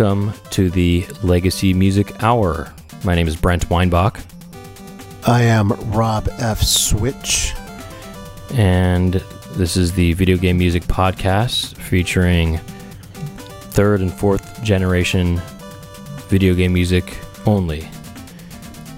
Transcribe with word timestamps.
welcome 0.00 0.32
to 0.48 0.70
the 0.70 1.04
Legacy 1.22 1.74
Music 1.74 2.22
Hour. 2.22 2.72
My 3.04 3.14
name 3.14 3.28
is 3.28 3.36
Brent 3.36 3.68
Weinbach, 3.68 4.18
I 5.26 5.42
am 5.42 5.72
Rob 5.92 6.26
F. 6.38 6.62
Switch. 6.62 7.52
and 8.54 9.22
this 9.56 9.76
is 9.76 9.92
the 9.92 10.14
video 10.14 10.38
game 10.38 10.56
music 10.56 10.84
podcast 10.84 11.76
featuring 11.76 12.56
third 13.76 14.00
and 14.00 14.10
fourth 14.10 14.62
generation 14.62 15.38
video 16.28 16.54
game 16.54 16.72
music 16.72 17.18
only. 17.44 17.86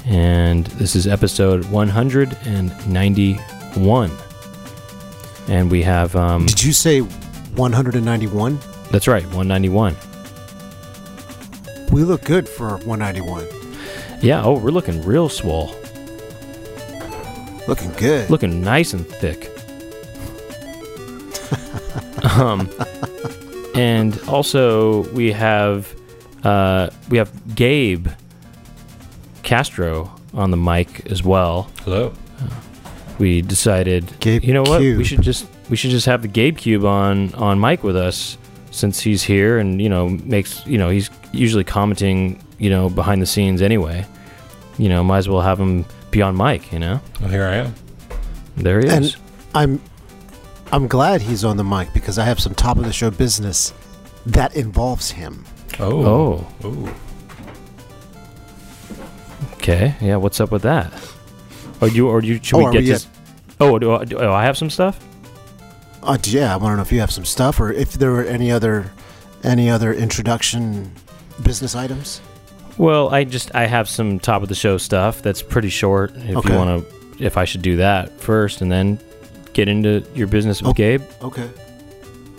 And 0.06 0.66
this 0.66 0.94
is 0.94 1.08
episode 1.08 1.64
191. 1.64 4.10
And 5.48 5.68
we 5.68 5.82
have, 5.82 6.14
um, 6.14 6.46
Did 6.46 6.62
you 6.62 6.72
say 6.72 7.00
191? 7.00 8.60
that's 8.92 9.08
right, 9.08 9.24
191. 9.24 9.96
We 11.92 12.04
look 12.04 12.24
good 12.24 12.48
for 12.48 12.78
191. 12.78 13.46
Yeah, 14.22 14.42
oh, 14.42 14.58
we're 14.58 14.70
looking 14.70 15.02
real 15.04 15.28
swole. 15.28 15.74
Looking 17.68 17.92
good. 17.92 18.30
looking 18.30 18.62
nice 18.62 18.94
and 18.94 19.06
thick. 19.06 19.50
um, 22.34 22.70
and 23.74 24.18
also 24.26 25.02
we 25.10 25.32
have 25.32 25.94
uh, 26.44 26.88
we 27.10 27.18
have 27.18 27.54
Gabe 27.54 28.08
Castro 29.42 30.10
on 30.32 30.50
the 30.50 30.56
mic 30.56 31.06
as 31.10 31.22
well. 31.22 31.70
Hello. 31.84 32.14
We 33.18 33.42
decided, 33.42 34.18
Gabe 34.18 34.42
you 34.42 34.54
know 34.54 34.62
what, 34.62 34.80
we 34.80 35.04
should 35.04 35.20
just 35.20 35.46
we 35.68 35.76
should 35.76 35.90
just 35.90 36.06
have 36.06 36.22
the 36.22 36.28
Gabe 36.28 36.56
Cube 36.56 36.86
on 36.86 37.34
on 37.34 37.60
mic 37.60 37.84
with 37.84 37.96
us 37.96 38.38
since 38.72 38.98
he's 39.00 39.22
here 39.22 39.58
and 39.58 39.80
you 39.80 39.88
know 39.88 40.08
makes 40.08 40.66
you 40.66 40.76
know 40.78 40.90
he's 40.90 41.08
usually 41.30 41.62
commenting 41.64 42.42
you 42.58 42.68
know 42.70 42.88
behind 42.90 43.22
the 43.22 43.26
scenes 43.26 43.62
anyway. 43.62 44.04
You 44.78 44.88
know, 44.88 45.04
might 45.04 45.18
as 45.18 45.28
well 45.28 45.42
have 45.42 45.60
him 45.60 45.84
be 46.10 46.20
on 46.22 46.36
mic. 46.36 46.72
You 46.72 46.78
know, 46.80 47.00
Well, 47.20 47.30
here 47.30 47.44
I 47.44 47.54
am. 47.56 47.74
there 48.56 48.80
he 48.80 48.86
is. 48.86 48.92
And- 48.92 49.16
I'm 49.54 49.80
I'm 50.72 50.88
glad 50.88 51.20
he's 51.20 51.44
on 51.44 51.58
the 51.58 51.64
mic 51.64 51.92
because 51.92 52.18
I 52.18 52.24
have 52.24 52.40
some 52.40 52.54
top 52.54 52.78
of 52.78 52.84
the 52.84 52.92
show 52.92 53.10
business 53.10 53.72
that 54.26 54.56
involves 54.56 55.10
him. 55.10 55.44
Oh. 55.78 56.04
Oh. 56.06 56.46
Oh. 56.64 56.94
Okay, 59.54 59.94
yeah. 60.00 60.16
What's 60.16 60.40
up 60.40 60.50
with 60.50 60.62
that? 60.62 60.92
Or 61.80 61.88
you, 61.88 62.08
or 62.08 62.22
you? 62.22 62.40
Should 62.42 62.56
Oh, 62.56 62.58
we 62.60 62.64
are 62.64 62.72
get 62.72 62.80
we 62.80 62.86
to? 62.86 62.92
at- 62.92 62.96
s- 62.96 63.08
Oh, 63.60 63.78
do 63.78 63.92
I, 63.94 64.04
do 64.04 64.18
oh, 64.18 64.32
I 64.32 64.44
have 64.44 64.56
some 64.58 64.70
stuff? 64.70 64.98
Uh, 66.02 66.18
yeah, 66.24 66.52
I 66.52 66.56
want 66.56 66.72
to 66.72 66.76
know 66.76 66.82
if 66.82 66.90
you 66.92 67.00
have 67.00 67.12
some 67.12 67.24
stuff 67.24 67.60
or 67.60 67.70
if 67.72 67.92
there 67.94 68.10
were 68.10 68.24
any 68.24 68.50
other 68.50 68.90
any 69.44 69.70
other 69.70 69.92
introduction 69.92 70.90
business 71.42 71.74
items. 71.74 72.20
Well, 72.78 73.10
I 73.14 73.24
just 73.24 73.54
I 73.54 73.66
have 73.66 73.88
some 73.88 74.18
top 74.18 74.42
of 74.42 74.48
the 74.48 74.54
show 74.54 74.78
stuff 74.78 75.22
that's 75.22 75.42
pretty 75.42 75.68
short. 75.68 76.12
If 76.16 76.36
Okay. 76.38 76.52
you 76.52 76.58
want 76.58 76.88
to, 76.88 77.24
if 77.24 77.36
I 77.36 77.44
should 77.44 77.62
do 77.62 77.76
that 77.76 78.18
first 78.20 78.62
and 78.62 78.70
then 78.72 78.98
get 79.52 79.68
into 79.68 80.02
your 80.14 80.26
business 80.26 80.60
with 80.62 80.70
Oh. 80.70 80.74
Gabe. 80.74 81.02
Okay. 81.22 81.48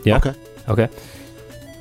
Yeah? 0.03 0.17
Okay. 0.17 0.33
Okay. 0.67 0.89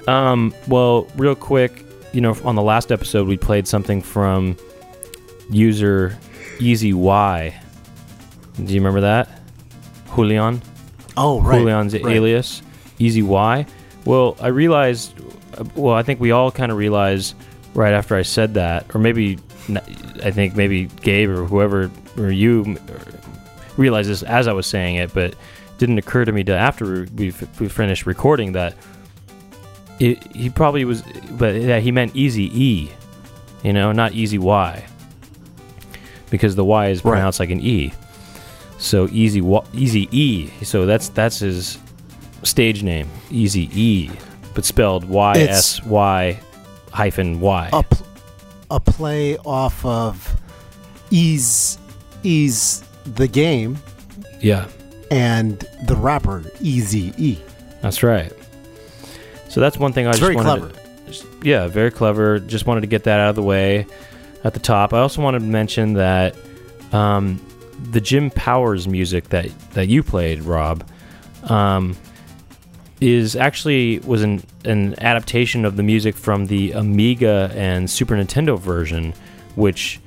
Um. 0.07 0.55
Well, 0.69 1.07
real 1.17 1.35
quick, 1.35 1.85
you 2.13 2.21
know, 2.21 2.37
on 2.45 2.55
the 2.57 2.63
last 2.63 2.93
episode 2.93 3.27
we 3.27 3.37
played 3.37 3.67
something 3.67 4.03
from 4.03 4.57
user 5.51 6.17
Easy 6.61 6.93
Y. 6.93 7.55
Do 8.57 8.73
you 8.75 8.81
remember 8.81 9.01
that? 9.01 9.41
Julian. 10.15 10.61
Oh, 11.17 11.41
right. 11.41 11.59
Julian's 11.59 11.95
right. 11.95 12.07
alias, 12.17 12.63
Easy 12.99 13.23
Y. 13.23 13.67
Well, 14.05 14.37
I 14.41 14.49
realized, 14.49 15.15
well, 15.75 15.95
I 15.95 16.03
think 16.03 16.21
we 16.21 16.31
all 16.31 16.51
kind 16.51 16.73
of 16.73 16.79
realized 16.79 17.35
right 17.75 17.93
after 17.93 18.17
I 18.17 18.23
said 18.23 18.55
that, 18.55 18.95
or 18.95 19.01
maybe, 19.01 19.39
I 20.25 20.31
think 20.31 20.57
maybe 20.57 20.87
Gabe 21.03 21.31
or 21.31 21.45
whoever, 21.45 21.91
or 22.19 22.31
you 22.31 22.77
realized 23.77 24.09
this 24.11 24.23
as 24.23 24.49
I 24.49 24.53
was 24.53 24.67
saying 24.67 24.97
it, 24.97 25.15
but 25.15 25.31
it 25.33 25.37
didn't 25.79 25.99
occur 25.99 26.25
to 26.25 26.33
me 26.33 26.45
to 26.45 26.57
after 26.57 27.07
we, 27.15 27.33
we 27.61 27.69
finished 27.69 28.07
recording 28.07 28.53
that 28.53 28.75
it, 29.99 30.23
he 30.35 30.51
probably 30.51 30.85
was, 30.85 31.03
but 31.33 31.55
yeah, 31.55 31.79
he 31.79 31.93
meant 31.93 32.17
Easy 32.17 32.51
E, 32.61 32.91
you 33.63 33.73
know, 33.73 33.93
not 33.93 34.13
Easy 34.13 34.39
Y. 34.39 34.85
Because 36.31 36.57
the 36.57 36.65
Y 36.65 36.89
is 36.89 37.05
Right. 37.05 37.13
pronounced 37.13 37.39
like 37.41 37.51
an 37.51 37.61
E. 37.61 37.93
So 38.83 39.09
easy, 39.13 39.41
Wa- 39.41 39.65
easy 39.73 40.09
E. 40.11 40.51
So 40.65 40.87
that's 40.87 41.09
that's 41.11 41.39
his 41.39 41.79
stage 42.43 42.83
name, 42.83 43.09
Easy 43.31 43.71
E, 43.73 44.11
but 44.55 44.65
spelled 44.65 45.05
Y 45.05 45.39
S 45.39 45.81
Y 45.85 46.39
hyphen 46.93 47.41
Y. 47.41 47.71
A, 47.73 47.83
pl- 47.85 48.07
a 48.73 48.81
play 48.81 49.37
off 49.39 49.85
of 49.87 50.35
Ease 51.11 51.79
Ease 52.25 52.83
the 53.15 53.29
game 53.29 53.79
Yeah, 54.41 54.67
and 55.11 55.59
the 55.87 55.95
rapper 55.97 56.43
Easy 56.61 57.13
E. 57.17 57.39
that's 57.83 58.03
right. 58.03 58.33
So 59.49 59.61
that's 59.61 59.77
one 59.79 59.93
thing 59.93 60.07
I 60.07 60.11
It's 60.11 60.19
just 60.19 60.23
very 60.27 60.35
wanted. 60.37 60.59
clever. 60.59 60.69
To, 60.75 61.07
just- 61.07 61.27
yeah, 61.43 61.69
very 61.69 61.91
clever. 61.93 62.41
Just 62.41 62.67
wanted 62.67 62.81
to 62.83 62.87
get 62.89 63.05
that 63.05 63.21
out 63.21 63.31
of 63.31 63.37
the 63.37 63.43
way 63.43 63.87
at 64.43 64.55
the 64.55 64.61
top. 64.61 64.93
I 64.93 64.99
also 64.99 65.23
wanted 65.23 65.39
to 65.41 65.45
mention 65.45 65.93
that 65.95 66.35
um, 66.93 67.41
the 67.91 68.01
Jim 68.01 68.31
Powers 68.31 68.87
music 68.87 69.29
that 69.31 69.47
that 69.71 69.89
you 69.89 70.03
played, 70.03 70.43
Rob, 70.43 70.89
um, 71.45 71.97
is 73.01 73.35
actually 73.37 73.99
was 74.01 74.23
an 74.23 74.43
an 74.65 74.95
adaptation 75.01 75.65
of 75.65 75.77
the 75.77 75.83
music 75.83 76.15
from 76.15 76.47
the 76.47 76.73
Amiga 76.73 77.51
and 77.55 77.91
Super 77.91 78.15
Nintendo 78.15 78.59
version, 78.59 79.13
which 79.57 80.01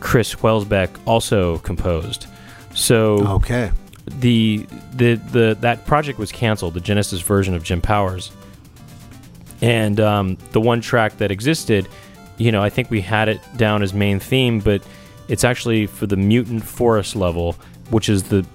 Chris 0.00 0.34
Huelsbeck 0.34 0.88
also 1.06 1.58
composed. 1.58 2.26
So 2.74 3.26
Okay. 3.26 3.70
the 4.06 4.66
the 4.94 5.14
the 5.14 5.56
that 5.60 5.84
project 5.86 6.18
was 6.18 6.32
canceled. 6.32 6.74
The 6.74 6.80
Genesis 6.80 7.20
version 7.20 7.54
of 7.54 7.62
Jim 7.62 7.80
Powers, 7.80 8.32
and 9.60 10.00
um, 10.00 10.38
the 10.52 10.60
one 10.60 10.80
track 10.80 11.18
that 11.18 11.30
existed, 11.30 11.86
you 12.38 12.50
know, 12.50 12.62
I 12.62 12.70
think 12.70 12.90
we 12.90 13.00
had 13.02 13.28
it 13.28 13.40
down 13.56 13.82
as 13.82 13.92
main 13.92 14.18
theme, 14.18 14.58
but 14.58 14.82
it's 15.32 15.44
actually 15.44 15.86
for 15.86 16.06
the 16.06 16.16
Mutant 16.16 16.62
Forest 16.62 17.16
level, 17.16 17.54
which 17.88 18.10
is 18.10 18.24
the 18.24 18.46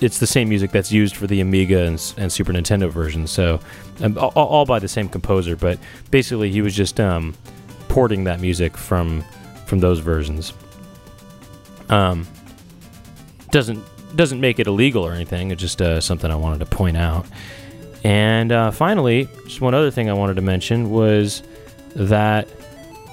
it's 0.00 0.20
the 0.20 0.28
same 0.28 0.48
music 0.48 0.70
that's 0.70 0.92
used 0.92 1.16
for 1.16 1.26
the 1.26 1.40
Amiga 1.40 1.80
and, 1.80 2.14
and 2.16 2.32
Super 2.32 2.52
Nintendo 2.52 2.88
version. 2.88 3.26
So, 3.26 3.60
um, 4.00 4.16
all, 4.16 4.30
all 4.30 4.64
by 4.64 4.78
the 4.78 4.88
same 4.88 5.08
composer, 5.08 5.56
but 5.56 5.78
basically 6.10 6.50
he 6.50 6.62
was 6.62 6.74
just 6.74 7.00
um, 7.00 7.34
porting 7.88 8.24
that 8.24 8.40
music 8.40 8.76
from 8.76 9.24
from 9.66 9.80
those 9.80 9.98
versions. 9.98 10.52
Um, 11.88 12.28
doesn't 13.50 13.84
doesn't 14.14 14.40
make 14.40 14.60
it 14.60 14.68
illegal 14.68 15.04
or 15.04 15.12
anything. 15.12 15.50
It's 15.50 15.60
just 15.60 15.82
uh, 15.82 16.00
something 16.00 16.30
I 16.30 16.36
wanted 16.36 16.60
to 16.60 16.66
point 16.66 16.96
out. 16.96 17.26
And 18.04 18.52
uh, 18.52 18.70
finally, 18.70 19.28
just 19.44 19.60
one 19.60 19.74
other 19.74 19.90
thing 19.90 20.08
I 20.08 20.12
wanted 20.12 20.34
to 20.34 20.42
mention 20.42 20.90
was 20.90 21.42
that 21.96 22.46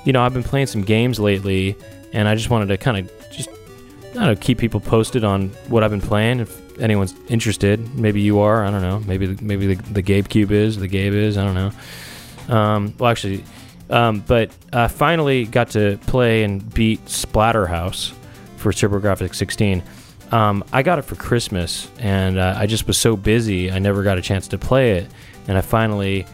you 0.05 0.13
know 0.13 0.21
I've 0.21 0.35
been 0.35 0.43
playing 0.43 0.67
some 0.67 0.83
games 0.83 1.19
lately, 1.19 1.75
and 2.13 2.27
I 2.27 2.35
just 2.35 2.49
wanted 2.49 2.67
to 2.67 2.77
kind 2.77 2.97
of 2.97 3.31
just 3.31 3.49
I 3.49 4.13
don't 4.13 4.23
know 4.23 4.35
keep 4.35 4.57
people 4.57 4.79
posted 4.79 5.23
on 5.23 5.49
what 5.67 5.83
I've 5.83 5.91
been 5.91 6.01
playing. 6.01 6.39
If 6.39 6.79
anyone's 6.79 7.13
interested, 7.27 7.95
maybe 7.95 8.21
you 8.21 8.39
are. 8.39 8.65
I 8.65 8.71
don't 8.71 8.81
know. 8.81 8.99
Maybe 8.99 9.37
maybe 9.41 9.75
the, 9.75 9.93
the 9.93 10.01
Gabe 10.01 10.27
Cube 10.27 10.51
is 10.51 10.77
the 10.77 10.87
Gabe 10.87 11.13
is. 11.13 11.37
I 11.37 11.43
don't 11.45 11.55
know. 11.55 12.55
Um, 12.55 12.93
well, 12.97 13.11
actually, 13.11 13.43
um, 13.89 14.21
but 14.21 14.51
I 14.73 14.87
finally 14.87 15.45
got 15.45 15.71
to 15.71 15.97
play 16.07 16.43
and 16.43 16.73
beat 16.73 17.03
Splatterhouse 17.05 18.13
for 18.57 18.71
TurboGrafx 18.71 19.35
16. 19.35 19.83
Um, 20.31 20.63
I 20.73 20.83
got 20.83 20.99
it 20.99 21.03
for 21.03 21.15
Christmas, 21.15 21.89
and 21.99 22.37
uh, 22.37 22.55
I 22.57 22.65
just 22.65 22.87
was 22.87 22.97
so 22.97 23.15
busy, 23.15 23.71
I 23.71 23.79
never 23.79 24.03
got 24.03 24.17
a 24.17 24.21
chance 24.21 24.47
to 24.49 24.57
play 24.57 24.97
it. 24.97 25.07
And 25.47 25.57
I 25.57 25.61
finally, 25.61 26.25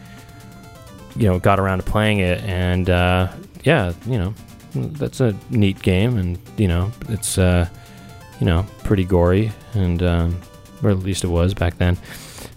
you 1.14 1.28
know, 1.28 1.38
got 1.38 1.60
around 1.60 1.78
to 1.78 1.84
playing 1.84 2.18
it, 2.18 2.42
and 2.42 2.90
uh, 2.90 3.32
yeah, 3.62 3.92
you 4.06 4.18
know, 4.18 4.34
that's 4.74 5.20
a 5.20 5.34
neat 5.50 5.80
game, 5.82 6.16
and 6.18 6.38
you 6.56 6.68
know, 6.68 6.90
it's 7.08 7.38
uh, 7.38 7.68
you 8.40 8.46
know, 8.46 8.66
pretty 8.84 9.04
gory, 9.04 9.52
and 9.74 10.02
um, 10.02 10.40
or 10.82 10.90
at 10.90 10.98
least 10.98 11.24
it 11.24 11.28
was 11.28 11.54
back 11.54 11.78
then. 11.78 11.96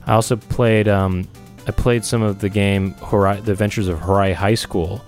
I 0.06 0.14
also 0.14 0.36
played, 0.38 0.88
um, 0.88 1.28
I 1.68 1.72
played 1.72 2.04
some 2.06 2.22
of 2.22 2.40
the 2.40 2.50
game 2.50 2.96
The 3.00 3.52
Adventures 3.52 3.88
of 3.88 4.00
Horai 4.00 4.34
High 4.34 4.56
School, 4.56 5.00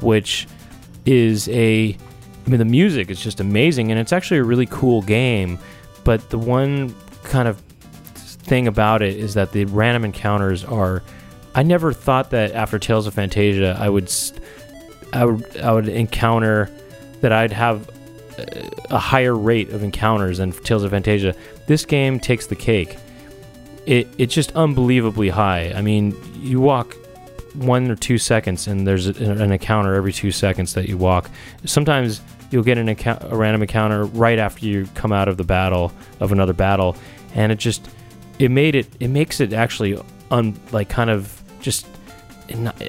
which 0.00 0.46
is 1.06 1.48
a 1.48 1.96
I 2.44 2.50
mean, 2.50 2.58
the 2.58 2.64
music 2.64 3.10
is 3.10 3.20
just 3.20 3.38
amazing, 3.40 3.90
and 3.90 4.00
it's 4.00 4.12
actually 4.12 4.38
a 4.38 4.44
really 4.44 4.66
cool 4.66 5.02
game. 5.02 5.58
But 6.04 6.30
the 6.30 6.38
one 6.38 6.94
kind 7.22 7.46
of 7.46 7.60
thing 7.60 8.66
about 8.66 9.00
it 9.02 9.16
is 9.16 9.34
that 9.34 9.52
the 9.52 9.64
random 9.66 10.04
encounters 10.04 10.64
are. 10.64 11.02
I 11.54 11.62
never 11.62 11.92
thought 11.92 12.30
that 12.30 12.52
after 12.52 12.78
Tales 12.78 13.06
of 13.06 13.14
Phantasia, 13.14 13.76
I 13.76 13.88
would, 13.88 14.04
s- 14.04 14.32
I 15.12 15.24
would, 15.24 15.56
I 15.58 15.72
would 15.72 15.88
encounter 15.88 16.70
that 17.20 17.32
I'd 17.32 17.52
have 17.52 17.88
a- 18.90 18.98
higher 18.98 19.34
rate 19.34 19.70
of 19.70 19.82
encounters 19.82 20.38
than 20.38 20.52
Tales 20.52 20.84
of 20.84 20.92
Phantasia. 20.92 21.36
This 21.66 21.84
game 21.84 22.18
takes 22.18 22.46
the 22.46 22.56
cake. 22.56 22.96
It 23.86 24.08
it's 24.18 24.34
just 24.34 24.52
unbelievably 24.52 25.30
high. 25.30 25.72
I 25.74 25.82
mean, 25.82 26.14
you 26.40 26.60
walk 26.60 26.96
one 27.54 27.90
or 27.90 27.96
two 27.96 28.16
seconds, 28.18 28.66
and 28.66 28.86
there's 28.86 29.06
an 29.06 29.52
encounter 29.52 29.94
every 29.94 30.12
two 30.12 30.30
seconds 30.30 30.74
that 30.74 30.88
you 30.88 30.96
walk. 30.96 31.28
Sometimes 31.64 32.20
you'll 32.50 32.62
get 32.62 32.78
an 32.78 32.88
account, 32.88 33.22
a 33.24 33.36
random 33.36 33.62
encounter 33.62 34.04
right 34.04 34.38
after 34.38 34.66
you 34.66 34.86
come 34.94 35.12
out 35.12 35.28
of 35.28 35.36
the 35.36 35.44
battle 35.44 35.92
of 36.20 36.32
another 36.32 36.52
battle, 36.52 36.96
and 37.34 37.50
it 37.52 37.58
just 37.58 37.88
it 38.38 38.50
made 38.50 38.74
it 38.74 38.86
it 39.00 39.08
makes 39.08 39.40
it 39.40 39.52
actually 39.52 39.98
un 40.30 40.58
like 40.70 40.88
kind 40.88 41.10
of 41.10 41.42
just 41.60 41.86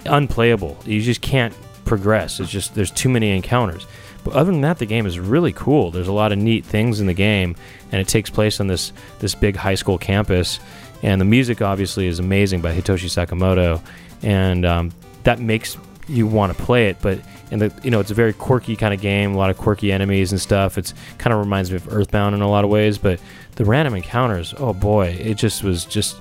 unplayable. 0.05 0.77
You 0.85 1.01
just 1.01 1.21
can't 1.21 1.53
progress. 1.85 2.39
It's 2.39 2.51
just 2.51 2.75
there's 2.75 2.91
too 2.91 3.09
many 3.09 3.31
encounters. 3.31 3.85
But 4.23 4.33
other 4.33 4.51
than 4.51 4.61
that, 4.61 4.79
the 4.79 4.85
game 4.85 5.05
is 5.05 5.19
really 5.19 5.51
cool. 5.51 5.91
There's 5.91 6.07
a 6.07 6.13
lot 6.13 6.31
of 6.31 6.37
neat 6.37 6.65
things 6.65 6.99
in 6.99 7.07
the 7.07 7.13
game, 7.13 7.55
and 7.91 7.99
it 7.99 8.07
takes 8.07 8.29
place 8.29 8.59
on 8.59 8.67
this 8.67 8.93
this 9.19 9.35
big 9.35 9.55
high 9.55 9.75
school 9.75 9.97
campus. 9.97 10.59
And 11.01 11.19
the 11.19 11.25
music 11.25 11.61
obviously 11.61 12.07
is 12.07 12.19
amazing 12.19 12.61
by 12.61 12.73
Hitoshi 12.73 13.09
Sakamoto, 13.09 13.81
and 14.21 14.65
um, 14.65 14.91
that 15.23 15.39
makes 15.39 15.77
you 16.07 16.27
want 16.27 16.55
to 16.55 16.63
play 16.63 16.87
it. 16.87 16.97
But 17.01 17.19
and 17.51 17.61
the 17.61 17.73
you 17.83 17.91
know 17.91 17.99
it's 17.99 18.11
a 18.11 18.15
very 18.15 18.31
quirky 18.31 18.75
kind 18.75 18.93
of 18.93 19.01
game, 19.01 19.33
a 19.33 19.37
lot 19.37 19.49
of 19.49 19.57
quirky 19.57 19.91
enemies 19.91 20.31
and 20.31 20.39
stuff. 20.39 20.77
It's 20.77 20.93
kind 21.17 21.33
of 21.33 21.39
reminds 21.39 21.71
me 21.71 21.75
of 21.77 21.91
Earthbound 21.93 22.35
in 22.35 22.41
a 22.41 22.49
lot 22.49 22.63
of 22.63 22.69
ways. 22.69 22.97
But 22.97 23.19
the 23.55 23.65
random 23.65 23.95
encounters, 23.95 24.53
oh 24.57 24.73
boy, 24.73 25.07
it 25.07 25.35
just 25.35 25.63
was 25.63 25.83
just 25.83 26.15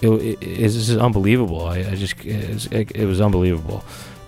it, 0.00 0.08
it, 0.08 0.38
it's 0.40 0.74
just 0.74 0.98
unbelievable. 0.98 1.66
I, 1.66 1.78
I 1.78 1.94
just 1.94 2.24
it, 2.24 2.90
it 2.94 3.06
was 3.06 3.20
unbelievable. 3.20 3.84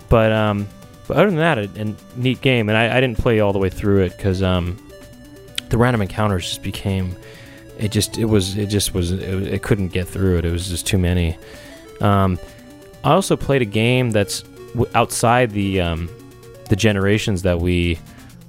But 0.09 0.31
um, 0.31 0.67
but 1.07 1.17
other 1.17 1.27
than 1.27 1.37
that, 1.37 1.57
a, 1.57 1.69
a 1.81 1.95
neat 2.19 2.41
game, 2.41 2.69
and 2.69 2.77
I, 2.77 2.97
I, 2.97 3.01
didn't 3.01 3.17
play 3.17 3.39
all 3.39 3.53
the 3.53 3.59
way 3.59 3.69
through 3.69 4.03
it 4.03 4.17
because 4.17 4.41
um, 4.41 4.77
the 5.69 5.77
random 5.77 6.01
encounters 6.01 6.47
just 6.47 6.63
became. 6.63 7.15
It 7.77 7.91
just 7.91 8.17
it 8.17 8.25
was 8.25 8.57
it 8.57 8.67
just 8.67 8.93
was 8.93 9.11
it, 9.11 9.21
it 9.21 9.61
couldn't 9.61 9.89
get 9.89 10.07
through 10.07 10.37
it. 10.37 10.45
It 10.45 10.51
was 10.51 10.69
just 10.69 10.87
too 10.87 10.97
many. 10.97 11.37
Um, 12.01 12.39
I 13.03 13.11
also 13.11 13.35
played 13.35 13.61
a 13.61 13.65
game 13.65 14.11
that's 14.11 14.41
w- 14.73 14.89
outside 14.95 15.51
the 15.51 15.81
um, 15.81 16.09
the 16.69 16.75
generations 16.75 17.41
that 17.43 17.59
we 17.59 17.99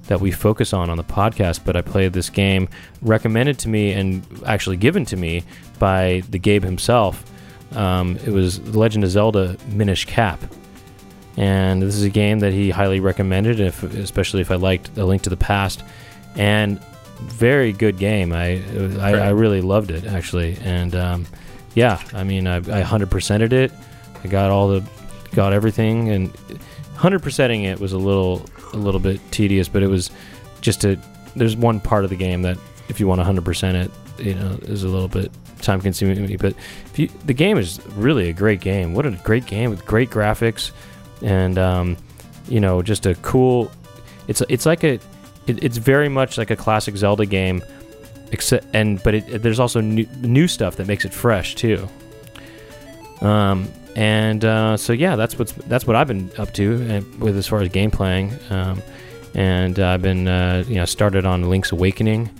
that 0.06 0.20
we 0.20 0.30
focus 0.30 0.72
on 0.72 0.88
on 0.88 0.96
the 0.96 1.04
podcast. 1.04 1.60
But 1.64 1.76
I 1.76 1.82
played 1.82 2.12
this 2.12 2.30
game 2.30 2.68
recommended 3.02 3.58
to 3.60 3.68
me 3.68 3.92
and 3.92 4.24
actually 4.46 4.76
given 4.76 5.04
to 5.06 5.16
me 5.16 5.42
by 5.78 6.22
the 6.30 6.38
Gabe 6.38 6.62
himself. 6.62 7.24
Um, 7.72 8.16
it 8.24 8.30
was 8.30 8.60
Legend 8.76 9.02
of 9.02 9.10
Zelda 9.10 9.56
Minish 9.68 10.04
Cap 10.04 10.40
and 11.36 11.82
this 11.82 11.94
is 11.94 12.02
a 12.02 12.10
game 12.10 12.40
that 12.40 12.52
he 12.52 12.70
highly 12.70 13.00
recommended, 13.00 13.60
if, 13.60 13.82
especially 13.82 14.40
if 14.40 14.50
I 14.50 14.56
liked 14.56 14.96
A 14.96 15.04
Link 15.04 15.22
to 15.22 15.30
the 15.30 15.36
Past, 15.36 15.82
and 16.34 16.80
very 17.20 17.72
good 17.72 17.98
game. 17.98 18.32
I 18.32 18.62
I, 18.98 19.12
I 19.14 19.28
really 19.30 19.60
loved 19.60 19.90
it 19.90 20.06
actually, 20.06 20.56
and 20.62 20.94
um, 20.94 21.26
yeah, 21.74 22.00
I 22.12 22.24
mean 22.24 22.46
I, 22.46 22.56
I 22.56 22.82
100%ed 22.82 23.52
it. 23.52 23.72
I 24.24 24.28
got 24.28 24.50
all 24.50 24.68
the 24.68 24.84
got 25.32 25.52
everything, 25.52 26.10
and 26.10 26.32
100%ing 26.96 27.64
it 27.64 27.78
was 27.78 27.92
a 27.92 27.98
little 27.98 28.44
a 28.72 28.76
little 28.76 29.00
bit 29.00 29.20
tedious, 29.30 29.68
but 29.68 29.82
it 29.82 29.88
was 29.88 30.10
just 30.60 30.84
a 30.84 30.98
there's 31.36 31.56
one 31.56 31.80
part 31.80 32.04
of 32.04 32.10
the 32.10 32.16
game 32.16 32.42
that 32.42 32.58
if 32.88 32.98
you 32.98 33.06
want 33.06 33.20
100% 33.20 33.74
it, 33.74 33.90
you 34.18 34.34
know, 34.34 34.58
is 34.62 34.84
a 34.84 34.88
little 34.88 35.08
bit 35.08 35.30
time 35.60 35.80
consuming. 35.80 36.36
But 36.38 36.54
you, 36.94 37.08
the 37.26 37.34
game 37.34 37.58
is 37.58 37.84
really 37.88 38.30
a 38.30 38.32
great 38.32 38.60
game. 38.60 38.94
What 38.94 39.04
a 39.04 39.10
great 39.10 39.44
game 39.46 39.70
with 39.70 39.84
great 39.84 40.08
graphics 40.08 40.70
and 41.22 41.58
um, 41.58 41.96
you 42.48 42.60
know, 42.60 42.82
just 42.82 43.06
a 43.06 43.14
cool. 43.16 43.70
It's 44.28 44.42
it's 44.48 44.66
like 44.66 44.84
a, 44.84 44.94
it, 45.46 45.62
it's 45.62 45.76
very 45.76 46.08
much 46.08 46.38
like 46.38 46.50
a 46.50 46.56
classic 46.56 46.96
Zelda 46.96 47.26
game, 47.26 47.62
except 48.32 48.66
and 48.74 49.02
but 49.02 49.14
it, 49.14 49.42
there's 49.42 49.60
also 49.60 49.80
new, 49.80 50.06
new 50.20 50.48
stuff 50.48 50.76
that 50.76 50.86
makes 50.86 51.04
it 51.04 51.12
fresh 51.12 51.54
too. 51.54 51.88
Um, 53.20 53.68
and 53.94 54.44
uh, 54.44 54.76
so 54.76 54.92
yeah, 54.92 55.16
that's 55.16 55.38
what's 55.38 55.52
that's 55.52 55.86
what 55.86 55.96
I've 55.96 56.08
been 56.08 56.30
up 56.38 56.52
to 56.54 56.96
uh, 56.96 57.00
with 57.18 57.36
as 57.36 57.46
far 57.46 57.60
as 57.60 57.68
game 57.68 57.90
playing. 57.90 58.32
Um, 58.50 58.82
and 59.34 59.78
I've 59.78 60.02
been 60.02 60.28
uh, 60.28 60.64
you 60.66 60.76
know 60.76 60.84
started 60.84 61.24
on 61.26 61.48
Link's 61.48 61.72
Awakening 61.72 62.30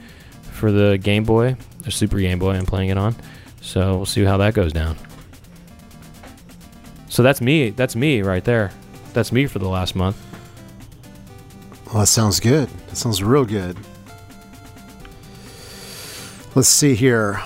for 0.53 0.73
the 0.73 0.99
Game 0.99 1.25
Boy, 1.25 1.57
the 1.83 1.91
Super 1.91 2.19
Game 2.19 2.39
Boy. 2.39 2.53
I'm 2.55 2.67
playing 2.67 2.91
it 2.91 2.99
on, 2.99 3.15
so 3.61 3.97
we'll 3.97 4.07
see 4.07 4.25
how 4.25 4.37
that 4.39 4.55
goes 4.55 4.73
down. 4.73 4.97
So 7.17 7.23
that's 7.23 7.41
me. 7.41 7.71
That's 7.71 7.97
me 7.97 8.21
right 8.21 8.45
there. 8.45 8.73
That's 9.15 9.33
me 9.33 9.47
for 9.47 9.59
the 9.59 9.71
last 9.71 9.97
month. 9.97 10.19
Well, 11.87 12.01
that 12.01 12.09
sounds 12.09 12.41
good. 12.41 12.69
That 12.89 12.97
sounds 12.97 13.23
real 13.23 13.47
good. 13.47 13.75
Let's 16.55 16.69
see 16.69 16.95
here. 16.95 17.41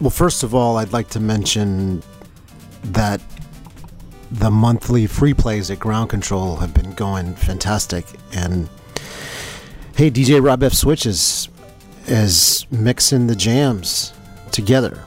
Well, 0.00 0.10
first 0.10 0.42
of 0.42 0.52
all, 0.52 0.78
I'd 0.78 0.92
like 0.92 1.08
to 1.10 1.20
mention 1.20 2.02
that 2.82 3.20
the 4.32 4.50
monthly 4.50 5.06
free 5.06 5.32
plays 5.32 5.70
at 5.70 5.78
Ground 5.78 6.10
Control 6.10 6.56
have 6.56 6.74
been 6.74 6.92
going 6.94 7.36
fantastic. 7.36 8.04
And 8.32 8.68
hey, 9.96 10.10
DJ 10.10 10.44
Rob 10.44 10.64
F. 10.64 10.72
Switch 10.72 11.06
is, 11.06 11.48
is 12.08 12.66
mixing 12.72 13.28
the 13.28 13.36
jams 13.36 14.12
together. 14.50 15.04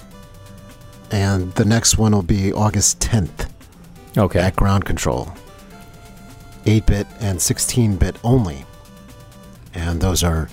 And 1.11 1.51
the 1.55 1.65
next 1.65 1.97
one 1.97 2.13
will 2.13 2.23
be 2.23 2.53
August 2.53 3.01
10th. 3.01 3.51
Okay. 4.17 4.39
At 4.39 4.55
ground 4.55 4.85
control. 4.85 5.31
8 6.65 6.85
bit 6.85 7.07
and 7.19 7.41
16 7.41 7.97
bit 7.97 8.15
only. 8.23 8.65
And 9.73 10.01
those 10.01 10.23
are 10.23 10.49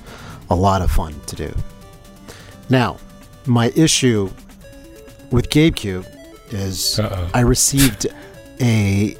a 0.50 0.54
lot 0.54 0.82
of 0.82 0.90
fun 0.90 1.14
to 1.26 1.36
do. 1.36 1.54
Now, 2.68 2.98
my 3.46 3.72
issue 3.76 4.30
with 5.30 5.50
Gabe 5.50 5.74
Cube 5.74 6.06
is 6.50 6.98
Uh-oh. 6.98 7.30
I 7.32 7.40
received 7.40 8.06
a 8.60 9.16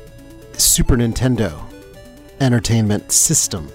Super 0.59 0.97
Nintendo 0.97 1.61
Entertainment 2.41 3.13
System. 3.13 3.71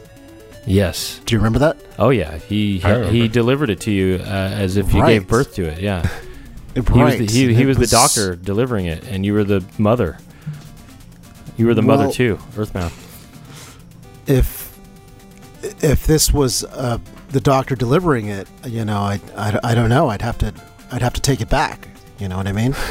Yes. 0.65 1.21
Do 1.25 1.33
you 1.33 1.39
remember 1.39 1.59
that? 1.59 1.77
Oh 1.97 2.09
yeah, 2.09 2.37
he 2.37 2.79
he, 2.79 3.03
he 3.07 3.27
delivered 3.29 3.69
it 3.69 3.79
to 3.81 3.91
you 3.91 4.19
uh, 4.21 4.51
as 4.53 4.75
if 4.75 4.93
you 4.93 5.01
right. 5.01 5.13
gave 5.13 5.27
birth 5.27 5.55
to 5.55 5.65
it. 5.65 5.79
Yeah. 5.79 6.01
right. 6.01 6.11
He 6.77 7.01
was 7.01 7.17
the, 7.17 7.25
he, 7.25 7.53
he 7.55 7.65
was, 7.65 7.79
was 7.79 7.89
the 7.89 7.95
doctor 7.95 8.35
delivering 8.35 8.85
it, 8.85 9.03
and 9.07 9.25
you 9.25 9.33
were 9.33 9.43
the 9.43 9.65
mother. 9.79 10.19
You 11.57 11.65
were 11.65 11.73
the 11.73 11.81
well, 11.81 11.97
mother 11.97 12.11
too, 12.13 12.39
Earthbound. 12.55 12.93
If 14.27 14.67
if 15.81 16.05
this 16.05 16.31
was 16.31 16.63
uh, 16.63 16.99
the 17.29 17.39
doctor 17.39 17.75
delivering 17.75 18.27
it, 18.27 18.47
you 18.65 18.85
know, 18.85 18.99
I, 18.99 19.19
I, 19.35 19.59
I 19.63 19.75
don't 19.75 19.89
know. 19.89 20.09
I'd 20.09 20.21
have 20.21 20.37
to 20.39 20.53
I'd 20.91 21.01
have 21.01 21.13
to 21.13 21.21
take 21.21 21.41
it 21.41 21.49
back. 21.49 21.87
You 22.19 22.27
know 22.27 22.37
what 22.37 22.47
I 22.47 22.53
mean? 22.53 22.75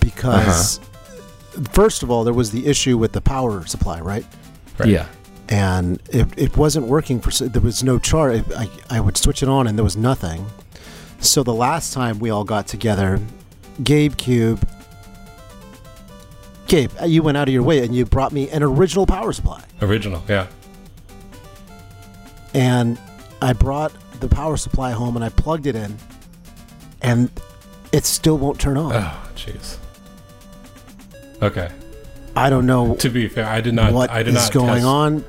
Because 0.00 0.78
uh-huh. 0.78 1.62
first 1.72 2.02
of 2.02 2.10
all, 2.10 2.24
there 2.24 2.32
was 2.32 2.50
the 2.50 2.66
issue 2.66 2.96
with 2.96 3.12
the 3.12 3.20
power 3.20 3.66
supply, 3.66 4.00
right? 4.00 4.24
right. 4.78 4.88
Yeah. 4.88 5.06
And 5.50 6.00
it, 6.08 6.26
it 6.38 6.56
wasn't 6.56 6.86
working 6.86 7.20
for. 7.20 7.30
There 7.30 7.60
was 7.60 7.84
no 7.84 7.98
charge. 7.98 8.42
I, 8.56 8.66
I 8.88 9.00
would 9.00 9.18
switch 9.18 9.42
it 9.42 9.48
on 9.48 9.66
and 9.66 9.76
there 9.76 9.84
was 9.84 9.96
nothing. 9.98 10.46
So 11.20 11.42
the 11.42 11.52
last 11.52 11.92
time 11.92 12.18
we 12.18 12.30
all 12.30 12.44
got 12.44 12.66
together, 12.66 13.20
Gabe 13.82 14.16
Cube 14.16 14.66
Gabe, 16.66 16.90
you 17.06 17.22
went 17.22 17.36
out 17.36 17.48
of 17.48 17.54
your 17.54 17.62
way 17.62 17.84
and 17.84 17.94
you 17.94 18.04
brought 18.04 18.32
me 18.32 18.48
an 18.50 18.62
original 18.62 19.06
power 19.06 19.32
supply. 19.32 19.62
Original, 19.82 20.22
yeah. 20.28 20.46
And 22.54 22.98
I 23.42 23.52
brought 23.52 23.92
the 24.20 24.28
power 24.28 24.56
supply 24.56 24.92
home 24.92 25.16
and 25.16 25.24
I 25.24 25.28
plugged 25.28 25.66
it 25.66 25.76
in, 25.76 25.96
and 27.02 27.30
it 27.92 28.04
still 28.04 28.38
won't 28.38 28.60
turn 28.60 28.76
on. 28.76 28.92
Oh, 28.92 29.28
jeez. 29.36 29.76
Okay. 31.42 31.70
I 32.36 32.50
don't 32.50 32.66
know. 32.66 32.94
To 32.96 33.10
be 33.10 33.28
fair, 33.28 33.46
I 33.46 33.60
did 33.60 33.74
not. 33.74 33.92
What 33.92 34.10
I 34.10 34.22
did 34.22 34.34
is 34.34 34.44
not 34.44 34.52
going 34.52 34.82
test. 34.82 34.86
on? 34.86 35.24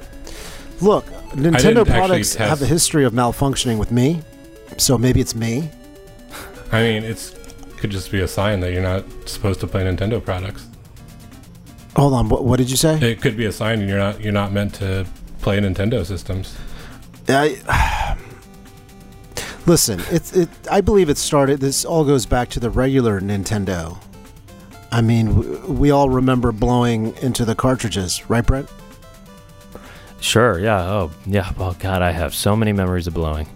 Look, 0.82 1.06
Nintendo 1.32 1.86
products 1.86 2.36
have 2.36 2.62
a 2.62 2.66
history 2.66 3.06
of 3.06 3.14
malfunctioning 3.14 3.78
with 3.78 3.92
me, 3.92 4.22
so 4.78 4.98
maybe 4.98 5.20
it's 5.20 5.36
me. 5.36 5.70
I 6.72 6.82
mean, 6.82 7.04
it's 7.04 7.36
could 7.78 7.92
just 7.92 8.12
be 8.12 8.22
a 8.22 8.28
sign 8.28 8.62
that 8.62 8.72
you're 8.72 8.82
not 8.82 9.04
supposed 9.28 9.60
to 9.60 9.68
play 9.68 9.84
Nintendo 9.84 10.24
products. 10.24 10.66
Hold 11.96 12.14
on. 12.14 12.30
What, 12.30 12.44
what 12.44 12.58
did 12.58 12.70
you 12.70 12.78
say? 12.78 12.98
It 13.00 13.22
could 13.22 13.38
be 13.38 13.46
a 13.46 13.52
sign 13.52 13.80
and 13.80 13.90
you're 13.90 14.00
not 14.00 14.22
you're 14.22 14.34
not 14.34 14.52
meant 14.52 14.74
to 14.76 15.06
play 15.42 15.60
Nintendo 15.60 16.06
systems. 16.06 16.58
I 17.28 18.18
listen. 19.66 20.02
It's 20.12 20.34
it. 20.34 20.50
I 20.70 20.82
believe 20.82 21.10
it 21.10 21.18
started. 21.18 21.60
This 21.60 21.86
all 21.86 22.04
goes 22.04 22.26
back 22.26 22.50
to 22.50 22.60
the 22.60 22.70
regular 22.70 23.22
Nintendo. 23.22 23.98
I 24.92 25.02
mean, 25.02 25.78
we 25.78 25.92
all 25.92 26.10
remember 26.10 26.52
blowing 26.52 27.16
into 27.18 27.44
the 27.44 27.56
cartridges, 27.56 28.30
right, 28.30 28.46
Brent? 28.46 28.70
Sure. 30.22 30.58
Yeah. 30.60 30.82
Oh, 30.82 31.12
yeah. 31.26 31.52
Oh, 31.60 31.76
God, 31.80 32.02
I 32.02 32.12
have 32.12 32.34
so 32.34 32.56
many 32.56 32.72
memories 32.72 33.06
of 33.06 33.14
blowing. 33.14 33.48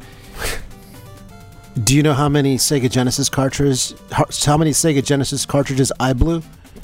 Do 1.84 1.96
you 1.96 2.04
know 2.04 2.14
how 2.14 2.28
many 2.28 2.58
Sega 2.58 2.92
Genesis 2.92 3.30
cartridges? 3.30 3.96
How 4.12 4.58
many 4.58 4.72
Sega 4.72 5.04
Genesis 5.04 5.46
cartridges 5.46 5.94
I 6.00 6.12
blew? 6.12 6.44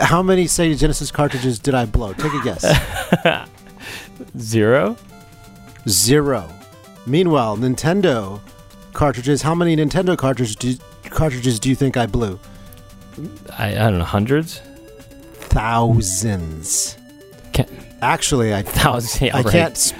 How 0.00 0.22
many 0.22 0.44
Sega 0.44 0.78
Genesis 0.78 1.10
cartridges 1.10 1.58
did 1.58 1.74
I 1.74 1.84
blow? 1.86 2.12
Take 2.12 2.32
a 2.34 2.42
guess. 2.44 3.48
Zero. 4.38 4.96
Zero. 5.88 6.48
Meanwhile, 7.06 7.56
Nintendo 7.56 8.40
cartridges. 8.92 9.42
How 9.42 9.54
many 9.54 9.76
Nintendo 9.76 10.16
cartridges 10.16 10.56
did, 10.56 10.80
cartridges 11.04 11.58
do 11.58 11.68
you 11.68 11.74
think 11.74 11.96
I 11.96 12.06
blew? 12.06 12.38
I, 13.58 13.70
I 13.70 13.74
don't 13.90 13.98
know, 13.98 14.04
hundreds, 14.04 14.60
Thousands. 15.40 16.96
Can't- 17.52 17.68
Actually, 18.02 18.54
I 18.54 18.62
thousands. 18.62 19.20
Yeah, 19.20 19.36
I 19.36 19.42
right. 19.42 19.52
can't 19.52 19.94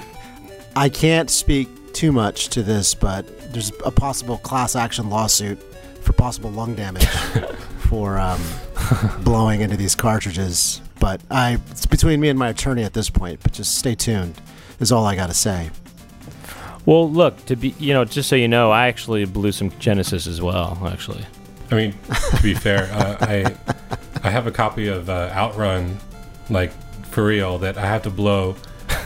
I 0.75 0.87
can't 0.89 1.29
speak 1.29 1.67
too 1.93 2.11
much 2.13 2.47
to 2.49 2.63
this, 2.63 2.93
but 2.95 3.25
there's 3.51 3.71
a 3.83 3.91
possible 3.91 4.37
class 4.37 4.75
action 4.75 5.09
lawsuit 5.09 5.59
for 6.01 6.13
possible 6.13 6.49
lung 6.51 6.75
damage 6.75 7.05
for 7.89 8.17
um, 8.17 8.39
blowing 9.23 9.61
into 9.61 9.77
these 9.77 9.95
cartridges. 9.95 10.81
But 10.99 11.21
I 11.31 11.59
it's 11.71 11.85
between 11.85 12.19
me 12.19 12.29
and 12.29 12.37
my 12.37 12.49
attorney 12.49 12.83
at 12.83 12.93
this 12.93 13.09
point. 13.09 13.41
But 13.43 13.53
just 13.53 13.77
stay 13.77 13.95
tuned. 13.95 14.39
Is 14.79 14.91
all 14.91 15.05
I 15.05 15.15
got 15.15 15.27
to 15.27 15.33
say. 15.33 15.69
Well, 16.85 17.09
look 17.11 17.45
to 17.47 17.55
be, 17.55 17.75
you 17.79 17.93
know, 17.93 18.05
just 18.05 18.29
so 18.29 18.35
you 18.35 18.47
know, 18.47 18.71
I 18.71 18.87
actually 18.87 19.25
blew 19.25 19.51
some 19.51 19.69
Genesis 19.79 20.25
as 20.25 20.41
well. 20.41 20.81
Actually, 20.91 21.25
I 21.71 21.75
mean, 21.75 21.93
to 22.35 22.39
be 22.41 22.53
fair, 22.53 22.89
uh, 22.93 23.17
I 23.21 23.55
I 24.23 24.29
have 24.31 24.47
a 24.47 24.51
copy 24.51 24.87
of 24.87 25.09
uh, 25.09 25.29
Outrun, 25.33 25.97
like 26.49 26.71
for 27.07 27.25
real, 27.25 27.57
that 27.59 27.77
I 27.77 27.85
have 27.85 28.03
to 28.03 28.09
blow 28.09 28.55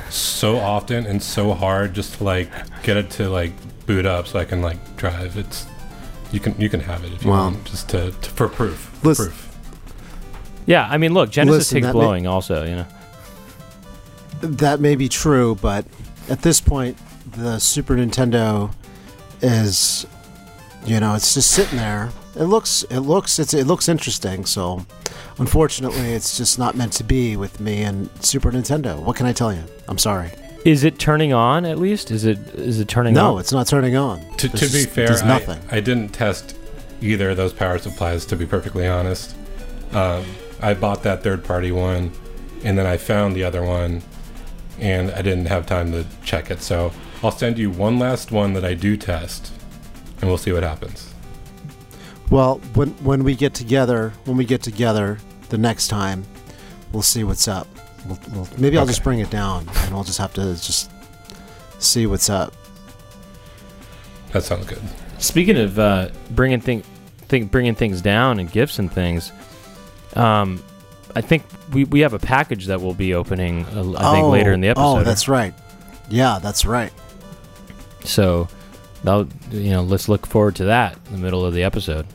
so 0.09 0.57
often 0.57 1.05
and 1.07 1.21
so 1.21 1.53
hard 1.53 1.93
just 1.95 2.15
to 2.19 2.23
like 2.23 2.49
get 2.83 2.95
it 2.97 3.09
to 3.11 3.29
like 3.29 3.51
boot 3.87 4.05
up 4.05 4.27
so 4.27 4.39
I 4.39 4.45
can 4.45 4.61
like 4.61 4.95
drive. 4.95 5.35
It's 5.37 5.65
you 6.31 6.39
can 6.39 6.55
you 6.61 6.69
can 6.69 6.79
have 6.79 7.03
it 7.03 7.11
if 7.13 7.23
you 7.25 7.31
Wow. 7.31 7.45
want, 7.51 7.65
just 7.65 7.89
to, 7.89 8.11
to 8.11 8.29
for 8.29 8.47
proof. 8.47 8.77
For 9.01 9.07
Listen- 9.09 9.25
proof. 9.25 9.49
Yeah. 10.65 10.87
I 10.89 10.97
mean, 10.97 11.13
look, 11.13 11.29
Genesis 11.31 11.59
Listen, 11.59 11.75
takes 11.75 11.87
that 11.87 11.93
may- 11.93 11.99
blowing 11.99 12.27
also. 12.27 12.65
You 12.65 12.75
know, 12.77 12.85
That 14.41 14.79
may 14.79 14.95
be 14.95 15.09
true, 15.09 15.55
but 15.61 15.85
at 16.29 16.41
this 16.41 16.59
point, 16.61 16.97
the 17.31 17.59
Super 17.59 17.95
Nintendo 17.95 18.73
is, 19.41 20.05
you 20.85 20.99
know, 20.99 21.15
it's 21.15 21.33
just 21.33 21.51
sitting 21.51 21.77
there. 21.77 22.09
It 22.35 22.43
looks, 22.45 22.83
it 22.89 22.99
looks, 22.99 23.39
it's, 23.39 23.53
it 23.53 23.67
looks 23.67 23.87
interesting. 23.87 24.45
So, 24.45 24.85
unfortunately, 25.37 26.13
it's 26.13 26.35
just 26.37 26.57
not 26.57 26.75
meant 26.75 26.93
to 26.93 27.03
be 27.03 27.37
with 27.37 27.59
me 27.59 27.83
and 27.83 28.09
Super 28.23 28.51
Nintendo. 28.51 28.99
What 28.99 29.15
can 29.15 29.25
I 29.25 29.33
tell 29.33 29.53
you? 29.53 29.63
I'm 29.87 29.97
sorry. 29.97 30.31
is 30.65 30.83
it 30.83 30.97
turning 30.97 31.31
on 31.33 31.65
at 31.65 31.77
least? 31.77 32.09
Is 32.09 32.25
it 32.25 32.37
is 32.55 32.79
it 32.79 32.87
turning 32.87 33.13
No, 33.13 33.27
on? 33.27 33.33
No, 33.35 33.37
it's 33.39 33.51
not 33.51 33.67
turning 33.67 33.95
on. 33.95 34.19
To, 34.37 34.49
to 34.49 34.67
be 34.71 34.83
fair, 34.85 35.07
there's 35.07 35.21
I, 35.21 35.27
nothing. 35.27 35.59
I 35.71 35.79
didn't 35.79 36.09
test 36.09 36.57
either 37.01 37.31
of 37.31 37.37
those 37.37 37.53
power 37.53 37.77
supplies. 37.77 38.25
To 38.27 38.35
be 38.35 38.45
perfectly 38.45 38.87
honest, 38.87 39.35
um, 39.91 40.23
I 40.63 40.73
bought 40.73 41.03
that 41.03 41.21
third 41.23 41.43
party 41.43 41.71
one, 41.71 42.11
and 42.63 42.77
then 42.77 42.85
I 42.85 42.97
found 42.97 43.35
the 43.35 43.43
other 43.43 43.63
one, 43.63 44.01
and 44.79 45.11
I 45.11 45.21
didn't 45.21 45.45
have 45.47 45.65
time 45.65 45.91
to 45.91 46.05
check 46.23 46.49
it. 46.49 46.61
So 46.61 46.91
I'll 47.21 47.31
send 47.31 47.57
you 47.59 47.69
one 47.69 47.99
last 47.99 48.31
one 48.31 48.53
that 48.53 48.63
I 48.65 48.73
do 48.73 48.95
test, 48.97 49.51
and 50.21 50.29
we'll 50.29 50.37
see 50.37 50.53
what 50.53 50.63
happens. 50.63 51.13
Well, 52.29 52.59
when 52.73 52.89
when 53.03 53.23
we 53.23 53.35
get 53.35 53.53
together, 53.53 54.13
when 54.25 54.37
we 54.37 54.45
get 54.45 54.63
together 54.63 55.19
the 55.49 55.57
next 55.57 55.89
time, 55.89 56.23
we'll 56.91 57.03
see 57.03 57.23
what's 57.23 57.47
up. 57.47 57.67
We'll, 58.07 58.19
we'll, 58.33 58.47
maybe 58.57 58.77
I'll 58.77 58.83
Okay. 58.83 58.91
just 58.91 59.03
bring 59.03 59.19
it 59.19 59.29
down, 59.29 59.67
and 59.69 59.93
we'll 59.93 60.03
just 60.05 60.17
have 60.17 60.33
to 60.35 60.53
just 60.55 60.89
see 61.79 62.07
what's 62.07 62.29
up. 62.29 62.53
That 64.31 64.43
sounds 64.43 64.65
good. 64.65 64.81
Speaking 65.19 65.57
of 65.57 65.77
uh, 65.77 66.09
bringing 66.31 66.59
thing, 66.59 66.83
think 67.27 67.51
bringing 67.51 67.75
things 67.75 68.01
down 68.01 68.39
and 68.39 68.51
gifts 68.51 68.79
and 68.79 68.91
things, 68.91 69.31
um, 70.17 70.61
I 71.15 71.21
think 71.21 71.43
we, 71.71 71.83
we 71.85 71.99
have 72.01 72.13
a 72.13 72.19
package 72.19 72.67
that 72.67 72.81
we'll 72.81 72.93
be 72.93 73.13
opening. 73.13 73.65
Uh, 73.65 73.93
I 73.97 74.13
think 74.13 74.27
later 74.27 74.51
in 74.51 74.61
the 74.61 74.69
episode. 74.69 74.99
Oh, 74.99 75.03
that's 75.03 75.27
right. 75.27 75.53
Yeah, 76.09 76.39
that's 76.41 76.65
right. 76.65 76.91
so. 78.03 78.47
That'll, 79.03 79.27
you 79.51 79.71
know, 79.71 79.83
let's 79.83 80.07
look 80.07 80.25
forward 80.25 80.55
to 80.55 80.65
that 80.65 80.97
in 81.07 81.11
the 81.11 81.17
middle 81.17 81.45
of 81.45 81.53
the 81.53 81.63
episode. 81.63 82.05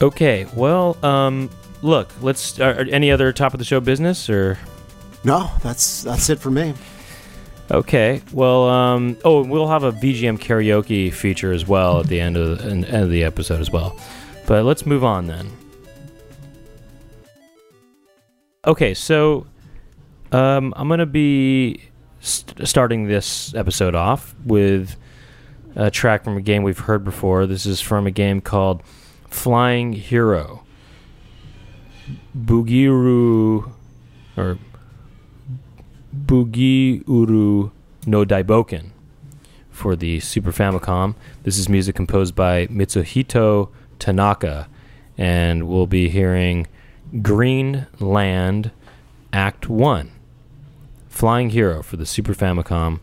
Okay, 0.00 0.46
well, 0.54 0.96
um, 1.04 1.50
look, 1.82 2.12
let's. 2.22 2.60
Are, 2.60 2.70
are 2.70 2.84
any 2.84 3.10
other 3.10 3.32
top 3.32 3.52
of 3.52 3.58
the 3.58 3.64
show 3.64 3.80
business 3.80 4.30
or? 4.30 4.58
No, 5.24 5.50
that's 5.60 6.04
that's 6.04 6.30
it 6.30 6.38
for 6.38 6.52
me. 6.52 6.72
Okay. 7.70 8.22
Well, 8.32 8.68
um, 8.68 9.18
oh, 9.24 9.42
we'll 9.44 9.68
have 9.68 9.82
a 9.82 9.92
VGM 9.92 10.38
karaoke 10.38 11.12
feature 11.12 11.52
as 11.52 11.66
well 11.66 12.00
at 12.00 12.06
the 12.06 12.20
end 12.20 12.36
of 12.36 12.58
the, 12.58 12.64
end 12.64 12.84
of 12.84 13.10
the 13.10 13.24
episode 13.24 13.60
as 13.60 13.70
well. 13.70 13.98
But 14.46 14.64
let's 14.64 14.86
move 14.86 15.04
on 15.04 15.26
then. 15.26 15.50
Okay, 18.68 18.92
so 18.92 19.46
um, 20.30 20.74
I'm 20.76 20.90
gonna 20.90 21.06
be 21.06 21.84
st- 22.20 22.68
starting 22.68 23.08
this 23.08 23.54
episode 23.54 23.94
off 23.94 24.34
with 24.44 24.96
a 25.74 25.90
track 25.90 26.22
from 26.22 26.36
a 26.36 26.42
game 26.42 26.64
we've 26.64 26.80
heard 26.80 27.02
before. 27.02 27.46
This 27.46 27.64
is 27.64 27.80
from 27.80 28.06
a 28.06 28.10
game 28.10 28.42
called 28.42 28.82
Flying 29.30 29.94
Hero. 29.94 30.64
Bugiru 32.38 33.72
or 34.36 34.58
Bugi 36.26 37.08
Uru 37.08 37.70
no 38.04 38.26
Daiboken 38.26 38.90
for 39.70 39.96
the 39.96 40.20
Super 40.20 40.52
Famicom. 40.52 41.14
This 41.42 41.56
is 41.56 41.70
music 41.70 41.96
composed 41.96 42.34
by 42.34 42.66
Mitsuhito 42.66 43.70
Tanaka, 43.98 44.68
and 45.16 45.66
we'll 45.66 45.86
be 45.86 46.10
hearing 46.10 46.66
Green 47.22 47.86
Land 48.00 48.70
Act 49.32 49.66
1 49.66 50.10
Flying 51.08 51.50
Hero 51.50 51.82
for 51.82 51.96
the 51.96 52.04
Super 52.04 52.34
Famicom. 52.34 53.00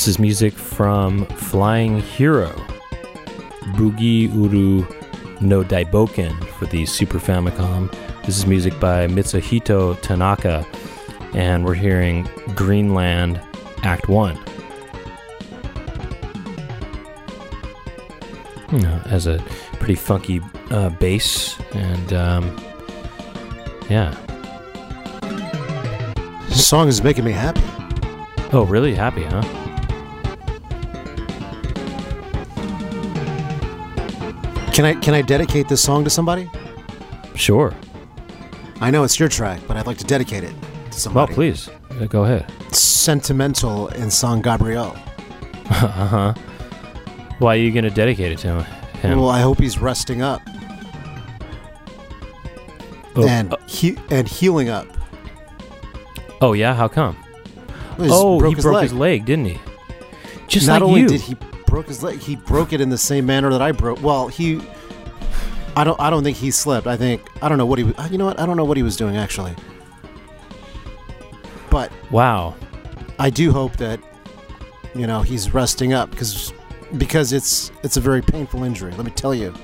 This 0.00 0.08
is 0.08 0.18
music 0.18 0.54
from 0.54 1.26
Flying 1.26 2.00
Hero, 2.00 2.52
Bugi 3.74 4.34
Uru 4.34 4.86
no 5.42 5.62
Daiboken 5.62 6.42
for 6.54 6.64
the 6.64 6.86
Super 6.86 7.18
Famicom. 7.18 7.94
This 8.24 8.38
is 8.38 8.46
music 8.46 8.80
by 8.80 9.08
Mitsuhito 9.08 10.00
Tanaka, 10.00 10.66
and 11.34 11.66
we're 11.66 11.74
hearing 11.74 12.26
Greenland 12.54 13.42
Act 13.82 14.08
1. 14.08 14.38
You 18.72 18.78
know, 18.78 18.96
has 19.00 19.26
a 19.26 19.38
pretty 19.80 19.96
funky 19.96 20.40
uh, 20.70 20.88
bass, 20.88 21.60
and 21.72 22.12
um, 22.14 22.56
yeah. 23.90 24.16
This 26.48 26.66
song 26.66 26.88
is 26.88 27.02
making 27.02 27.26
me 27.26 27.32
happy. 27.32 27.60
Oh, 28.54 28.64
really 28.66 28.94
happy, 28.94 29.24
huh? 29.24 29.59
Can 34.80 34.86
I 34.86 34.94
can 34.98 35.12
I 35.12 35.20
dedicate 35.20 35.68
this 35.68 35.82
song 35.82 36.04
to 36.04 36.08
somebody? 36.08 36.48
Sure. 37.34 37.74
I 38.80 38.90
know 38.90 39.04
it's 39.04 39.20
your 39.20 39.28
track, 39.28 39.60
but 39.68 39.76
I'd 39.76 39.86
like 39.86 39.98
to 39.98 40.06
dedicate 40.06 40.42
it 40.42 40.52
to 40.52 40.56
Well, 40.64 40.92
somebody. 40.92 41.34
please 41.34 41.68
uh, 42.00 42.06
go 42.06 42.24
ahead. 42.24 42.50
Sentimental 42.74 43.88
in 43.88 44.10
San 44.10 44.40
Gabriel. 44.40 44.96
uh 45.70 46.06
huh. 46.32 46.34
Why 47.40 47.56
are 47.56 47.58
you 47.58 47.72
going 47.72 47.84
to 47.84 47.90
dedicate 47.90 48.32
it 48.32 48.38
to 48.38 48.64
him? 49.02 49.18
Well, 49.18 49.28
I 49.28 49.42
hope 49.42 49.58
he's 49.60 49.76
resting 49.78 50.22
up. 50.22 50.40
Oh, 53.16 53.28
and 53.28 53.54
he 53.66 53.98
and 54.10 54.26
healing 54.26 54.70
up. 54.70 54.86
oh 56.40 56.54
yeah, 56.54 56.74
how 56.74 56.88
come? 56.88 57.16
He 57.98 58.04
just 58.04 58.14
oh, 58.14 58.38
broke 58.38 58.52
he 58.52 58.54
his 58.54 58.64
broke 58.64 58.74
leg. 58.76 58.82
his 58.84 58.92
leg, 58.94 59.24
didn't 59.26 59.44
he? 59.44 59.60
Just 60.48 60.68
Not 60.68 60.80
like 60.80 60.88
only 60.88 61.00
you. 61.02 61.08
did 61.08 61.20
he 61.20 61.36
broke 61.70 61.86
his 61.86 62.02
leg, 62.02 62.18
he 62.18 62.36
broke 62.36 62.72
it 62.74 62.80
in 62.80 62.90
the 62.90 62.98
same 62.98 63.24
manner 63.24 63.48
that 63.50 63.62
I 63.62 63.72
broke. 63.72 64.02
Well, 64.02 64.28
he. 64.28 64.60
I 65.76 65.84
don't. 65.84 65.98
I 66.00 66.10
don't 66.10 66.22
think 66.24 66.36
he 66.36 66.50
slipped. 66.50 66.86
I 66.86 66.96
think 66.96 67.22
I 67.40 67.48
don't 67.48 67.56
know 67.56 67.64
what 67.64 67.78
he. 67.78 67.84
was- 67.84 68.10
You 68.10 68.18
know 68.18 68.26
what? 68.26 68.38
I 68.40 68.44
don't 68.44 68.56
know 68.56 68.64
what 68.64 68.76
he 68.76 68.82
was 68.82 68.96
doing 68.96 69.16
actually. 69.16 69.54
But 71.70 71.92
wow. 72.10 72.56
I 73.20 73.30
do 73.30 73.52
hope 73.52 73.76
that, 73.76 74.00
you 74.94 75.06
know, 75.06 75.22
he's 75.22 75.54
resting 75.54 75.92
up 75.92 76.10
because 76.10 76.52
because 76.98 77.32
it's 77.32 77.70
it's 77.84 77.96
a 77.96 78.00
very 78.00 78.20
painful 78.20 78.64
injury. 78.64 78.92
Let 78.92 79.06
me 79.06 79.12
tell 79.12 79.34
you. 79.34 79.54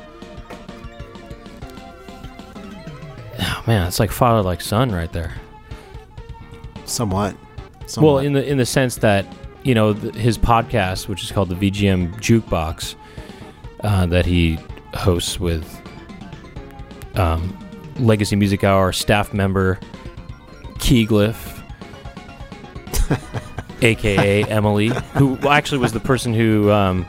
Oh 3.41 3.63
man, 3.67 3.87
it's 3.87 3.99
like 3.99 4.13
father 4.13 4.43
like 4.43 4.61
son 4.61 4.93
right 4.93 5.13
there. 5.13 5.35
Somewhat. 6.85 7.35
Well, 7.99 8.19
in 8.19 8.33
the 8.33 8.49
in 8.49 8.59
the 8.59 8.67
sense 8.67 8.97
that 8.97 9.27
you 9.67 9.75
know 9.75 9.93
th- 9.93 10.15
his 10.15 10.39
podcast, 10.39 11.09
which 11.09 11.25
is 11.25 11.33
called 11.33 11.49
the 11.49 11.57
VGM 11.57 12.15
Jukebox, 12.21 12.95
uh, 13.81 14.07
that 14.07 14.25
he 14.25 14.59
hosts 14.95 15.41
with 15.41 15.67
um, 17.17 17.57
Legacy 17.99 18.37
Music 18.37 18.63
Hour 18.63 18.93
staff 18.93 19.35
member 19.35 19.81
Keyglyph, 20.79 21.61
aka 23.83 24.45
Emily, 24.45 24.89
who 25.15 25.37
actually 25.49 25.79
was 25.79 25.93
the 25.93 26.01
person 26.01 26.33
who 26.33 26.71
um, 26.71 27.05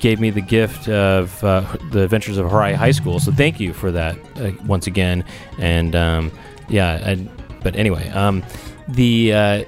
gave 0.00 0.18
me 0.18 0.30
the 0.30 0.40
gift 0.40 0.88
of 0.88 1.42
uh, 1.44 1.60
the 1.92 2.02
Adventures 2.02 2.36
of 2.36 2.50
Horai 2.50 2.72
High 2.72 2.90
School. 2.90 3.20
So 3.20 3.30
thank 3.30 3.60
you 3.60 3.72
for 3.72 3.92
that 3.92 4.18
uh, 4.38 4.50
once 4.66 4.88
again. 4.88 5.24
And 5.58 5.94
um, 5.94 6.32
yeah, 6.68 7.00
I, 7.06 7.28
but 7.62 7.76
anyway, 7.76 8.08
um, 8.08 8.42
the. 8.88 9.32
Uh, 9.32 9.64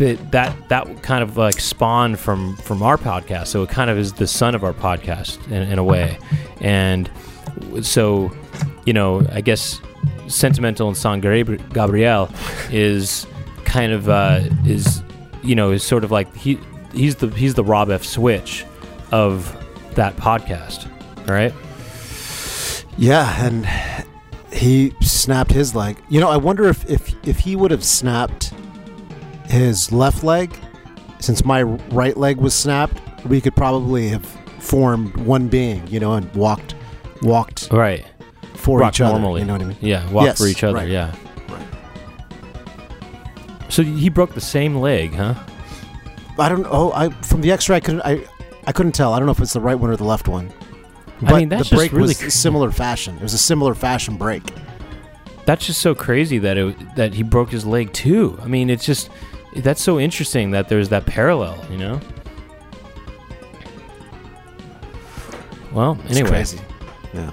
the, 0.00 0.14
that 0.30 0.68
that 0.70 1.02
kind 1.02 1.22
of 1.22 1.36
like 1.36 1.60
spawned 1.60 2.18
from 2.18 2.56
from 2.56 2.82
our 2.82 2.96
podcast. 2.96 3.48
So 3.48 3.62
it 3.62 3.68
kind 3.68 3.90
of 3.90 3.98
is 3.98 4.14
the 4.14 4.26
son 4.26 4.54
of 4.54 4.64
our 4.64 4.72
podcast 4.72 5.46
in, 5.46 5.62
in 5.62 5.78
a 5.78 5.84
way. 5.84 6.18
And 6.60 7.10
so 7.82 8.32
you 8.84 8.92
know 8.92 9.26
i 9.32 9.40
guess 9.40 9.80
sentimental 10.28 10.88
and 10.88 10.96
san 10.96 11.20
gabriel 11.20 12.30
is 12.70 13.26
kind 13.64 13.92
of 13.92 14.08
uh, 14.08 14.40
is 14.64 15.02
you 15.42 15.54
know 15.54 15.70
is 15.70 15.82
sort 15.82 16.04
of 16.04 16.10
like 16.10 16.34
he 16.34 16.58
he's 16.92 17.16
the 17.16 17.28
he's 17.28 17.54
the 17.54 17.64
rob 17.64 17.90
f. 17.90 18.02
Switch 18.04 18.64
of 19.12 19.56
that 19.94 20.16
podcast. 20.16 20.88
Right? 21.28 21.52
Yeah, 22.96 23.44
and 23.44 23.66
he 24.52 24.92
snapped 25.00 25.52
his 25.52 25.74
leg. 25.74 26.02
You 26.08 26.20
know, 26.20 26.28
I 26.28 26.36
wonder 26.36 26.68
if 26.68 26.88
if 26.90 27.14
if 27.26 27.38
he 27.40 27.54
would 27.56 27.70
have 27.70 27.84
snapped 27.84 28.52
his 29.50 29.90
left 29.92 30.22
leg, 30.24 30.54
since 31.18 31.44
my 31.44 31.62
right 31.62 32.16
leg 32.16 32.38
was 32.38 32.54
snapped, 32.54 33.00
we 33.26 33.40
could 33.40 33.54
probably 33.56 34.08
have 34.08 34.24
formed 34.60 35.14
one 35.16 35.48
being. 35.48 35.86
You 35.88 36.00
know, 36.00 36.12
and 36.14 36.32
walked 36.34 36.74
walked 37.22 37.68
right 37.70 38.06
for 38.54 38.86
each 38.86 39.00
other. 39.00 39.12
normally 39.18 39.40
You 39.42 39.46
know 39.46 39.54
what 39.54 39.62
I 39.62 39.66
mean? 39.66 39.76
yeah 39.80 40.10
walk 40.10 40.24
Yes, 40.24 40.38
for 40.38 40.46
each 40.46 40.62
other 40.64 40.74
right. 40.76 40.88
yeah 40.88 41.14
Right. 41.48 41.66
so 43.68 43.82
he 43.82 44.08
broke 44.08 44.34
the 44.34 44.40
same 44.40 44.76
leg 44.76 45.14
huh 45.14 45.34
I 46.38 46.48
don't. 46.48 46.66
Oh, 46.70 46.90
I 46.92 47.10
from 47.10 47.42
the 47.42 47.52
X-ray, 47.52 47.76
I 47.76 47.80
couldn't. 47.80 48.00
I 48.02 48.24
I 48.66 48.72
couldn't 48.72 48.92
tell. 48.92 49.12
I 49.12 49.18
don't 49.18 49.26
know 49.26 49.32
if 49.32 49.40
it's 49.40 49.52
the 49.52 49.60
right 49.60 49.74
one 49.74 49.90
or 49.90 49.96
the 49.96 50.04
left 50.04 50.26
one. 50.26 50.50
I 51.26 51.38
mean, 51.38 51.48
that's 51.50 51.68
the 51.68 51.76
break 51.76 51.92
really 51.92 52.08
was 52.08 52.22
cr- 52.22 52.30
similar 52.30 52.70
fashion. 52.70 53.16
It 53.16 53.22
was 53.22 53.34
a 53.34 53.38
similar 53.38 53.74
fashion 53.74 54.16
break. 54.16 54.42
that's 55.44 55.66
just 55.66 55.80
so 55.82 55.94
crazy 55.94 56.38
that 56.38 56.56
it 56.56 56.96
that 56.96 57.12
he 57.12 57.22
broke 57.22 57.50
his 57.50 57.66
leg 57.66 57.92
too. 57.92 58.38
I 58.42 58.46
mean, 58.46 58.70
it's 58.70 58.86
just 58.86 59.10
that's 59.56 59.82
so 59.82 59.98
interesting 59.98 60.52
that 60.52 60.68
there's 60.68 60.88
that 60.90 61.06
parallel, 61.06 61.64
you 61.70 61.78
know. 61.78 62.00
Well, 65.72 65.98
anyway, 66.08 66.28
crazy. 66.28 66.60
Yeah. 67.14 67.30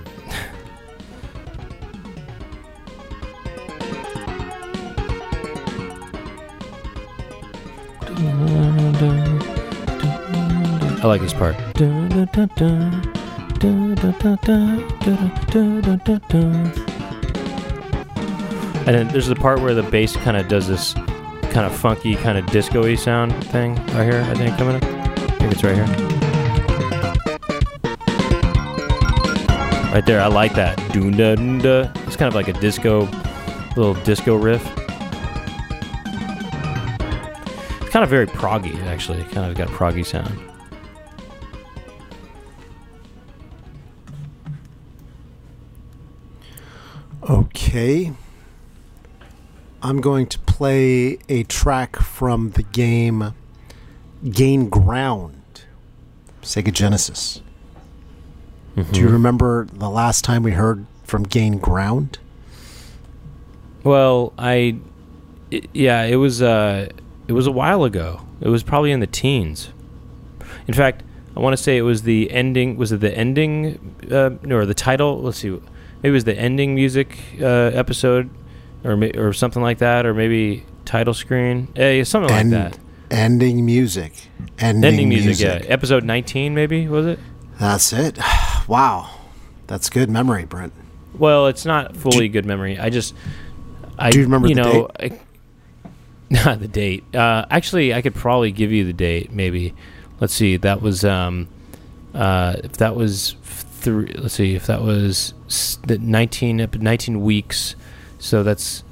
I 11.00 11.06
like 11.06 11.22
this 11.22 11.34
part. 11.34 11.56
And 18.88 18.96
then 18.96 19.08
there's 19.10 19.28
the 19.28 19.36
part 19.36 19.60
where 19.62 19.74
the 19.74 19.84
bass 19.84 20.16
kind 20.18 20.38
of 20.38 20.48
does 20.48 20.68
this 20.68 20.96
kind 21.52 21.66
of 21.66 21.76
funky, 21.76 22.16
kind 22.16 22.38
of 22.38 22.46
disco-y 22.48 22.96
sound 22.96 23.34
thing 23.46 23.76
right 23.94 24.04
here. 24.04 24.22
I 24.22 24.34
think 24.36 24.58
coming 24.58 24.76
up. 24.76 24.84
I 24.84 25.30
think 25.40 25.52
it's 25.52 25.64
right 25.64 25.76
here. 25.76 25.88
Right 29.94 30.06
there, 30.06 30.22
I 30.22 30.28
like 30.28 30.54
that. 30.54 30.78
Dunda 30.92 31.36
dunda. 31.36 32.08
It's 32.08 32.16
kind 32.16 32.28
of 32.28 32.36
like 32.36 32.48
a 32.48 32.54
disco, 32.54 33.10
little 33.76 33.96
disco 34.04 34.36
riff. 34.36 34.64
It's 37.82 37.90
kind 37.90 38.04
of 38.04 38.10
very 38.10 38.28
proggy, 38.28 38.80
actually. 38.84 39.24
Kind 39.24 39.50
of 39.50 39.58
got 39.58 39.70
a 39.70 39.72
proggy 39.72 40.06
sound. 40.06 40.40
Okay. 47.30 48.14
I'm 49.82 50.02
going 50.02 50.28
to 50.28 50.40
play 50.40 51.20
a 51.30 51.44
track 51.44 51.98
from 51.98 52.52
the 52.52 52.64
game 52.64 53.34
Gain 54.30 54.70
Ground, 54.70 55.64
Sega 56.42 56.74
Genesis. 56.74 57.42
Do 58.92 59.00
you 59.00 59.10
remember 59.10 59.66
the 59.74 59.90
last 59.90 60.24
time 60.24 60.44
we 60.44 60.52
heard 60.52 60.86
from 61.04 61.24
Gain 61.24 61.58
Ground? 61.58 62.20
Well, 63.84 64.34
I, 64.38 64.78
i 65.52 65.62
yeah, 65.74 66.04
it 66.04 66.18
was 66.18 66.42
uh, 66.42 66.90
it 67.28 67.34
was 67.34 67.48
a 67.48 67.52
while 67.52 67.84
ago. 67.84 68.22
It 68.42 68.50
was 68.50 68.64
probably 68.64 68.92
in 68.92 69.00
the 69.00 69.08
teens. 69.08 69.70
In 70.68 70.74
fact, 70.74 71.04
I 71.36 71.40
want 71.40 71.56
to 71.56 71.62
say 71.62 71.78
it 71.78 71.84
was 71.84 72.04
the 72.04 72.30
ending. 72.32 72.78
Was 72.78 72.92
it 72.92 73.00
the 73.00 73.16
ending? 73.16 73.96
Uh, 74.12 74.32
no, 74.44 74.58
or 74.58 74.66
the 74.66 74.74
title? 74.74 75.22
Let's 75.22 75.40
see. 75.40 75.50
Maybe 75.50 76.10
it 76.10 76.12
was 76.12 76.26
the 76.26 76.38
ending 76.38 76.76
music 76.76 77.18
uh, 77.42 77.46
episode, 77.74 78.30
or 78.88 79.28
or 79.28 79.34
something 79.34 79.62
like 79.62 79.80
that, 79.80 80.06
or 80.06 80.14
maybe 80.14 80.66
title 80.86 81.14
screen. 81.14 81.68
Eh, 81.76 82.04
something 82.04 82.32
End- 82.32 82.52
like 82.52 82.72
that. 82.72 82.80
Ending 83.10 83.66
music. 83.66 84.14
Ending, 84.60 84.84
Ending 84.84 85.10
music, 85.10 85.40
yeah. 85.40 85.66
Episode 85.70 86.04
19, 86.04 86.54
maybe 86.54 86.88
was 86.88 87.06
it? 87.06 87.20
That's 87.60 87.94
it. 87.94 88.18
Wow. 88.68 89.10
That's 89.68 89.90
good 89.90 90.10
memory, 90.10 90.44
Brent. 90.44 90.74
Well, 91.14 91.48
it's 91.48 91.66
not 91.66 91.96
fully 91.96 92.28
good 92.28 92.46
memory. 92.46 92.78
I 92.78 92.90
just, 92.90 93.16
I 93.98 94.10
Do 94.10 94.18
you 94.18 94.26
remember 94.26 94.50
the 94.50 94.56
know, 94.56 94.90
I, 95.00 95.18
not 96.30 96.60
the 96.60 96.68
date. 96.68 97.06
Uh, 97.16 97.46
actually, 97.50 97.94
I 97.94 98.02
could 98.02 98.14
probably 98.14 98.52
give 98.52 98.74
you 98.74 98.84
the 98.84 98.92
date. 98.92 99.32
Maybe. 99.32 99.74
Let's 100.20 100.34
see. 100.34 100.58
That 100.58 100.82
was 100.82 101.06
um, 101.06 101.48
uh, 102.14 102.58
if 102.62 102.74
that 102.74 102.98
was 102.98 103.38
three. 103.44 104.14
Let's 104.18 104.34
see 104.34 104.56
if 104.56 104.68
that 104.68 104.82
was 104.82 105.34
19, 105.88 106.70
19 106.78 107.22
weeks. 107.22 107.78
So 108.20 108.44
that's 108.44 108.84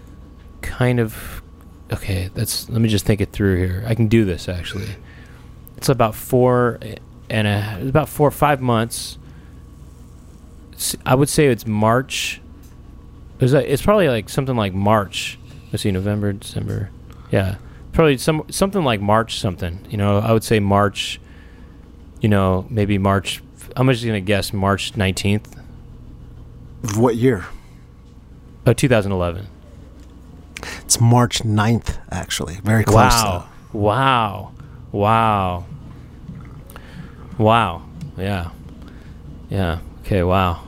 kind 0.61 0.99
of 0.99 1.41
okay. 1.91 2.29
That's 2.33 2.69
let 2.69 2.81
me 2.81 2.89
just 2.89 3.05
think 3.05 3.21
it 3.21 3.31
through 3.31 3.57
here. 3.57 3.83
I 3.87 3.95
can 3.95 4.07
do 4.07 4.25
this 4.25 4.47
actually. 4.47 4.95
It's 5.77 5.89
about 5.89 6.15
four 6.15 6.79
and 7.29 7.47
a 7.47 7.87
about 7.87 8.09
four 8.09 8.27
or 8.27 8.31
five 8.31 8.61
months. 8.61 9.17
I 11.05 11.15
would 11.15 11.29
say 11.29 11.47
it's 11.47 11.65
March. 11.65 12.41
It's, 13.39 13.81
probably 13.81 14.07
like 14.07 14.29
something 14.29 14.55
like 14.55 14.73
March. 14.73 15.37
Let's 15.71 15.83
see, 15.83 15.91
November, 15.91 16.33
December. 16.33 16.89
Yeah, 17.31 17.55
probably 17.91 18.17
some 18.17 18.45
something 18.49 18.83
like 18.83 19.01
March 19.01 19.39
something. 19.39 19.85
You 19.89 19.97
know, 19.97 20.19
I 20.19 20.31
would 20.31 20.43
say 20.43 20.59
March. 20.59 21.19
You 22.21 22.29
know, 22.29 22.65
maybe 22.69 22.97
March. 22.97 23.41
I'm 23.75 23.89
just 23.89 24.05
gonna 24.05 24.21
guess 24.21 24.53
March 24.53 24.93
19th, 24.93 25.57
Of 26.83 26.97
what 26.97 27.15
year? 27.15 27.45
Oh, 28.65 28.73
2011. 28.73 29.47
It's 30.81 30.99
March 30.99 31.39
9th, 31.43 31.97
actually. 32.11 32.55
Very 32.63 32.83
close. 32.83 33.11
Wow! 33.11 33.47
Wow! 33.73 34.51
Wow! 34.91 35.65
Wow! 37.37 37.81
Yeah, 38.17 38.51
yeah. 39.49 39.79
Okay. 40.01 40.23
Wow. 40.23 40.61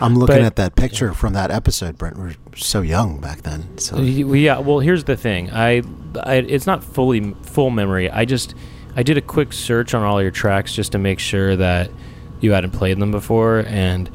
I'm 0.00 0.14
looking 0.16 0.36
But- 0.36 0.42
at 0.44 0.56
that 0.56 0.74
picture 0.76 1.12
from 1.14 1.32
that 1.34 1.50
episode, 1.50 1.96
Brent. 1.98 2.18
We 2.18 2.30
are 2.30 2.34
so 2.56 2.80
young 2.82 3.20
back 3.20 3.42
then. 3.42 3.78
So 3.78 3.98
Yeah. 4.00 4.58
Well, 4.58 4.80
here's 4.80 5.04
the 5.04 5.16
thing. 5.16 5.50
I, 5.50 5.82
I, 6.22 6.34
it's 6.36 6.66
not 6.66 6.82
fully 6.84 7.34
full 7.42 7.70
memory. 7.70 8.10
I 8.10 8.24
just, 8.24 8.54
I 8.96 9.02
did 9.02 9.16
a 9.16 9.20
quick 9.20 9.52
search 9.52 9.94
on 9.94 10.02
all 10.02 10.20
your 10.20 10.30
tracks 10.30 10.74
just 10.74 10.92
to 10.92 10.98
make 10.98 11.18
sure 11.18 11.56
that 11.56 11.90
you 12.40 12.52
hadn't 12.52 12.72
played 12.72 12.98
them 12.98 13.10
before, 13.12 13.60
and 13.68 14.10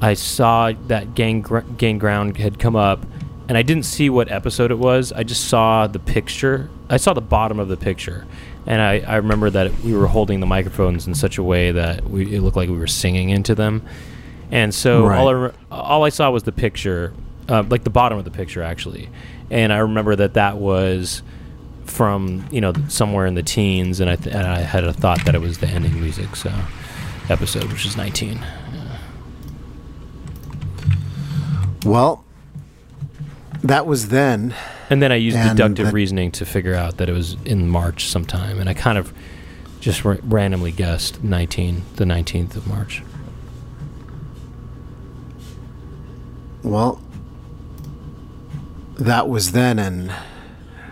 I 0.00 0.14
saw 0.14 0.72
that 0.86 1.14
Gang 1.14 1.40
Gr- 1.42 1.60
Gain 1.76 1.98
Ground 1.98 2.36
had 2.36 2.58
come 2.58 2.76
up, 2.76 3.04
and 3.48 3.58
I 3.58 3.62
didn't 3.62 3.84
see 3.84 4.08
what 4.10 4.30
episode 4.30 4.70
it 4.70 4.78
was. 4.78 5.12
I 5.12 5.22
just 5.24 5.46
saw 5.46 5.86
the 5.86 5.98
picture. 5.98 6.70
I 6.88 6.96
saw 6.98 7.14
the 7.14 7.20
bottom 7.20 7.58
of 7.58 7.68
the 7.68 7.76
picture, 7.76 8.26
and 8.66 8.80
I, 8.80 9.00
I 9.00 9.16
remember 9.16 9.50
that 9.50 9.72
we 9.80 9.92
were 9.94 10.06
holding 10.06 10.40
the 10.40 10.46
microphones 10.46 11.06
in 11.06 11.14
such 11.14 11.38
a 11.38 11.42
way 11.42 11.72
that 11.72 12.04
we, 12.08 12.34
it 12.36 12.42
looked 12.42 12.56
like 12.56 12.68
we 12.68 12.76
were 12.78 12.86
singing 12.86 13.30
into 13.30 13.54
them. 13.54 13.82
And 14.50 14.74
so 14.74 15.06
Right. 15.06 15.18
all 15.18 15.28
I, 15.28 15.32
re- 15.32 15.52
all 15.70 16.04
I 16.04 16.08
saw 16.10 16.30
was 16.30 16.44
the 16.44 16.52
picture, 16.52 17.12
uh, 17.48 17.64
like 17.68 17.84
the 17.84 17.90
bottom 17.90 18.18
of 18.18 18.24
the 18.24 18.30
picture 18.30 18.62
actually, 18.62 19.08
and 19.50 19.72
I 19.72 19.78
remember 19.78 20.14
that 20.16 20.34
that 20.34 20.58
was 20.58 21.22
from 21.84 22.46
you 22.50 22.60
know 22.60 22.72
somewhere 22.88 23.26
in 23.26 23.34
the 23.34 23.42
teens, 23.42 23.98
and 24.00 24.08
I 24.10 24.16
th- 24.16 24.34
and 24.34 24.46
I 24.46 24.60
had 24.60 24.84
a 24.84 24.92
thought 24.92 25.24
that 25.24 25.34
it 25.34 25.40
was 25.40 25.58
the 25.58 25.66
ending 25.66 25.98
music. 26.00 26.36
So 26.36 26.52
episode, 27.30 27.64
which 27.64 27.84
is 27.84 27.96
19. 27.96 28.38
Well, 31.84 32.24
that 33.62 33.86
was 33.86 34.08
then. 34.08 34.54
And 34.90 35.02
then 35.02 35.12
I 35.12 35.16
used 35.16 35.36
And 35.36 35.56
deductive 35.56 35.86
that- 35.86 35.94
reasoning 35.94 36.30
to 36.32 36.44
figure 36.46 36.74
out 36.74 36.96
that 36.98 37.08
it 37.08 37.12
was 37.12 37.36
in 37.44 37.68
March 37.68 38.08
sometime, 38.08 38.58
and 38.58 38.68
I 38.68 38.74
kind 38.74 38.98
of 38.98 39.12
just 39.80 40.04
ra- 40.04 40.16
randomly 40.24 40.72
guessed 40.72 41.22
19, 41.22 41.82
the 41.96 42.04
19th 42.04 42.56
of 42.56 42.66
March. 42.66 43.02
Well, 46.62 47.00
that 48.98 49.28
was 49.28 49.52
then, 49.52 49.78
and 49.78 50.12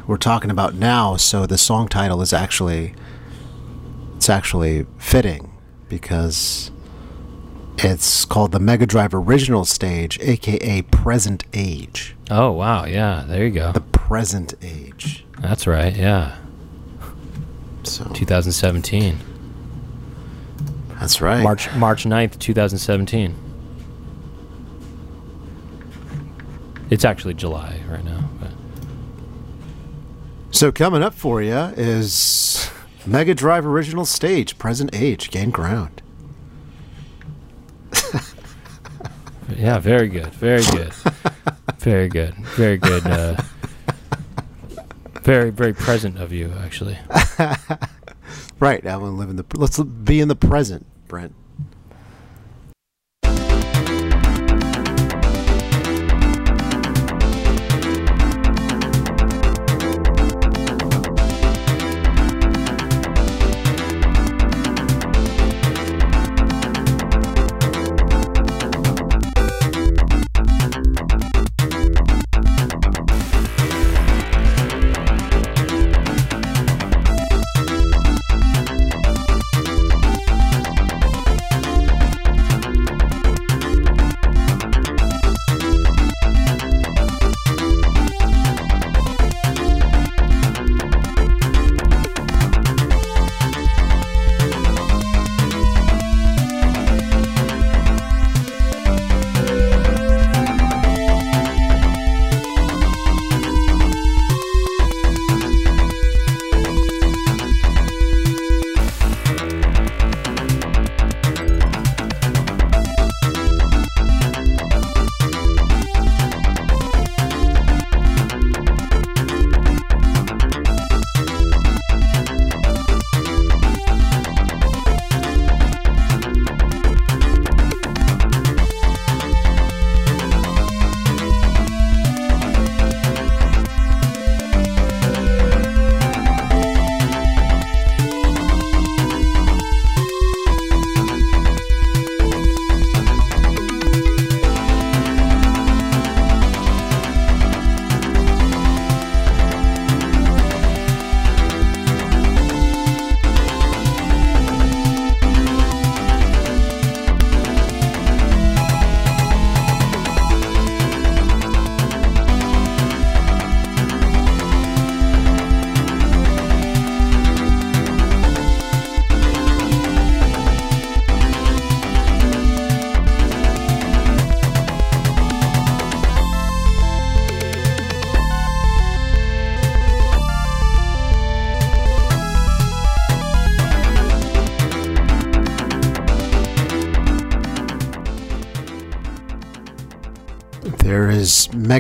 we're 0.06 0.16
talking 0.16 0.50
about 0.50 0.74
now. 0.74 1.16
So 1.16 1.46
the 1.46 1.58
song 1.58 1.88
title 1.88 2.22
is 2.22 2.32
actually 2.32 2.94
it's 4.16 4.30
actually 4.30 4.86
fitting 4.98 5.52
because 5.88 6.70
it's 7.78 8.24
called 8.24 8.52
the 8.52 8.60
Mega 8.60 8.86
Drive 8.86 9.14
Original 9.14 9.64
Stage, 9.64 10.18
aka 10.20 10.82
Present 10.82 11.44
Age. 11.52 12.16
Oh 12.30 12.52
wow, 12.52 12.84
yeah, 12.84 13.24
there 13.26 13.44
you 13.44 13.50
go. 13.50 13.72
The 13.72 13.80
present 13.80 14.54
age. 14.62 15.24
That's 15.40 15.66
right, 15.66 15.94
yeah, 15.94 16.36
So 17.82 18.04
2017, 18.14 19.18
that's 20.98 21.20
right. 21.20 21.42
March 21.42 21.72
March 21.74 22.04
9th, 22.04 22.38
2017. 22.38 23.34
It's 26.88 27.04
actually 27.04 27.34
July 27.34 27.80
right 27.88 28.04
now. 28.04 28.30
But. 28.40 28.50
So 30.52 30.70
coming 30.72 31.02
up 31.02 31.14
for 31.14 31.42
you 31.42 31.52
is 31.76 32.70
Mega 33.04 33.34
Drive 33.34 33.66
Original 33.66 34.04
Stage, 34.06 34.56
Present 34.56 34.90
Age, 34.94 35.30
Gain 35.30 35.50
Ground. 35.50 36.00
Yeah, 39.54 39.78
very 39.78 40.08
good, 40.08 40.32
very 40.34 40.64
good, 40.64 40.92
very 41.78 42.08
good, 42.08 42.34
very 42.56 42.78
good. 42.78 43.06
Uh, 43.06 43.36
very, 45.22 45.50
very 45.50 45.72
present 45.74 46.18
of 46.18 46.32
you, 46.32 46.52
actually. 46.62 46.96
Right, 48.58 48.86
I 48.86 48.96
want 48.96 49.12
to 49.12 49.18
live 49.18 49.28
in 49.28 49.36
the. 49.36 49.44
Let's 49.54 49.78
be 49.78 50.20
in 50.20 50.28
the 50.28 50.36
present, 50.36 50.86
Brent. 51.08 51.34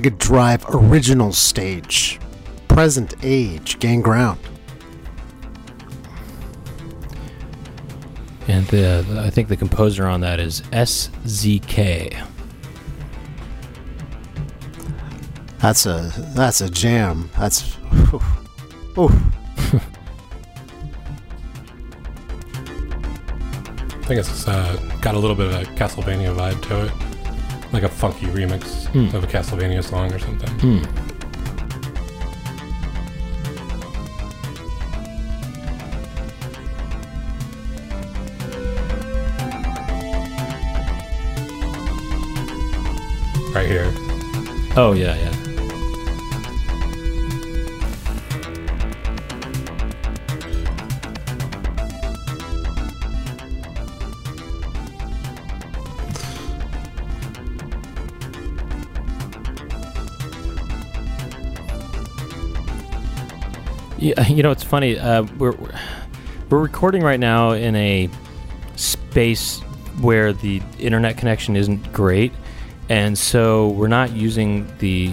Mega 0.06 0.16
Drive 0.18 0.64
Original 0.68 1.32
Stage, 1.32 2.20
Present 2.68 3.14
Age, 3.24 3.76
Gain 3.80 4.02
Ground. 4.02 4.38
And 8.46 8.64
the, 8.68 9.22
I 9.26 9.30
think 9.30 9.48
the 9.48 9.56
composer 9.56 10.06
on 10.06 10.20
that 10.20 10.38
is 10.38 10.60
SZK. 10.70 12.24
That's 15.58 15.86
a 15.86 16.12
that's 16.36 16.60
a 16.60 16.70
jam. 16.70 17.28
That's 17.36 17.76
oh 18.96 19.10
I 23.88 24.04
think 24.04 24.20
it's 24.20 24.46
uh, 24.46 24.80
got 25.00 25.16
a 25.16 25.18
little 25.18 25.34
bit 25.34 25.46
of 25.46 25.54
a 25.54 25.64
Castlevania 25.72 26.32
vibe 26.36 26.62
to 26.68 26.84
it, 26.84 27.05
like 27.76 27.82
a 27.82 27.88
funky 27.94 28.24
remix 28.28 28.86
Hmm. 28.86 29.14
of 29.14 29.22
a 29.22 29.26
Castlevania 29.26 29.84
song 29.84 30.10
or 30.10 30.18
something. 30.18 30.48
Hmm. 30.60 30.82
Right 43.54 43.66
here. 43.68 43.90
Oh 44.76 44.92
yeah, 44.94 45.16
yeah. 45.16 45.35
Yeah, 64.06 64.26
you 64.28 64.42
know 64.44 64.52
it's 64.52 64.62
funny. 64.62 64.98
Uh, 64.98 65.24
we're 65.36 65.56
we're 66.48 66.60
recording 66.62 67.02
right 67.02 67.18
now 67.18 67.52
in 67.52 67.74
a 67.74 68.08
space 68.76 69.60
where 70.00 70.32
the 70.32 70.62
internet 70.78 71.16
connection 71.18 71.56
isn't 71.56 71.92
great, 71.92 72.32
and 72.88 73.18
so 73.18 73.70
we're 73.70 73.88
not 73.88 74.12
using 74.12 74.72
the 74.78 75.08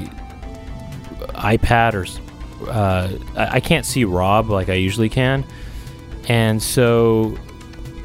iPad 1.33 1.95
or 1.95 2.69
uh, 2.69 3.09
I 3.35 3.59
can't 3.59 3.85
see 3.85 4.05
Rob 4.05 4.51
like 4.51 4.69
I 4.69 4.75
usually 4.75 5.09
can, 5.09 5.43
and 6.27 6.61
so 6.61 7.35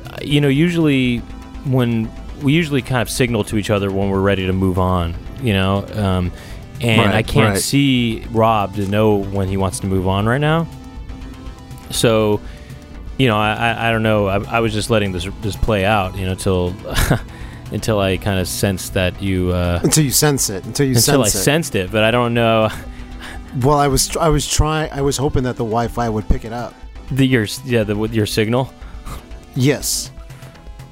uh, 0.07 0.17
you 0.23 0.41
know 0.41 0.49
usually 0.49 1.19
when 1.67 2.11
we 2.41 2.55
usually 2.55 2.81
kind 2.81 3.03
of 3.03 3.11
signal 3.11 3.45
to 3.45 3.59
each 3.59 3.69
other 3.69 3.91
when 3.91 4.09
we're 4.09 4.21
ready 4.21 4.47
to 4.47 4.55
move 4.55 4.79
on, 4.79 5.15
you 5.43 5.53
know, 5.53 5.87
um, 5.93 6.33
and 6.81 7.07
Right, 7.07 7.15
I 7.15 7.23
can't 7.23 7.55
right. 7.55 7.61
see 7.61 8.25
Rob 8.31 8.77
to 8.77 8.87
know 8.87 9.17
when 9.17 9.49
he 9.49 9.59
wants 9.59 9.81
to 9.81 9.87
move 9.87 10.09
on 10.09 10.25
right 10.25 10.41
now. 10.41 10.67
So, 11.91 12.41
you 13.19 13.29
know, 13.29 13.37
I, 13.37 13.53
I, 13.55 13.89
I 13.89 13.91
don't 13.93 14.03
know. 14.03 14.27
I, 14.29 14.43
I 14.57 14.61
was 14.61 14.73
just 14.73 14.91
letting 14.91 15.13
this 15.13 15.27
this 15.43 15.57
play 15.57 15.85
out, 15.85 16.17
you 16.17 16.27
know, 16.27 16.35
till 16.35 16.75
until 17.73 17.99
I 18.01 18.17
kind 18.17 18.39
of 18.41 18.47
sensed 18.49 18.95
that 18.95 19.21
you 19.23 19.51
uh, 19.53 19.81
Until 19.83 20.05
you 20.05 20.11
sense 20.11 20.51
it. 20.51 20.65
Until 20.67 20.87
you 20.87 20.95
until 20.97 21.23
I 21.23 21.29
sense 21.29 21.35
it. 21.35 21.45
sensed 21.45 21.75
it, 21.75 21.91
but 21.91 22.05
I 22.05 22.11
don't 22.11 22.35
know 22.35 22.69
well, 23.63 23.79
I 23.79 23.89
was 23.89 24.15
I 24.17 24.29
was 24.29 24.47
trying. 24.47 24.93
I 24.93 25.01
was 25.01 25.17
hoping 25.17 25.43
that 25.45 25.57
the 25.57 25.65
Wi-Fi 25.65 26.09
would 26.11 26.29
pick 26.29 26.45
it 26.45 26.53
up. 26.53 26.75
the 27.11 27.27
your 27.27 27.47
yeah 27.65 27.83
the 27.83 27.97
with 27.97 28.13
your 28.13 28.27
signal. 28.27 28.73
Yes, 29.55 30.11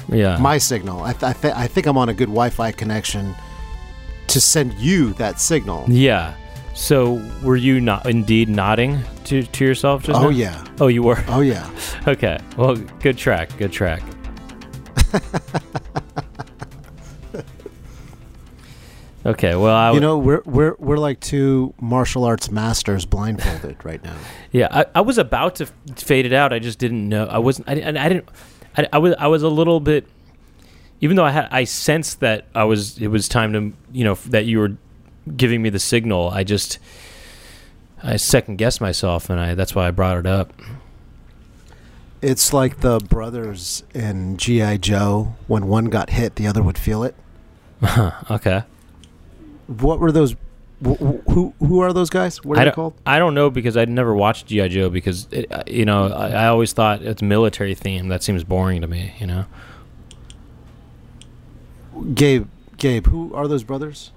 Yeah, 0.08 0.38
my 0.38 0.58
signal. 0.58 1.02
I 1.04 1.12
th- 1.12 1.22
I, 1.22 1.32
th- 1.34 1.54
I 1.54 1.66
think 1.68 1.86
I'm 1.86 1.98
on 1.98 2.08
a 2.08 2.14
good 2.14 2.28
Wi-Fi 2.28 2.72
connection 2.72 3.34
to 4.28 4.40
send 4.40 4.72
you 4.74 5.12
that 5.14 5.38
signal. 5.38 5.84
yeah. 5.88 6.34
So 6.76 7.20
were 7.42 7.56
you 7.56 7.80
not 7.80 8.06
indeed 8.06 8.48
nodding 8.50 9.00
to 9.24 9.42
to 9.42 9.64
yourself 9.64 10.04
just 10.04 10.20
Oh 10.20 10.24
now? 10.24 10.28
yeah. 10.28 10.64
Oh, 10.78 10.88
you 10.88 11.02
were. 11.02 11.22
Oh 11.28 11.40
yeah. 11.40 11.68
Okay. 12.06 12.38
Well, 12.56 12.76
good 13.00 13.18
track. 13.18 13.50
Good 13.58 13.72
track. 13.72 14.00
okay. 19.26 19.54
Well, 19.56 19.74
I 19.74 19.92
You 19.92 20.00
know, 20.00 20.18
we're 20.18 20.42
we're 20.44 20.74
we're 20.78 20.96
like 20.98 21.20
two 21.20 21.74
martial 21.80 22.24
arts 22.24 22.50
masters 22.50 23.04
blindfolded 23.04 23.84
right 23.84 24.02
now. 24.04 24.14
Yeah, 24.52 24.68
I, 24.70 24.86
I 24.96 25.00
was 25.00 25.18
about 25.18 25.56
to 25.56 25.66
fade 25.96 26.26
it 26.26 26.32
out. 26.32 26.52
I 26.52 26.58
just 26.58 26.78
didn't 26.78 27.08
know. 27.08 27.26
I 27.26 27.38
wasn't. 27.38 27.68
I, 27.68 27.74
didn't- 27.74 27.96
I 27.96 28.08
didn't. 28.08 28.28
I, 28.76 28.86
I 28.92 28.98
was. 28.98 29.14
I 29.18 29.26
was 29.26 29.42
a 29.42 29.48
little 29.48 29.80
bit. 29.80 30.06
Even 31.00 31.16
though 31.16 31.24
I 31.24 31.30
had, 31.30 31.48
I 31.50 31.64
sensed 31.64 32.20
that 32.20 32.46
I 32.54 32.64
was. 32.64 32.98
It 32.98 33.08
was 33.08 33.28
time 33.28 33.52
to, 33.52 33.72
you 33.92 34.04
know, 34.04 34.14
that 34.26 34.44
you 34.46 34.58
were 34.60 34.76
giving 35.36 35.62
me 35.62 35.70
the 35.70 35.78
signal. 35.78 36.30
I 36.30 36.44
just, 36.44 36.78
I 38.02 38.16
second 38.16 38.56
guessed 38.56 38.80
myself, 38.80 39.30
and 39.30 39.40
I. 39.40 39.54
That's 39.54 39.74
why 39.74 39.88
I 39.88 39.90
brought 39.90 40.18
it 40.18 40.26
up. 40.26 40.52
It's 42.22 42.52
like 42.52 42.80
the 42.80 42.98
brothers 42.98 43.84
in 43.94 44.36
GI 44.36 44.78
Joe. 44.78 45.34
When 45.46 45.66
one 45.66 45.86
got 45.86 46.10
hit, 46.10 46.36
the 46.36 46.46
other 46.46 46.62
would 46.62 46.78
feel 46.78 47.02
it. 47.02 47.14
okay. 48.30 48.62
What 49.66 50.00
were 50.00 50.10
those? 50.12 50.32
wh- 50.84 50.94
wh- 50.98 51.30
Who 51.32 51.54
who 51.58 51.80
are 51.80 51.92
those 51.92 52.08
guys? 52.10 52.42
What 52.44 52.56
are 52.58 52.62
I 52.62 52.64
they 52.66 52.70
called? 52.70 52.94
I 53.04 53.18
don't 53.18 53.34
know 53.34 53.50
because 53.50 53.76
I'd 53.76 53.88
never 53.90 54.14
watched 54.14 54.46
GI 54.46 54.68
Joe 54.70 54.88
because 54.88 55.28
it, 55.30 55.50
uh, 55.52 55.62
you 55.66 55.84
know 55.84 56.06
I, 56.08 56.28
I 56.30 56.46
always 56.46 56.72
thought 56.72 57.02
it's 57.02 57.20
military 57.20 57.74
theme. 57.74 58.08
That 58.08 58.22
seems 58.22 58.44
boring 58.44 58.80
to 58.80 58.86
me. 58.86 59.14
You 59.18 59.26
know. 59.26 59.44
Gabe. 62.14 62.48
Gabe. 62.78 63.06
Who 63.06 63.34
are 63.34 63.48
those 63.48 63.64
brothers? 63.64 64.12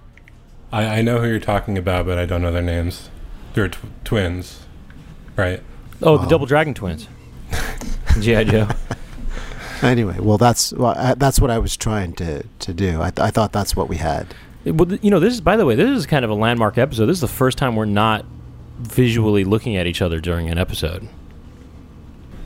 I, 0.72 1.00
I 1.00 1.02
know 1.02 1.20
who 1.20 1.28
you're 1.28 1.40
talking 1.40 1.78
about, 1.78 2.06
but 2.06 2.18
I 2.18 2.26
don't 2.26 2.42
know 2.42 2.52
their 2.52 2.62
names. 2.62 3.10
They're 3.54 3.70
tw- 3.70 3.80
twins, 4.04 4.62
right? 5.36 5.62
Oh, 6.02 6.18
the 6.18 6.24
Wow. 6.24 6.30
Double 6.30 6.46
Dragon 6.46 6.74
Twins. 6.74 7.08
GI 8.20 8.46
Joe. 8.46 8.68
Anyway, 9.82 10.18
well, 10.20 10.38
that's 10.38 10.74
well, 10.74 10.94
I, 10.98 11.14
that's 11.16 11.40
what 11.40 11.50
I 11.50 11.58
was 11.58 11.76
trying 11.78 12.14
to 12.16 12.44
to 12.44 12.74
do. 12.74 13.02
I, 13.02 13.10
th- 13.12 13.20
I 13.26 13.32
thought 13.32 13.52
that's 13.52 13.76
what 13.76 13.88
we 13.90 13.96
had. 13.98 14.28
Well, 14.66 14.94
you 14.96 15.10
know, 15.10 15.20
this 15.20 15.34
is 15.34 15.42
by 15.42 15.56
the 15.58 15.66
way, 15.66 15.76
this 15.76 15.90
is 15.90 16.06
kind 16.06 16.24
of 16.26 16.30
a 16.32 16.36
landmark 16.36 16.78
episode. 16.78 17.06
This 17.08 17.18
is 17.18 17.22
the 17.22 17.28
first 17.28 17.58
time 17.58 17.76
we're 17.76 17.86
not 17.86 18.26
visually 18.80 19.44
looking 19.46 19.76
at 19.78 19.88
each 19.88 20.02
other 20.02 20.20
during 20.20 20.50
an 20.50 20.58
episode. 20.58 21.08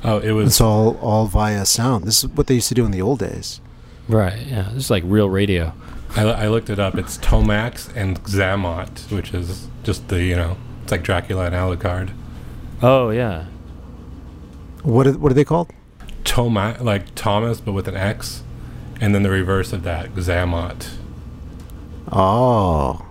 Oh, 0.03 0.19
it 0.19 0.31
was 0.31 0.47
It's 0.49 0.62
all 0.62 0.97
all 0.97 1.25
via 1.25 1.65
sound. 1.65 2.05
This 2.05 2.23
is 2.23 2.29
what 2.29 2.47
they 2.47 2.55
used 2.55 2.69
to 2.69 2.75
do 2.75 2.86
in 2.86 2.91
the 2.91 3.01
old 3.01 3.19
days. 3.19 3.59
Right. 4.07 4.39
Yeah. 4.45 4.69
This 4.73 4.86
is 4.86 4.89
like 4.91 5.03
real 5.05 5.29
radio. 5.29 5.73
I, 6.15 6.23
I 6.23 6.47
looked 6.47 6.69
it 6.69 6.80
up. 6.80 6.95
It's 6.95 7.17
Tomax 7.17 7.95
and 7.95 8.21
Xamot, 8.23 9.12
which 9.12 9.34
is 9.34 9.67
just 9.84 10.08
the 10.10 10.23
you 10.23 10.36
know, 10.36 10.58
it's 10.84 10.91
like 10.91 11.04
Dracula 11.04 11.45
and 11.45 11.56
Alucard. 11.56 12.12
Oh 12.82 13.10
yeah. 13.10 13.45
What 14.84 15.08
are, 15.08 15.13
what 15.13 15.32
are 15.32 15.36
they 15.36 15.45
called? 15.45 15.71
Toma, 16.23 16.78
like 16.82 17.15
Thomas, 17.15 17.60
but 17.62 17.71
with 17.71 17.88
an 17.88 17.95
X, 17.95 18.43
and 18.99 19.15
then 19.15 19.23
the 19.23 19.30
reverse 19.30 19.73
of 19.73 19.84
that, 19.84 20.13
Xamot. 20.13 20.89
Oh, 22.12 23.06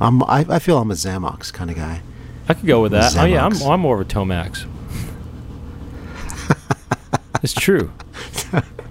I'm 0.00 0.22
I, 0.24 0.44
I 0.48 0.58
feel 0.58 0.78
I'm 0.78 0.90
a 0.90 0.94
Zamox 0.94 1.52
kind 1.52 1.70
of 1.70 1.76
guy. 1.76 2.02
I 2.48 2.54
could 2.54 2.66
go 2.66 2.82
with 2.82 2.92
that. 2.92 3.16
Oh 3.16 3.24
yeah, 3.24 3.44
I'm, 3.44 3.60
I'm 3.62 3.80
more 3.80 4.00
of 4.00 4.06
a 4.06 4.10
Tomax. 4.10 4.66
it's 7.42 7.52
true. 7.52 7.90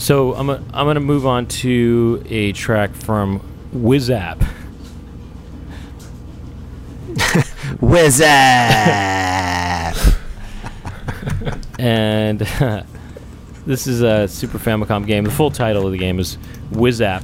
So 0.00 0.34
I'm 0.34 0.48
a, 0.48 0.54
I'm 0.72 0.86
gonna 0.86 1.00
move 1.00 1.26
on 1.26 1.46
to 1.46 2.24
a 2.28 2.52
track 2.52 2.94
from 2.94 3.40
Wizap. 3.74 4.40
Wizard. 7.80 8.26
and 11.78 12.40
this 13.66 13.86
is 13.86 14.00
a 14.00 14.26
Super 14.26 14.58
Famicom 14.58 15.06
game. 15.06 15.24
The 15.24 15.30
full 15.30 15.50
title 15.50 15.84
of 15.84 15.92
the 15.92 15.98
game 15.98 16.18
is 16.18 16.38
Wizap 16.72 17.22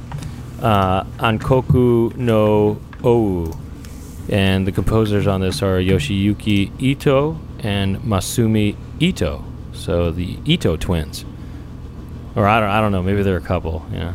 uh, 0.61 1.03
Ankoku 1.19 2.15
no 2.15 2.79
Ou, 3.03 3.53
and 4.29 4.67
the 4.67 4.71
composers 4.71 5.27
on 5.27 5.41
this 5.41 5.61
are 5.61 5.79
Yoshiyuki 5.79 6.71
Ito 6.81 7.39
and 7.59 7.97
Masumi 7.97 8.75
Ito. 8.99 9.43
So 9.73 10.11
the 10.11 10.37
Ito 10.45 10.77
twins, 10.77 11.25
or 12.37 12.47
I 12.47 12.59
don't, 12.59 12.69
I 12.69 12.79
don't 12.79 12.91
know. 12.91 13.01
Maybe 13.03 13.23
they're 13.23 13.35
a 13.35 13.41
couple. 13.41 13.83
Know, 13.91 14.13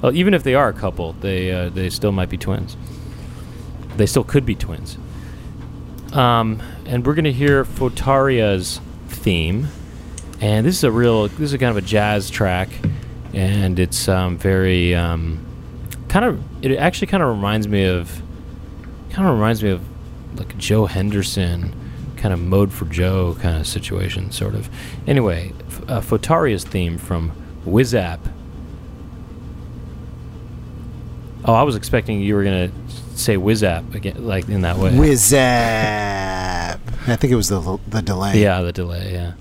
well, 0.00 0.14
even 0.14 0.32
if 0.32 0.44
they 0.44 0.54
are 0.54 0.68
a 0.68 0.72
couple, 0.72 1.12
they 1.14 1.50
uh, 1.50 1.68
they 1.68 1.90
still 1.90 2.12
might 2.12 2.30
be 2.30 2.38
twins. 2.38 2.76
They 3.96 4.06
still 4.06 4.24
could 4.24 4.46
be 4.46 4.54
twins. 4.54 4.96
Um, 6.12 6.62
and 6.86 7.04
we're 7.04 7.14
gonna 7.14 7.32
hear 7.32 7.64
Fotaria's 7.64 8.80
theme, 9.08 9.68
and 10.40 10.64
this 10.64 10.76
is 10.76 10.84
a 10.84 10.90
real, 10.90 11.28
this 11.28 11.52
is 11.52 11.58
kind 11.58 11.70
of 11.70 11.76
a 11.76 11.86
jazz 11.86 12.30
track, 12.30 12.68
and 13.34 13.78
it's 13.78 14.08
um, 14.08 14.38
very 14.38 14.94
um, 14.94 15.44
kind 16.08 16.24
of, 16.24 16.64
it 16.64 16.76
actually 16.76 17.08
kind 17.08 17.22
of 17.22 17.28
reminds 17.30 17.66
me 17.66 17.84
of, 17.86 18.22
kind 19.10 19.26
of 19.26 19.34
reminds 19.34 19.62
me 19.62 19.70
of 19.70 19.82
like 20.36 20.56
Joe 20.58 20.86
Henderson, 20.86 21.74
kind 22.16 22.32
of 22.32 22.40
mode 22.40 22.72
for 22.72 22.84
Joe 22.84 23.36
kind 23.40 23.58
of 23.58 23.66
situation, 23.66 24.30
sort 24.30 24.54
of. 24.54 24.68
Anyway, 25.06 25.52
uh, 25.88 26.00
Fotaria's 26.00 26.64
theme 26.64 26.98
from 26.98 27.32
Wizap. 27.64 28.18
Oh, 31.44 31.54
I 31.54 31.62
was 31.62 31.76
expecting 31.76 32.20
you 32.20 32.34
were 32.34 32.44
gonna 32.44 32.70
say 33.14 33.36
Wizap 33.36 33.94
again, 33.94 34.24
like 34.26 34.48
in 34.48 34.62
that 34.62 34.76
way. 34.78 34.90
Wizap. 34.90 35.32
I 37.06 37.16
think 37.16 37.32
it 37.32 37.36
was 37.36 37.48
the 37.48 37.78
the 37.88 38.02
delay. 38.02 38.40
Yeah, 38.40 38.62
the 38.62 38.72
delay. 38.72 39.12
Yeah. 39.12 39.32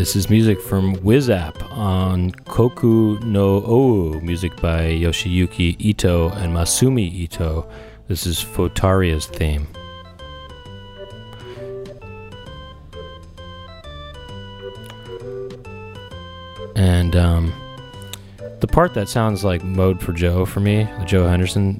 This 0.00 0.16
is 0.16 0.30
music 0.30 0.62
from 0.62 0.96
Wizap 0.96 1.56
Ankoku 1.72 3.22
no 3.22 3.62
Ou, 3.70 4.18
music 4.22 4.56
by 4.56 4.84
Yoshiyuki 4.84 5.76
Ito 5.78 6.30
and 6.30 6.54
Masumi 6.54 7.12
Ito. 7.12 7.70
This 8.08 8.26
is 8.26 8.42
Fotaria's 8.42 9.26
theme. 9.26 9.66
And 16.74 17.14
um, 17.14 17.52
the 18.60 18.68
part 18.68 18.94
that 18.94 19.06
sounds 19.10 19.44
like 19.44 19.62
Mode 19.62 20.00
for 20.00 20.14
Joe 20.14 20.46
for 20.46 20.60
me, 20.60 20.84
the 20.98 21.04
Joe 21.04 21.28
Henderson 21.28 21.78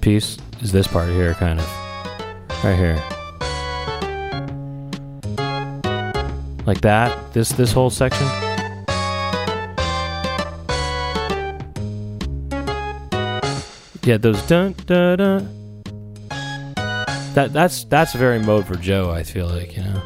piece, 0.00 0.38
is 0.62 0.72
this 0.72 0.86
part 0.86 1.10
here, 1.10 1.34
kind 1.34 1.60
of. 1.60 1.66
Right 2.64 2.78
here. 2.78 3.13
Like 6.66 6.80
that. 6.80 7.32
This 7.32 7.50
this 7.50 7.72
whole 7.72 7.90
section. 7.90 8.26
Yeah, 14.02 14.18
those 14.18 14.40
dun 14.46 14.74
dun 14.86 15.18
dun. 15.18 15.82
That 17.34 17.50
that's 17.52 17.84
that's 17.84 18.14
very 18.14 18.38
mode 18.38 18.66
for 18.66 18.76
Joe. 18.76 19.10
I 19.10 19.22
feel 19.22 19.46
like 19.46 19.76
you 19.76 19.82
know, 19.82 20.02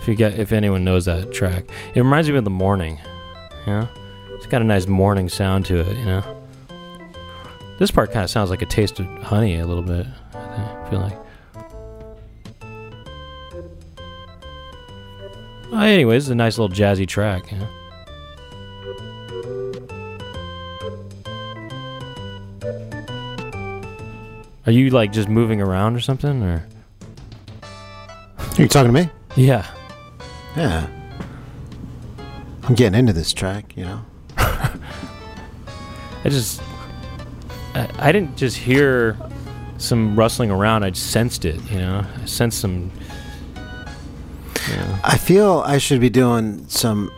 if 0.00 0.08
you 0.08 0.14
get 0.14 0.38
if 0.38 0.52
anyone 0.52 0.84
knows 0.84 1.04
that 1.04 1.32
track, 1.32 1.64
it 1.94 2.00
reminds 2.00 2.28
me 2.28 2.36
of 2.36 2.44
the 2.44 2.50
morning. 2.50 2.98
Know, 3.66 3.88
it's 4.30 4.46
got 4.46 4.62
a 4.62 4.64
nice 4.64 4.86
morning 4.86 5.28
sound 5.28 5.66
to 5.66 5.80
it. 5.80 5.96
You 5.96 6.04
know, 6.06 6.44
this 7.78 7.90
part 7.90 8.10
kind 8.12 8.24
of 8.24 8.30
sounds 8.30 8.50
like 8.50 8.62
a 8.62 8.66
taste 8.66 8.98
of 8.98 9.06
honey 9.22 9.58
a 9.58 9.66
little 9.66 9.82
bit. 9.82 10.06
I 10.34 10.86
feel 10.90 11.00
like. 11.00 11.18
Uh, 15.72 15.76
anyways, 15.76 16.24
it's 16.24 16.30
a 16.30 16.34
nice 16.34 16.58
little 16.58 16.74
jazzy 16.74 17.06
track. 17.06 17.50
Know? 17.52 17.68
Are 24.66 24.72
you 24.72 24.90
like 24.90 25.12
just 25.12 25.28
moving 25.28 25.60
around 25.60 25.96
or 25.96 26.00
something, 26.00 26.42
or? 26.42 26.66
Are 27.62 28.62
you 28.62 28.68
talking 28.68 28.92
to 28.92 29.00
me? 29.04 29.08
Yeah. 29.36 29.66
Yeah. 30.56 30.86
I'm 32.64 32.74
getting 32.74 32.98
into 32.98 33.12
this 33.12 33.32
track, 33.32 33.76
you 33.76 33.84
know. 33.84 34.04
I 34.36 34.78
just, 36.24 36.60
I, 37.74 37.88
I 37.98 38.12
didn't 38.12 38.36
just 38.36 38.56
hear 38.56 39.16
some 39.78 40.16
rustling 40.16 40.50
around. 40.50 40.84
I 40.84 40.92
sensed 40.92 41.44
it. 41.44 41.60
You 41.70 41.78
know, 41.78 42.04
I 42.20 42.24
sensed 42.26 42.60
some. 42.60 42.90
I 45.02 45.16
feel 45.18 45.62
I 45.66 45.78
should 45.78 46.00
be 46.00 46.10
doing 46.10 46.66
some 46.68 47.10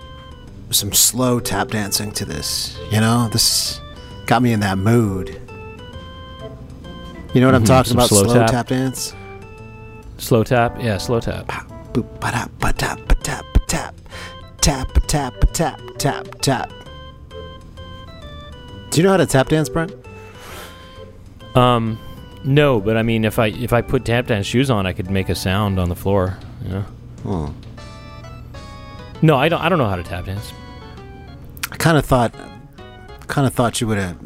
some 0.71 0.93
slow 0.93 1.39
tap 1.41 1.69
dancing 1.69 2.13
to 2.13 2.25
this. 2.25 2.79
You 2.91 3.01
know, 3.01 3.29
this 3.33 3.81
got 4.27 4.43
me 4.43 4.53
in 4.53 4.61
that 4.61 4.79
mood. 4.79 5.39
You 7.35 7.41
know 7.41 7.47
what 7.49 7.55
I'm 7.55 7.63
Mhm, 7.65 7.67
talking 7.67 7.93
about? 7.93 8.09
slow 8.09 8.25
Slow, 8.25 8.35
tap. 8.35 8.51
tap. 8.51 8.69
dance. 8.69 9.15
slow 10.19 10.45
tap. 10.45 10.77
Yeah, 10.81 10.99
slow 10.99 11.21
tap. 11.21 11.47
Boop 11.93 12.07
ba 12.21 12.31
da 12.31 12.47
ba 12.61 12.73
tap 12.73 12.99
ba 13.09 13.15
tap 13.23 13.45
tap 13.67 13.95
tap 14.61 14.89
tap 15.09 15.35
tap 15.53 15.81
tap 15.99 16.27
tap. 16.41 16.71
Do 18.91 19.01
you 19.01 19.03
know 19.05 19.11
how 19.11 19.17
to 19.17 19.27
tap 19.27 19.49
dance, 19.49 19.69
Brent? 19.69 19.93
Um, 21.55 21.99
no, 22.45 22.81
but 22.81 22.97
I 22.97 23.03
mean, 23.03 23.25
if 23.25 23.39
I 23.39 23.47
if 23.49 23.73
I 23.73 23.81
put 23.83 24.05
tap 24.05 24.27
dance 24.29 24.47
shoes 24.47 24.71
on, 24.71 24.87
I 24.87 24.93
could 24.93 25.11
make 25.11 25.29
a 25.29 25.35
sound 25.35 25.79
on 25.81 25.89
the 25.89 25.97
floor. 25.97 26.39
You 26.65 26.71
know. 26.71 26.85
Hmm. 27.23 27.47
No, 29.23 29.37
I 29.37 29.49
don't. 29.49 29.61
I 29.61 29.69
don't 29.69 29.79
know 29.79 29.89
how 29.89 29.97
to 29.97 30.03
tap 30.03 30.27
dance. 30.27 30.53
I 31.71 31.77
kind 31.77 31.97
of 31.97 32.05
thought, 32.05 32.35
kind 33.29 33.47
of 33.47 33.55
thought 33.55 33.81
you 33.81 33.87
would 33.87 33.99
have 33.99 34.19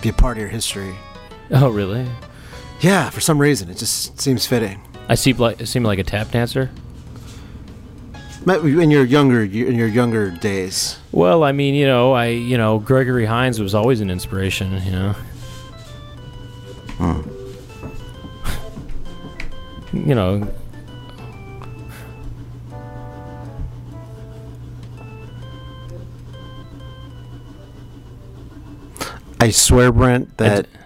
be 0.00 0.08
a 0.08 0.12
part 0.12 0.36
of 0.36 0.40
your 0.40 0.50
history. 0.50 0.94
Oh, 1.50 1.68
really? 1.68 2.06
Yeah, 2.80 3.10
for 3.10 3.20
some 3.20 3.38
reason, 3.38 3.70
it 3.70 3.76
just 3.76 4.20
seems 4.20 4.46
fitting. 4.46 4.80
I 5.08 5.14
seem 5.14 5.36
like 5.36 5.60
I 5.60 5.64
seem 5.64 5.82
like 5.82 5.98
a 5.98 6.04
tap 6.04 6.30
dancer. 6.30 6.70
In 8.46 8.90
your 8.90 9.04
younger, 9.04 9.42
in 9.42 9.74
your 9.74 9.86
younger 9.88 10.30
days. 10.30 10.98
Well, 11.12 11.44
I 11.44 11.52
mean, 11.52 11.74
you 11.74 11.86
know, 11.86 12.12
I 12.12 12.28
you 12.28 12.56
know, 12.56 12.78
Gregory 12.78 13.26
Hines 13.26 13.60
was 13.60 13.74
always 13.74 14.00
an 14.00 14.10
inspiration. 14.10 14.82
You 14.84 14.92
know. 14.92 15.12
Hmm. 16.98 17.20
You 19.92 20.14
know. 20.14 20.48
I 29.40 29.50
swear, 29.50 29.90
Brent, 29.92 30.36
that 30.38 30.64
d- 30.72 30.78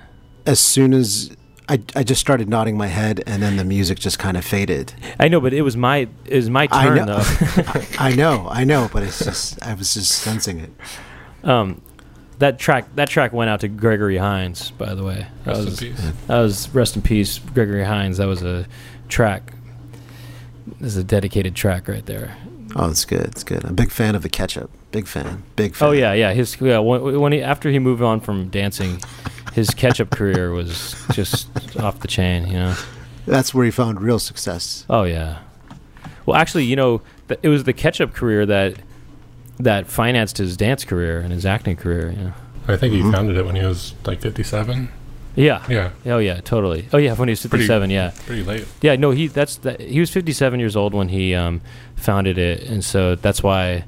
as 0.46 0.60
soon 0.60 0.94
as 0.94 1.34
I, 1.68 1.80
I 1.96 2.02
just 2.04 2.20
started 2.20 2.48
nodding 2.48 2.76
my 2.76 2.86
head, 2.88 3.22
and 3.26 3.42
then 3.42 3.56
the 3.56 3.64
music 3.64 3.98
just 3.98 4.18
kind 4.18 4.36
of 4.36 4.44
faded. 4.44 4.92
I 5.18 5.28
know, 5.28 5.40
but 5.40 5.52
it 5.52 5.62
was 5.62 5.76
my 5.76 6.08
it 6.26 6.36
was 6.36 6.50
my 6.50 6.68
I 6.70 6.84
turn 6.84 6.96
know. 7.06 7.18
though. 7.18 7.82
I 7.98 8.14
know, 8.14 8.46
I 8.50 8.64
know, 8.64 8.88
but 8.92 9.02
it's 9.02 9.18
just 9.24 9.62
I 9.62 9.74
was 9.74 9.94
just 9.94 10.10
sensing 10.12 10.60
it. 10.60 10.70
um, 11.42 11.80
that 12.38 12.58
track 12.58 12.94
that 12.96 13.08
track 13.08 13.32
went 13.32 13.48
out 13.50 13.60
to 13.60 13.68
Gregory 13.68 14.18
Hines, 14.18 14.70
by 14.72 14.94
the 14.94 15.04
way. 15.04 15.26
That 15.44 15.56
Rest 15.56 15.60
in 15.60 15.66
was 15.66 15.80
peace. 15.80 16.10
that 16.26 16.38
was 16.40 16.68
rest 16.74 16.96
in 16.96 17.02
peace, 17.02 17.38
Gregory 17.38 17.84
Hines. 17.84 18.18
That 18.18 18.26
was 18.26 18.42
a 18.42 18.66
track. 19.08 19.52
This 20.80 20.92
is 20.92 20.96
a 20.96 21.04
dedicated 21.04 21.54
track 21.54 21.88
right 21.88 22.04
there. 22.06 22.36
Oh, 22.76 22.90
it's 22.90 23.04
good. 23.04 23.20
It's 23.26 23.44
good. 23.44 23.64
I'm 23.64 23.70
a 23.70 23.74
big 23.74 23.90
fan 23.92 24.14
of 24.14 24.22
the 24.22 24.28
ketchup. 24.28 24.70
Big 24.94 25.08
fan. 25.08 25.42
Big 25.56 25.74
fan. 25.74 25.88
Oh 25.88 25.92
yeah, 25.92 26.12
yeah. 26.12 26.32
His 26.32 26.56
yeah, 26.60 26.78
when, 26.78 27.18
when 27.20 27.32
he 27.32 27.42
after 27.42 27.68
he 27.68 27.80
moved 27.80 28.00
on 28.00 28.20
from 28.20 28.48
dancing, 28.48 29.00
his 29.52 29.70
ketchup 29.70 30.10
career 30.10 30.52
was 30.52 30.94
just 31.12 31.48
off 31.80 31.98
the 31.98 32.06
chain. 32.08 32.46
You 32.46 32.52
know. 32.52 32.74
That's 33.26 33.52
where 33.52 33.64
he 33.64 33.72
found 33.72 34.00
real 34.00 34.20
success. 34.20 34.86
Oh 34.88 35.02
yeah. 35.02 35.38
Well, 36.26 36.36
actually, 36.36 36.64
you 36.66 36.76
know, 36.76 37.02
th- 37.26 37.40
it 37.42 37.48
was 37.48 37.64
the 37.64 37.72
ketchup 37.72 38.14
career 38.14 38.46
that 38.46 38.76
that 39.58 39.88
financed 39.88 40.38
his 40.38 40.56
dance 40.56 40.84
career 40.84 41.18
and 41.18 41.32
his 41.32 41.44
acting 41.44 41.74
career. 41.76 42.10
You 42.12 42.24
know? 42.26 42.32
I 42.68 42.76
think 42.76 42.94
he 42.94 43.02
founded 43.02 43.36
it 43.36 43.44
when 43.44 43.56
he 43.56 43.64
was 43.66 43.94
like 44.06 44.20
57. 44.20 44.88
Yeah. 45.36 45.64
Yeah, 45.68 45.90
Oh 46.06 46.18
yeah, 46.18 46.40
totally. 46.40 46.88
Oh 46.92 46.98
yeah, 46.98 47.14
when 47.14 47.26
he 47.28 47.32
was 47.32 47.40
Pretty- 47.40 47.64
fifty-seven. 47.64 47.90
yeah. 47.90 48.12
pretty 48.26 48.44
late. 48.44 48.64
Yeah. 48.80 48.94
No, 48.94 49.10
he 49.10 49.26
that's 49.26 49.56
that. 49.58 49.80
He 49.80 49.98
was 49.98 50.10
fifty-seven 50.10 50.60
years 50.60 50.76
old 50.76 50.94
when 50.94 51.08
he 51.08 51.34
um, 51.34 51.60
founded 51.96 52.38
it, 52.38 52.62
and 52.62 52.84
so 52.84 53.16
that's 53.16 53.42
why. 53.42 53.84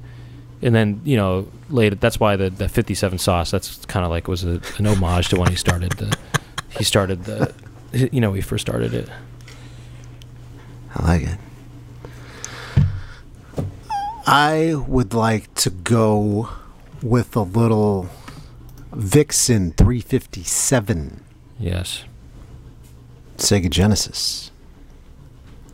And 0.62 0.75
then 0.75 1.01
you 1.05 1.16
know 1.16 1.49
later 1.69 1.97
that's 1.97 2.19
why 2.19 2.37
the, 2.37 2.51
the 2.51 2.69
fifty-seven 2.69 3.19
sauce. 3.19 3.51
That's 3.51 3.85
kind 3.87 4.05
of 4.05 4.11
like 4.11 4.25
it 4.25 4.29
was 4.29 4.45
a, 4.45 4.61
an 4.79 4.87
homage 4.87 5.29
to 5.29 5.37
when 5.37 5.51
he 5.51 5.57
started 5.57 5.92
the. 5.92 6.16
He 6.71 6.85
started 6.85 7.25
the. 7.25 7.53
You 7.92 8.21
know, 8.21 8.33
he 8.35 8.42
first 8.42 8.66
started 8.66 8.92
it. 8.92 9.09
I 10.95 11.03
like 11.05 11.23
it. 11.23 11.38
I 14.27 14.75
would 14.75 15.14
like 15.14 15.55
to 15.55 15.71
go 15.71 16.51
with 17.01 17.37
a 17.37 17.42
little 17.42 18.09
Vixen 18.92 19.71
357 19.73 21.23
Yes. 21.59 22.05
Sega 23.37 23.71
Genesis. 23.71 24.51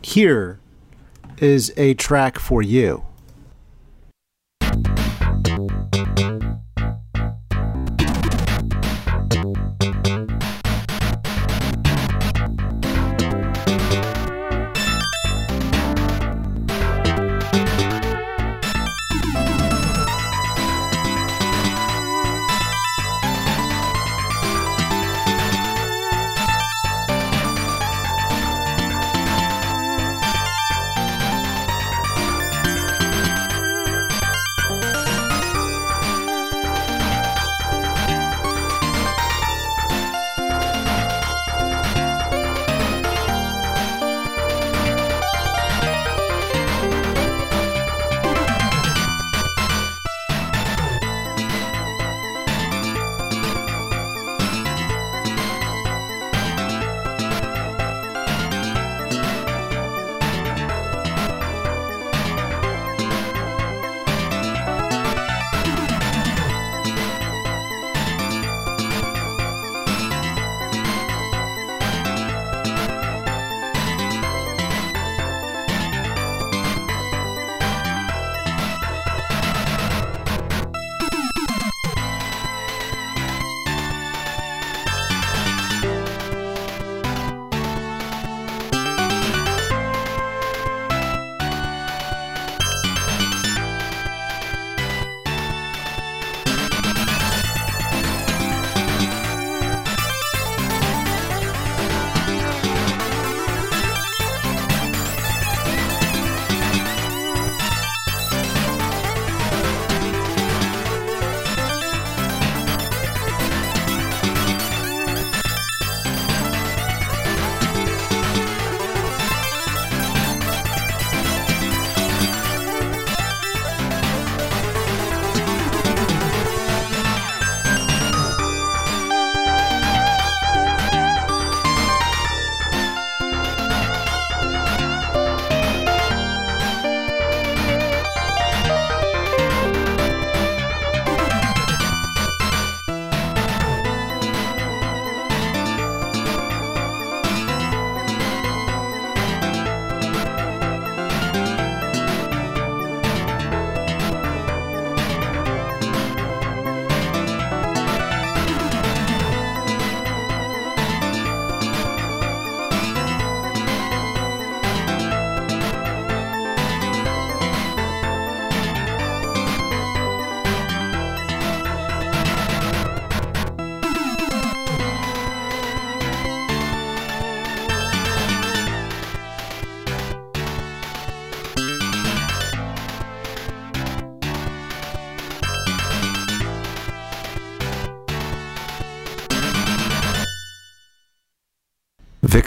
Here 0.01 0.59
is 1.39 1.73
a 1.77 1.93
track 1.95 2.37
for 2.39 2.61
you. 2.61 3.03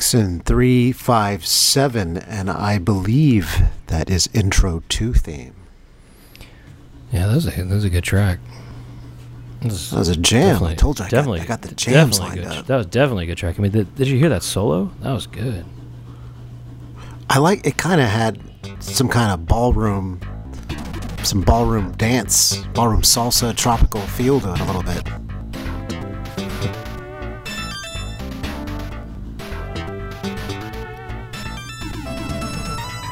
Vixen 0.07 0.39
357, 0.39 2.17
and 2.17 2.49
I 2.49 2.79
believe 2.79 3.63
that 3.89 4.09
is 4.09 4.29
Intro 4.33 4.85
2 4.89 5.13
theme. 5.13 5.57
Yeah, 7.11 7.27
that 7.27 7.35
was 7.35 7.47
a 7.49 7.51
that 7.51 7.75
was 7.75 7.83
a 7.83 7.91
good 7.91 8.05
track. 8.05 8.39
That 9.63 9.73
was, 9.73 10.09
a 10.09 10.15
jam. 10.15 10.63
I 10.63 10.77
told 10.77 11.01
you 11.01 11.07
I 11.07 11.09
got, 11.09 11.11
definitely, 11.11 11.41
I 11.41 11.45
got 11.47 11.63
the 11.63 11.75
jams 11.75 12.21
lined 12.21 12.37
good. 12.37 12.47
up. 12.47 12.67
That 12.67 12.77
was 12.77 12.87
definitely 12.87 13.25
a 13.25 13.27
good 13.27 13.39
track. 13.39 13.59
I 13.59 13.63
mean, 13.63 13.73
did, 13.73 13.97
did 13.97 14.07
you 14.07 14.17
hear 14.17 14.29
that 14.29 14.45
solo? 14.45 14.93
That 15.01 15.11
was 15.11 15.27
good. 15.27 15.65
I 17.29 17.41
like 17.41 17.67
it 17.67 17.77
kind 17.77 18.01
of 18.01 18.07
had 18.07 18.41
some 18.79 19.09
kind 19.09 19.33
of 19.33 19.45
ballroom 19.47 20.21
some 21.25 21.43
ballroom 21.43 21.91
dance, 21.97 22.59
ballroom 22.75 23.03
salsa 23.03 23.57
tropical 23.57 24.03
feel 24.03 24.39
to 24.39 24.53
it 24.53 24.61
a 24.61 24.65
little 24.67 24.85
bit. 24.85 25.26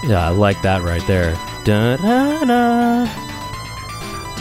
Yeah, 0.06 0.26
I 0.26 0.28
like 0.28 0.60
that 0.60 0.82
right 0.82 1.04
there. 1.06 1.32
Da, 1.64 1.96
da, 1.96 2.44
da. 2.44 3.04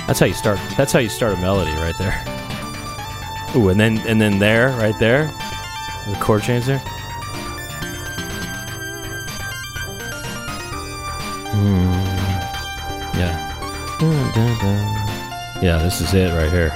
That's 0.06 0.20
how 0.20 0.26
you 0.26 0.34
start. 0.34 0.60
That's 0.76 0.92
how 0.92 1.00
you 1.00 1.08
start 1.08 1.34
a 1.34 1.38
melody 1.38 1.72
right 1.72 1.98
there. 1.98 2.22
Ooh, 3.56 3.70
and 3.70 3.80
then 3.80 4.00
and 4.00 4.20
then 4.20 4.40
there, 4.40 4.70
right 4.72 4.98
there, 5.00 5.28
the 6.08 6.18
chord 6.20 6.44
change 6.44 6.66
there. 6.66 6.80
Hmm. 11.54 11.94
Yeah. 13.18 13.40
Yeah, 15.62 15.78
this 15.78 16.02
is 16.02 16.14
it 16.14 16.32
right 16.34 16.52
here. 16.52 16.74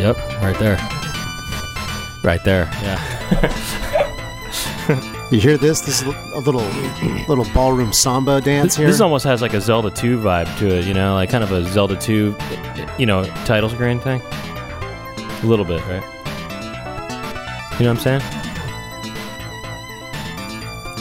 Yep, 0.00 0.16
right 0.40 0.58
there. 0.58 0.93
Right 2.24 2.42
there. 2.44 2.68
Yeah. 2.82 3.00
You 5.30 5.40
hear 5.40 5.56
this? 5.56 5.80
This 5.80 6.02
is 6.02 6.06
a 6.06 6.38
little 6.38 6.60
little 7.26 7.46
ballroom 7.54 7.92
samba 7.92 8.40
dance 8.42 8.64
This, 8.74 8.76
here. 8.76 8.86
this 8.86 9.00
almost 9.00 9.24
has 9.24 9.40
like 9.42 9.54
a 9.54 9.60
Zelda 9.60 9.90
2 9.90 10.18
vibe 10.18 10.58
to 10.58 10.68
it, 10.78 10.84
you 10.84 10.92
know, 10.94 11.14
like 11.14 11.30
kind 11.30 11.42
of 11.42 11.50
a 11.50 11.64
Zelda 11.64 11.96
2, 11.96 12.36
you 12.98 13.06
know, 13.06 13.24
title 13.46 13.68
screen 13.70 13.98
thing. 13.98 14.20
A 14.22 15.40
little 15.46 15.64
bit, 15.64 15.80
right? 15.86 16.02
You 17.80 17.86
know 17.86 17.94
what 17.94 18.06
I'm 18.06 18.20
saying? 18.20 18.20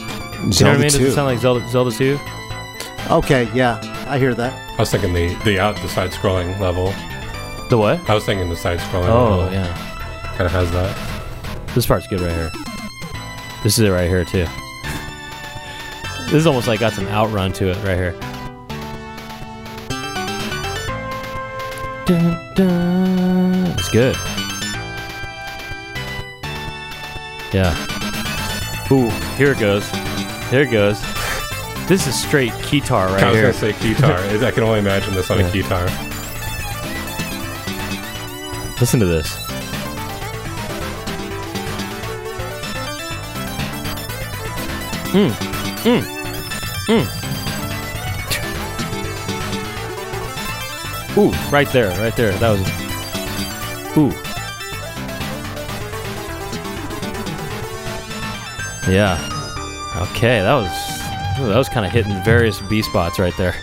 You 0.01 0.39
know 0.39 0.41
what 0.41 0.47
I 0.47 0.51
Zelda 0.51 0.79
mean? 0.79 0.81
Does 0.89 0.97
2. 0.97 1.05
it 1.05 1.11
sound 1.11 1.27
like 1.27 1.39
Zelda, 1.39 1.67
Zelda 1.69 1.91
2? 1.91 2.19
Okay, 3.11 3.49
yeah, 3.53 3.79
I 4.07 4.17
hear 4.17 4.33
that. 4.33 4.53
I 4.71 4.81
was 4.81 4.89
thinking 4.89 5.13
the 5.13 5.35
the 5.43 5.59
out 5.59 5.75
the 5.75 5.89
side 5.89 6.11
scrolling 6.11 6.57
level. 6.59 6.87
The 7.69 7.77
what? 7.77 8.09
I 8.09 8.15
was 8.15 8.25
thinking 8.25 8.49
the 8.49 8.55
side 8.55 8.79
scrolling 8.79 9.09
Oh, 9.09 9.37
level 9.39 9.53
yeah. 9.53 10.33
kind 10.37 10.45
of 10.45 10.51
has 10.53 10.71
that. 10.71 11.12
This 11.75 11.85
part's 11.87 12.07
good 12.07 12.21
right 12.21 12.31
here. 12.31 12.51
This 13.63 13.77
is 13.77 13.85
it 13.85 13.89
right 13.89 14.09
here, 14.09 14.25
too. 14.25 14.45
This 16.25 16.39
is 16.39 16.47
almost 16.47 16.67
like 16.67 16.79
got 16.79 16.93
some 16.93 17.05
outrun 17.09 17.51
to 17.53 17.69
it 17.69 17.75
right 17.83 17.95
here. 17.95 18.13
Dun, 22.07 22.53
dun. 22.55 23.65
It's 23.77 23.89
good. 23.89 24.15
Yeah. 27.53 27.75
Ooh, 28.91 29.09
here 29.37 29.51
it 29.51 29.59
goes. 29.59 29.87
Here 30.49 30.61
it 30.63 30.71
goes. 30.71 30.99
This 31.87 32.07
is 32.07 32.19
straight 32.19 32.51
keytar 32.53 33.09
right 33.09 33.19
here. 33.19 33.27
I 33.27 33.49
was 33.49 33.59
here. 33.59 33.71
gonna 33.71 33.73
say 33.79 33.93
guitar. 33.93 34.17
I 34.47 34.51
can 34.51 34.63
only 34.63 34.79
imagine 34.79 35.13
this 35.13 35.29
on 35.29 35.39
Yeah. 35.39 35.47
a 35.47 35.51
guitar. 35.53 35.85
Listen 38.79 38.99
to 39.01 39.05
this. 39.05 39.37
Mm. 45.13 45.29
Mm. 45.83 46.03
Mm. 46.87 47.05
Ooh, 51.15 51.31
right 51.51 51.69
there, 51.69 51.89
right 51.99 52.15
there. 52.15 52.31
That 52.39 52.49
was. 52.49 52.67
Ooh. 53.95 54.11
Yeah. 58.91 59.19
Okay, 60.09 60.39
that 60.41 60.55
was. 60.55 60.71
that 61.37 61.57
was 61.57 61.69
kind 61.69 61.85
of 61.85 61.91
hitting 61.91 62.23
various 62.23 62.59
B 62.61 62.81
spots 62.81 63.19
right 63.19 63.37
there. 63.37 63.55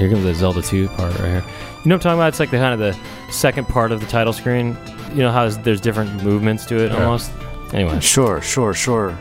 Here 0.00 0.08
comes 0.08 0.24
the 0.24 0.32
Zelda 0.34 0.62
2 0.62 0.88
part 0.88 1.12
right 1.18 1.28
here. 1.28 1.34
You 1.34 1.36
know 1.36 1.42
what 1.42 1.92
I'm 1.92 1.98
talking 2.00 2.18
about? 2.18 2.28
It's 2.28 2.40
like 2.40 2.50
the 2.50 2.56
kind 2.56 2.72
of 2.72 2.78
the 2.80 2.98
second 3.30 3.68
part 3.68 3.92
of 3.92 4.00
the 4.00 4.06
title 4.06 4.32
screen. 4.32 4.74
You 5.10 5.16
know 5.18 5.30
how 5.30 5.46
there's 5.50 5.78
different 5.78 6.24
movements 6.24 6.64
to 6.66 6.76
it 6.82 6.90
Yeah. 6.90 7.04
almost? 7.04 7.30
Anyway. 7.74 8.00
Sure, 8.00 8.40
sure, 8.40 8.72
sure. 8.72 9.18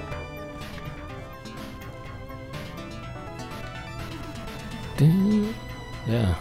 Yeah. 6.07 6.35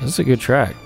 This 0.00 0.10
is 0.10 0.18
a 0.18 0.24
good 0.24 0.38
track. 0.38 0.76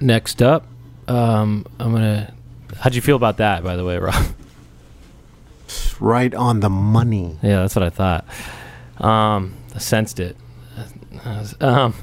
Next 0.00 0.42
up, 0.42 0.66
um, 1.08 1.66
I'm 1.78 1.92
gonna. 1.92 2.34
How'd 2.78 2.94
you 2.94 3.02
feel 3.02 3.16
about 3.16 3.36
that, 3.38 3.62
by 3.62 3.76
the 3.76 3.84
way, 3.84 3.98
Rob? 3.98 4.14
Right 6.00 6.34
on 6.34 6.60
the 6.60 6.68
money. 6.68 7.38
Yeah, 7.42 7.60
that's 7.60 7.76
what 7.76 7.84
I 7.84 7.90
thought. 7.90 8.26
Um, 8.98 9.54
I 9.74 9.78
sensed 9.78 10.18
it. 10.20 10.36
Um, 11.60 11.94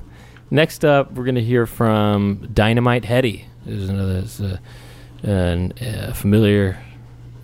next 0.49 0.85
up, 0.85 1.11
we're 1.11 1.25
going 1.25 1.35
to 1.35 1.43
hear 1.43 1.65
from 1.65 2.49
Dynamite 2.53 3.05
Headdy. 3.05 3.45
Is 3.65 3.89
another 3.89 4.23
a, 5.23 5.29
an, 5.29 5.73
a 5.81 6.13
familiar, 6.13 6.79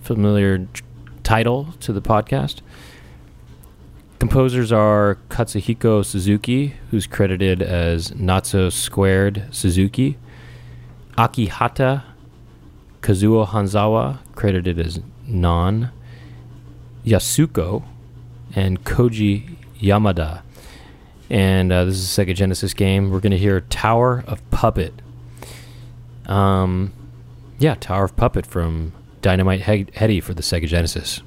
familiar 0.01 0.65
title 1.23 1.73
to 1.81 1.91
the 1.91 2.01
podcast. 2.01 2.61
Composers 4.19 4.71
are 4.71 5.17
Katsuhiko 5.29 6.05
Suzuki, 6.05 6.75
who's 6.89 7.05
credited 7.05 7.61
as 7.61 8.15
Not 8.15 8.47
So 8.47 8.69
Squared 8.69 9.43
Suzuki, 9.51 10.17
Akihata 11.17 12.03
Kazuo 13.01 13.47
Hanzawa, 13.47 14.19
credited 14.35 14.79
as 14.79 14.99
Non, 15.27 15.91
Yasuko, 17.05 17.83
and 18.55 18.83
Koji 18.83 19.55
Yamada. 19.79 20.41
And 21.29 21.71
uh, 21.71 21.85
this 21.85 21.95
is 21.95 22.17
a 22.17 22.25
Sega 22.25 22.35
Genesis 22.35 22.73
game. 22.73 23.09
We're 23.11 23.19
going 23.19 23.31
to 23.31 23.37
hear 23.37 23.61
Tower 23.61 24.23
of 24.27 24.47
Puppet. 24.51 24.93
Um, 26.25 26.93
yeah, 27.59 27.75
Tower 27.75 28.05
of 28.05 28.15
Puppet 28.15 28.45
from 28.45 28.93
Dynamite 29.21 29.61
he- 29.61 29.87
Headdy 29.93 30.19
for 30.21 30.33
the 30.33 30.41
Sega 30.41 30.67
Genesis. 30.67 31.21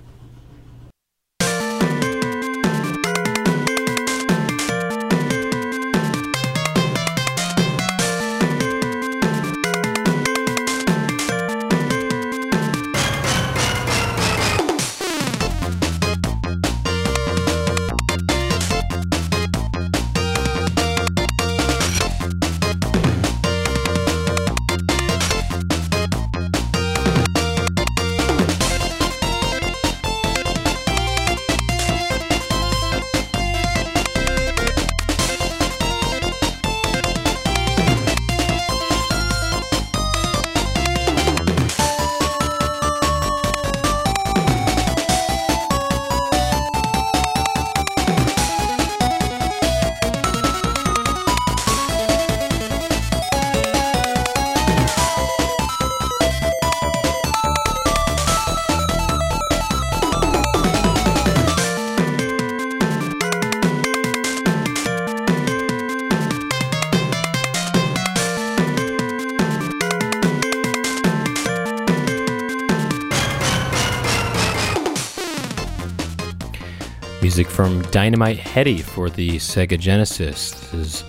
From 77.59 77.83
Dynamite 77.91 78.37
Headdy 78.37 78.83
for 78.83 79.11
the 79.11 79.31
Sega 79.39 79.77
Genesis. 79.77 80.53
This 80.53 80.75
is 80.75 81.05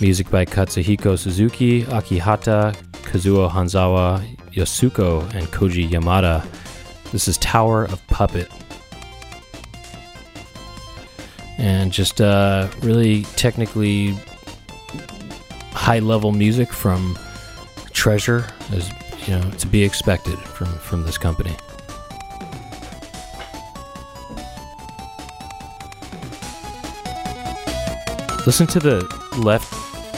music 0.00 0.28
by 0.28 0.44
Katsuhiko 0.44 1.16
Suzuki, 1.16 1.84
Akihata, 1.84 2.74
Kazuo 3.04 3.48
Hanzawa, 3.48 4.26
Yasuko, 4.50 5.22
and 5.36 5.46
Koji 5.52 5.88
Yamada. 5.88 6.44
This 7.12 7.28
is 7.28 7.38
Tower 7.38 7.84
of 7.84 8.04
Puppet. 8.08 8.50
And 11.58 11.92
just 11.92 12.20
uh, 12.20 12.68
really 12.82 13.22
technically 13.36 14.16
high 15.70 16.00
level 16.00 16.32
music 16.32 16.72
from 16.72 17.16
Treasure, 17.92 18.48
as 18.72 18.90
you 19.28 19.38
know, 19.38 19.48
to 19.52 19.68
be 19.68 19.84
expected 19.84 20.40
from, 20.40 20.66
from 20.66 21.04
this 21.04 21.16
company. 21.16 21.54
Listen 28.46 28.66
to 28.68 28.78
the 28.78 29.00
left, 29.38 29.72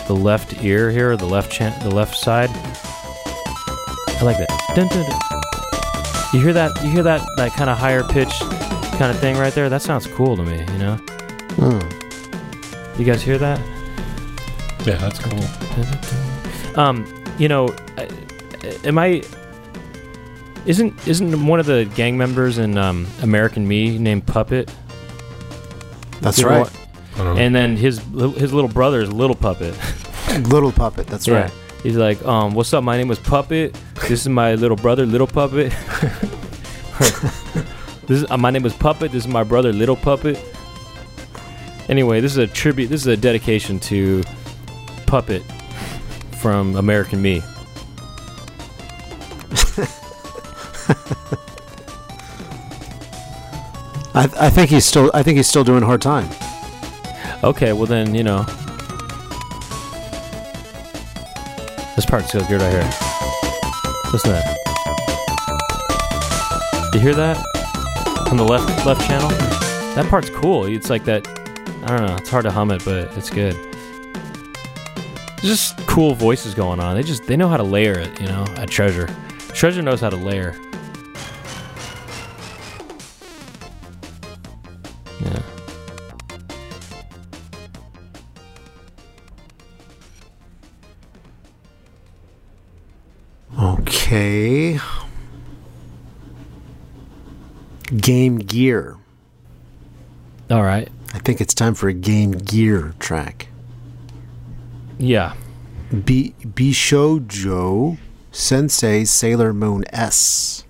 the 0.06 0.14
left 0.14 0.62
ear 0.62 0.90
here, 0.90 1.16
the 1.16 1.26
left 1.26 1.50
chan- 1.50 1.82
the 1.82 1.90
left 1.90 2.14
side. 2.14 2.50
I 2.50 4.20
like 4.22 4.36
that. 4.36 4.50
Dun, 4.74 4.86
dun, 4.88 5.08
dun. 5.08 5.20
You 6.34 6.40
hear 6.40 6.52
that? 6.52 6.84
You 6.84 6.90
hear 6.90 7.02
that? 7.04 7.26
That 7.38 7.52
kind 7.52 7.70
of 7.70 7.78
higher 7.78 8.04
pitch 8.04 8.38
kind 8.98 9.10
of 9.10 9.18
thing 9.18 9.38
right 9.38 9.54
there. 9.54 9.70
That 9.70 9.80
sounds 9.80 10.06
cool 10.06 10.36
to 10.36 10.42
me. 10.42 10.58
You 10.58 10.78
know? 10.78 10.96
Hmm. 11.56 13.00
You 13.00 13.06
guys 13.06 13.22
hear 13.22 13.38
that? 13.38 13.58
Yeah, 14.84 14.96
that's 14.96 15.18
cool. 15.20 16.78
Um, 16.78 17.06
you 17.38 17.48
know, 17.48 17.74
am 18.84 18.98
I? 18.98 19.22
Isn't 20.66 21.08
isn't 21.08 21.46
one 21.46 21.60
of 21.60 21.66
the 21.66 21.90
gang 21.94 22.18
members 22.18 22.58
in 22.58 22.76
um, 22.76 23.06
American 23.22 23.66
Me 23.66 23.96
named 23.96 24.26
Puppet? 24.26 24.70
That's 26.20 26.42
right. 26.42 26.60
what? 26.60 26.77
I 27.18 27.24
don't 27.24 27.34
know. 27.34 27.40
And 27.40 27.54
then 27.54 27.76
his 27.76 27.98
his 27.98 28.52
little 28.52 28.68
brother 28.68 29.00
is 29.00 29.12
Little 29.12 29.36
Puppet. 29.36 29.74
Little 30.48 30.70
puppet. 30.72 31.06
That's 31.06 31.26
Yeah. 31.26 31.42
right. 31.42 31.50
He's 31.82 31.96
like, 31.96 32.22
um, 32.24 32.54
what's 32.54 32.72
up? 32.74 32.84
My 32.84 32.96
name 32.96 33.10
is 33.10 33.18
Puppet. 33.18 33.76
This 34.08 34.20
is 34.22 34.28
my 34.28 34.54
little 34.56 34.76
brother, 34.76 35.06
Little 35.06 35.26
Puppet. 35.26 35.72
this 36.98 38.22
is, 38.22 38.30
uh, 38.30 38.36
my 38.36 38.50
name 38.50 38.66
is 38.66 38.74
Puppet. 38.74 39.10
This 39.12 39.24
is 39.24 39.28
my 39.28 39.42
brother, 39.44 39.72
Little 39.72 39.96
Puppet. 39.96 40.38
Anyway, 41.88 42.20
this 42.20 42.32
is 42.32 42.38
a 42.38 42.46
tribute. 42.46 42.88
This 42.88 43.00
is 43.02 43.06
a 43.06 43.16
dedication 43.16 43.78
to 43.80 44.22
Puppet 45.06 45.42
from 46.40 46.76
American 46.76 47.22
Me. 47.22 47.40
I, 54.14 54.28
I 54.40 54.50
think 54.50 54.70
he's 54.70 54.84
still. 54.84 55.10
I 55.14 55.22
think 55.22 55.36
he's 55.36 55.46
still 55.48 55.64
doing 55.64 55.82
hard 55.82 56.02
time. 56.02 56.28
Okay, 57.44 57.72
well 57.72 57.86
then, 57.86 58.14
you 58.14 58.24
know. 58.24 58.42
This 61.94 62.06
part's 62.06 62.30
so 62.32 62.40
good 62.46 62.60
right 62.60 62.72
here. 62.72 62.90
Listen 64.12 64.30
to 64.30 64.36
that. 64.36 64.58
You 66.94 67.00
hear 67.00 67.14
that? 67.14 67.38
On 68.30 68.36
the 68.36 68.44
left 68.44 68.86
left 68.86 69.06
channel? 69.06 69.28
That 69.94 70.06
part's 70.08 70.30
cool. 70.30 70.64
It's 70.64 70.90
like 70.90 71.04
that 71.04 71.26
I 71.84 71.96
don't 71.96 72.06
know, 72.06 72.16
it's 72.16 72.28
hard 72.28 72.44
to 72.44 72.50
hum 72.50 72.70
it, 72.70 72.84
but 72.84 73.16
it's 73.16 73.30
good. 73.30 73.56
Just 75.40 75.78
cool 75.86 76.14
voices 76.14 76.54
going 76.54 76.80
on. 76.80 76.96
They 76.96 77.02
just 77.02 77.24
they 77.26 77.36
know 77.36 77.48
how 77.48 77.56
to 77.56 77.62
layer 77.62 77.98
it, 77.98 78.20
you 78.20 78.26
know, 78.26 78.44
at 78.56 78.68
Treasure. 78.68 79.08
Treasure 79.54 79.80
knows 79.80 80.00
how 80.00 80.10
to 80.10 80.16
layer. 80.16 80.54
Okay. 94.18 94.80
Game 97.96 98.38
Gear. 98.38 98.96
All 100.50 100.64
right. 100.64 100.88
I 101.14 101.18
think 101.20 101.40
it's 101.40 101.54
time 101.54 101.74
for 101.74 101.88
a 101.88 101.92
Game 101.94 102.32
Gear 102.32 102.94
track. 102.98 103.46
Yeah. 104.98 105.34
B 106.04 106.34
Bishojo 106.40 107.98
Sensei 108.32 109.04
Sailor 109.04 109.52
Moon 109.52 109.84
S. 109.92 110.64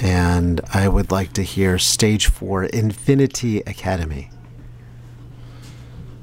And 0.00 0.60
I 0.72 0.88
would 0.88 1.12
like 1.12 1.32
to 1.34 1.42
hear 1.42 1.78
Stage 1.78 2.26
4 2.26 2.64
Infinity 2.64 3.60
Academy. 3.60 4.28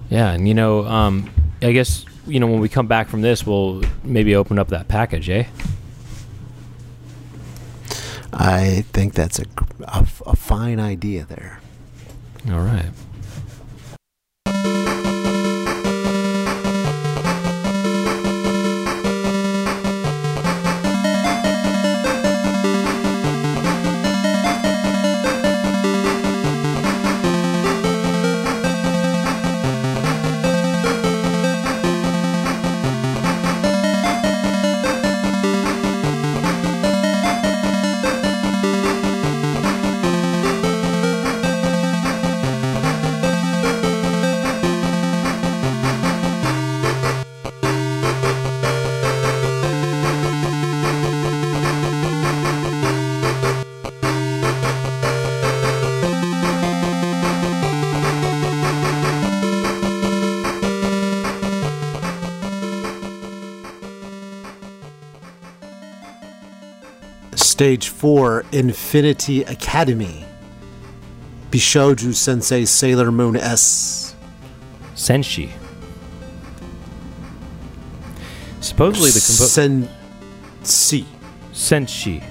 Yeah, 0.10 0.34
and 0.34 0.45
you 0.45 0.54
know, 0.54 0.86
um, 0.86 1.32
I 1.62 1.72
guess 1.72 2.06
you 2.28 2.39
know 2.39 2.47
when 2.47 2.59
we 2.59 2.69
come 2.69 2.88
back 2.88 3.07
from 3.07 3.22
this, 3.22 3.45
we'll 3.45 3.84
maybe 4.03 4.36
open 4.36 4.59
up 4.59 4.69
that 4.69 4.88
package, 4.88 5.30
eh? 5.30 5.45
I 8.34 8.86
think 8.93 9.13
that's 9.13 9.39
a, 9.39 9.45
a, 9.88 10.07
a 10.26 10.36
fine 10.36 10.80
idea 10.80 11.26
there. 11.26 11.59
All 12.49 12.61
right. 12.61 12.91
Stage 67.62 67.89
4 67.89 68.43
Infinity 68.53 69.43
Academy. 69.43 70.26
Bishojo 71.51 72.12
Sensei 72.12 72.66
Sailor 72.66 73.12
Moon 73.12 73.36
S. 73.36 74.16
Senshi. 74.95 75.51
Supposedly 78.62 79.12
the 79.12 79.20
compo- 79.20 79.45
Sen. 79.45 79.89
C. 80.64 81.05
Senshi. 81.53 82.24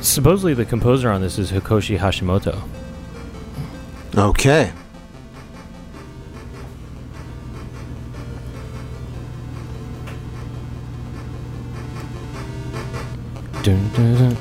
Supposedly 0.00 0.54
the 0.54 0.64
composer 0.64 1.12
on 1.12 1.20
this 1.20 1.38
is 1.38 1.52
Hikoshi 1.52 1.96
Hashimoto. 1.96 2.60
Okay. 4.16 4.72
Dun, 13.64 13.90
dun, 13.94 14.14
dun. 14.18 14.36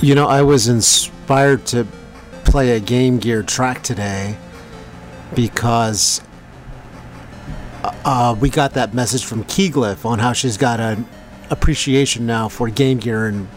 You 0.00 0.14
know, 0.14 0.26
I 0.26 0.40
was 0.40 0.68
inspired 0.68 1.66
to 1.66 1.86
play 2.44 2.70
a 2.70 2.80
Game 2.80 3.18
Gear 3.18 3.42
track 3.42 3.82
today 3.82 4.38
because 5.34 6.22
uh, 7.82 8.34
we 8.40 8.48
got 8.48 8.72
that 8.72 8.94
message 8.94 9.26
from 9.26 9.44
Keyglyph 9.44 10.06
on 10.06 10.20
how 10.20 10.32
she's 10.32 10.56
got 10.56 10.80
an 10.80 11.06
appreciation 11.50 12.26
now 12.26 12.48
for 12.48 12.68
Game 12.68 12.98
Gear 12.98 13.26
and, 13.26 13.48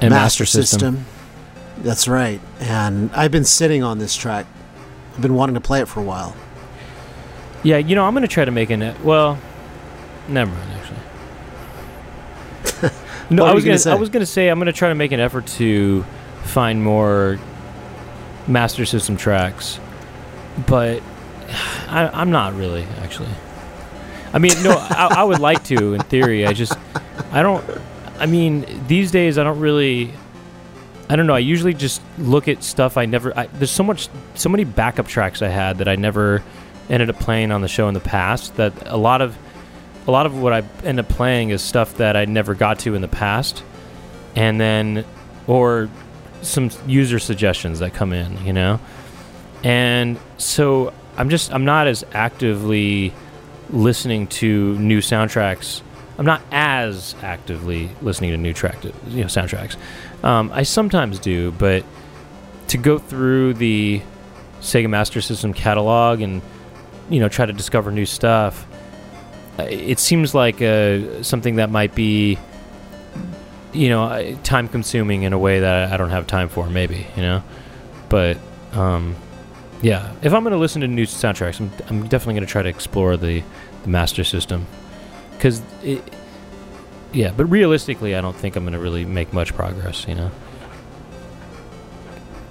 And 0.00 0.10
Master, 0.10 0.46
System. 0.46 1.04
That's 1.78 2.08
right. 2.08 2.40
And 2.60 3.10
I've 3.12 3.30
been 3.30 3.44
sitting 3.44 3.82
on 3.82 3.98
this 3.98 4.16
track. 4.16 4.46
I've 5.14 5.22
been 5.22 5.34
wanting 5.34 5.54
to 5.54 5.60
play 5.60 5.80
it 5.80 5.88
for 5.88 6.00
a 6.00 6.04
while. 6.04 6.34
Yeah, 7.62 7.78
you 7.78 7.94
know, 7.94 8.04
I'm 8.04 8.14
going 8.14 8.22
to 8.22 8.28
try 8.28 8.44
to 8.44 8.50
make 8.50 8.70
an. 8.70 8.94
Well, 9.02 9.38
never 10.28 10.52
mind, 10.52 10.70
actually. 10.72 10.98
No, 13.30 13.44
I 13.44 13.52
was 13.52 13.62
gonna, 13.62 13.76
gonna 13.76 13.92
I 13.92 13.96
say? 13.96 14.00
was 14.00 14.08
gonna 14.08 14.26
say 14.26 14.48
I'm 14.48 14.58
gonna 14.58 14.72
try 14.72 14.88
to 14.88 14.94
make 14.94 15.12
an 15.12 15.20
effort 15.20 15.46
to 15.58 16.02
find 16.44 16.82
more 16.82 17.38
Master 18.46 18.86
System 18.86 19.18
tracks, 19.18 19.78
but 20.66 21.02
I, 21.88 22.10
I'm 22.12 22.30
not 22.30 22.54
really 22.54 22.84
actually. 23.02 23.28
I 24.32 24.38
mean, 24.38 24.52
no, 24.62 24.72
I, 24.72 25.14
I 25.18 25.24
would 25.24 25.38
like 25.38 25.64
to 25.64 25.94
in 25.94 26.02
theory. 26.02 26.46
I 26.46 26.52
just 26.52 26.76
I 27.30 27.42
don't. 27.42 27.64
I 28.18 28.26
mean, 28.26 28.84
these 28.86 29.10
days 29.10 29.38
I 29.38 29.44
don't 29.44 29.60
really. 29.60 30.12
I 31.10 31.16
don't 31.16 31.26
know. 31.26 31.34
I 31.34 31.38
usually 31.38 31.72
just 31.72 32.02
look 32.18 32.48
at 32.48 32.62
stuff 32.62 32.96
I 32.96 33.06
never. 33.06 33.36
I, 33.36 33.46
there's 33.46 33.70
so 33.70 33.82
much, 33.82 34.08
so 34.34 34.48
many 34.48 34.64
backup 34.64 35.06
tracks 35.06 35.40
I 35.40 35.48
had 35.48 35.78
that 35.78 35.88
I 35.88 35.96
never 35.96 36.42
ended 36.90 37.08
up 37.08 37.18
playing 37.18 37.50
on 37.50 37.62
the 37.62 37.68
show 37.68 37.88
in 37.88 37.94
the 37.94 38.00
past. 38.00 38.56
That 38.56 38.74
a 38.86 38.96
lot 38.96 39.22
of, 39.22 39.36
a 40.06 40.10
lot 40.10 40.26
of 40.26 40.38
what 40.38 40.52
I 40.52 40.62
end 40.84 41.00
up 41.00 41.08
playing 41.08 41.50
is 41.50 41.62
stuff 41.62 41.96
that 41.96 42.16
I 42.16 42.26
never 42.26 42.54
got 42.54 42.80
to 42.80 42.94
in 42.94 43.00
the 43.00 43.08
past, 43.08 43.62
and 44.36 44.60
then, 44.60 45.06
or 45.46 45.88
some 46.42 46.70
user 46.86 47.18
suggestions 47.18 47.78
that 47.78 47.94
come 47.94 48.12
in. 48.12 48.44
You 48.44 48.52
know, 48.52 48.80
and 49.64 50.18
so 50.36 50.92
I'm 51.16 51.30
just 51.30 51.52
I'm 51.54 51.64
not 51.64 51.86
as 51.86 52.04
actively 52.12 53.14
listening 53.70 54.26
to 54.26 54.78
new 54.78 54.98
soundtracks. 54.98 55.82
I'm 56.18 56.26
not 56.26 56.42
as 56.50 57.14
actively 57.22 57.90
listening 58.02 58.30
to 58.30 58.36
new 58.36 58.52
track, 58.52 58.82
you 58.84 59.20
know, 59.20 59.26
soundtracks. 59.26 59.76
Um, 60.24 60.50
I 60.52 60.64
sometimes 60.64 61.18
do, 61.18 61.52
but 61.52 61.84
to 62.68 62.76
go 62.76 62.98
through 62.98 63.54
the 63.54 64.02
Sega 64.60 64.88
Master 64.88 65.20
System 65.20 65.52
catalog 65.52 66.20
and 66.20 66.42
you 67.08 67.20
know 67.20 67.28
try 67.28 67.46
to 67.46 67.52
discover 67.52 67.90
new 67.90 68.06
stuff, 68.06 68.66
it 69.58 69.98
seems 69.98 70.34
like 70.34 70.60
uh, 70.60 71.22
something 71.22 71.56
that 71.56 71.70
might 71.70 71.94
be 71.94 72.38
you 73.72 73.88
know 73.88 74.36
time 74.42 74.68
consuming 74.68 75.22
in 75.22 75.32
a 75.32 75.38
way 75.38 75.60
that 75.60 75.92
I 75.92 75.96
don't 75.96 76.10
have 76.10 76.26
time 76.26 76.48
for. 76.48 76.68
Maybe 76.68 77.06
you 77.16 77.22
know, 77.22 77.42
but 78.08 78.38
um, 78.72 79.14
yeah, 79.82 80.12
if 80.22 80.32
I'm 80.32 80.42
going 80.42 80.52
to 80.52 80.58
listen 80.58 80.80
to 80.82 80.88
new 80.88 81.06
soundtracks, 81.06 81.60
I'm, 81.60 81.70
I'm 81.88 82.08
definitely 82.08 82.34
going 82.34 82.46
to 82.46 82.50
try 82.52 82.62
to 82.62 82.68
explore 82.68 83.16
the, 83.16 83.42
the 83.82 83.88
Master 83.88 84.24
System 84.24 84.66
because 85.32 85.62
it. 85.82 86.02
Yeah, 87.10 87.32
but 87.34 87.46
realistically, 87.46 88.14
I 88.14 88.20
don't 88.20 88.36
think 88.36 88.54
I'm 88.54 88.64
going 88.64 88.74
to 88.74 88.78
really 88.78 89.06
make 89.06 89.32
much 89.32 89.54
progress. 89.54 90.06
You 90.06 90.14
know. 90.14 90.30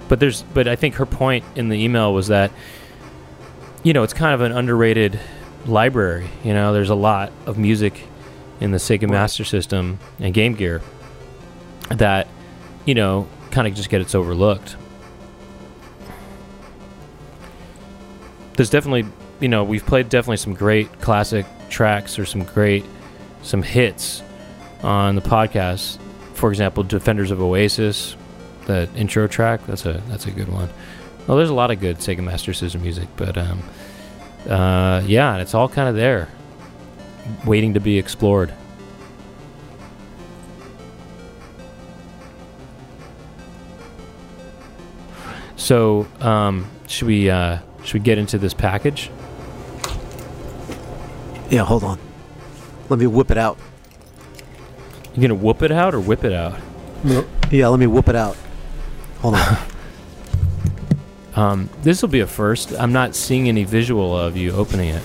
But 0.07 0.19
there's, 0.19 0.41
but 0.41 0.67
I 0.67 0.75
think 0.75 0.95
her 0.95 1.05
point 1.05 1.43
in 1.55 1.69
the 1.69 1.75
email 1.75 2.13
was 2.13 2.27
that, 2.27 2.51
you 3.83 3.93
know, 3.93 4.03
it's 4.03 4.13
kind 4.13 4.33
of 4.33 4.41
an 4.41 4.51
underrated 4.51 5.19
library. 5.65 6.29
You 6.43 6.53
know, 6.53 6.73
there's 6.73 6.89
a 6.89 6.95
lot 6.95 7.31
of 7.45 7.57
music 7.57 8.01
in 8.59 8.71
the 8.71 8.77
Sega 8.77 9.01
Right. 9.01 9.11
Master 9.11 9.43
System 9.43 9.99
and 10.19 10.33
Game 10.33 10.55
Gear 10.55 10.81
that, 11.89 12.27
you 12.85 12.95
know, 12.95 13.27
kind 13.51 13.67
of 13.67 13.75
just 13.75 13.89
gets 13.89 14.15
overlooked. 14.15 14.77
There's 18.57 18.71
definitely, 18.71 19.05
you 19.39 19.47
know, 19.47 19.63
we've 19.63 19.85
played 19.85 20.09
definitely 20.09 20.37
some 20.37 20.55
great 20.55 20.99
classic 20.99 21.45
tracks 21.69 22.17
or 22.17 22.25
some 22.25 22.43
great, 22.43 22.83
some 23.43 23.61
hits 23.61 24.23
on 24.81 25.15
the 25.15 25.21
podcast. 25.21 25.99
For 26.33 26.49
example, 26.49 26.81
Defenders 26.81 27.29
of 27.29 27.39
Oasis, 27.39 28.15
the 28.65 28.89
intro 28.95 29.27
track. 29.27 29.65
That's 29.67 29.85
a 29.85 30.01
that's 30.07 30.25
a 30.25 30.31
good 30.31 30.49
one. 30.49 30.69
Well, 31.27 31.37
there's 31.37 31.51
a 31.51 31.53
lot 31.53 31.69
of 31.69 31.79
good 31.79 31.97
Sega 31.97 32.23
Master 32.23 32.51
System 32.51 32.81
music, 32.81 33.07
but 33.15 33.37
um, 33.37 33.61
uh, 34.49 35.03
yeah, 35.05 35.33
and 35.33 35.41
it's 35.41 35.53
all 35.53 35.69
kind 35.69 35.87
of 35.87 35.95
there, 35.95 36.27
waiting 37.45 37.75
to 37.75 37.79
be 37.79 37.99
explored. 37.99 38.51
So, 45.57 46.07
um, 46.21 46.69
should 46.87 47.07
we 47.07 47.29
uh, 47.29 47.59
should 47.87 47.93
we 47.93 47.99
get 48.01 48.17
into 48.17 48.37
this 48.37 48.53
package? 48.53 49.09
Yeah, 51.49 51.63
hold 51.63 51.85
on. 51.85 51.97
Let 52.89 52.99
me 52.99 53.07
whip 53.07 53.31
it 53.31 53.37
out. 53.37 53.57
You 55.15 55.21
gonna 55.21 55.35
whoop 55.35 55.61
it 55.61 55.71
out 55.71 55.95
or 55.95 56.01
whip 56.01 56.25
it 56.25 56.33
out? 56.33 56.59
Yeah, 57.49 57.69
let 57.69 57.79
me 57.79 57.87
whip 57.87 58.09
it 58.09 58.15
out. 58.15 58.35
Hold 59.19 59.35
on. 59.35 59.57
Um, 61.35 61.69
this 61.83 62.01
will 62.01 62.09
be 62.09 62.21
a 62.21 62.25
first. 62.25 62.73
I'm 62.79 62.91
not 62.91 63.13
seeing 63.13 63.47
any 63.47 63.63
visual 63.63 64.17
of 64.17 64.35
you 64.35 64.53
opening 64.53 64.89
it. 64.89 65.03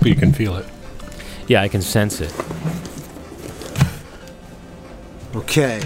But 0.00 0.08
you 0.08 0.16
can 0.16 0.32
feel 0.32 0.56
it. 0.56 0.66
Yeah, 1.46 1.62
I 1.62 1.68
can 1.68 1.80
sense 1.80 2.20
it. 2.20 2.34
okay. 5.36 5.80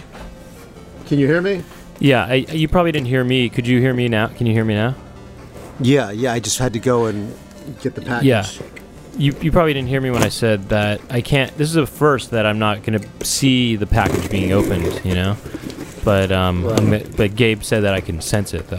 Can 1.04 1.18
you 1.18 1.26
hear 1.26 1.42
me? 1.42 1.62
Yeah, 1.98 2.24
I, 2.26 2.34
you 2.34 2.68
probably 2.68 2.92
didn't 2.92 3.06
hear 3.08 3.24
me. 3.24 3.48
Could 3.48 3.66
you 3.66 3.80
hear 3.80 3.94
me 3.94 4.08
now? 4.08 4.26
Can 4.28 4.46
you 4.46 4.52
hear 4.52 4.64
me 4.64 4.74
now? 4.74 4.94
Yeah, 5.80 6.10
yeah. 6.10 6.32
I 6.32 6.40
just 6.40 6.58
had 6.58 6.72
to 6.74 6.78
go 6.78 7.06
and 7.06 7.34
get 7.80 7.94
the 7.94 8.02
package. 8.02 8.26
Yeah. 8.26 8.46
You, 9.18 9.34
you 9.40 9.50
probably 9.50 9.72
didn't 9.72 9.88
hear 9.88 10.00
me 10.02 10.10
when 10.10 10.22
I 10.22 10.28
said 10.28 10.68
that 10.68 11.00
I 11.08 11.22
can't. 11.22 11.56
This 11.56 11.70
is 11.70 11.76
a 11.76 11.86
first 11.86 12.32
that 12.32 12.44
I'm 12.44 12.58
not 12.58 12.82
going 12.82 13.00
to 13.00 13.24
see 13.26 13.76
the 13.76 13.86
package 13.86 14.30
being 14.30 14.52
opened. 14.52 15.00
You 15.06 15.14
know, 15.14 15.36
but 16.04 16.30
um, 16.32 16.64
Right. 16.66 17.16
But 17.16 17.34
Gabe 17.34 17.62
said 17.62 17.80
that 17.84 17.94
I 17.94 18.00
can 18.02 18.20
sense 18.20 18.52
it 18.52 18.68
though. 18.68 18.78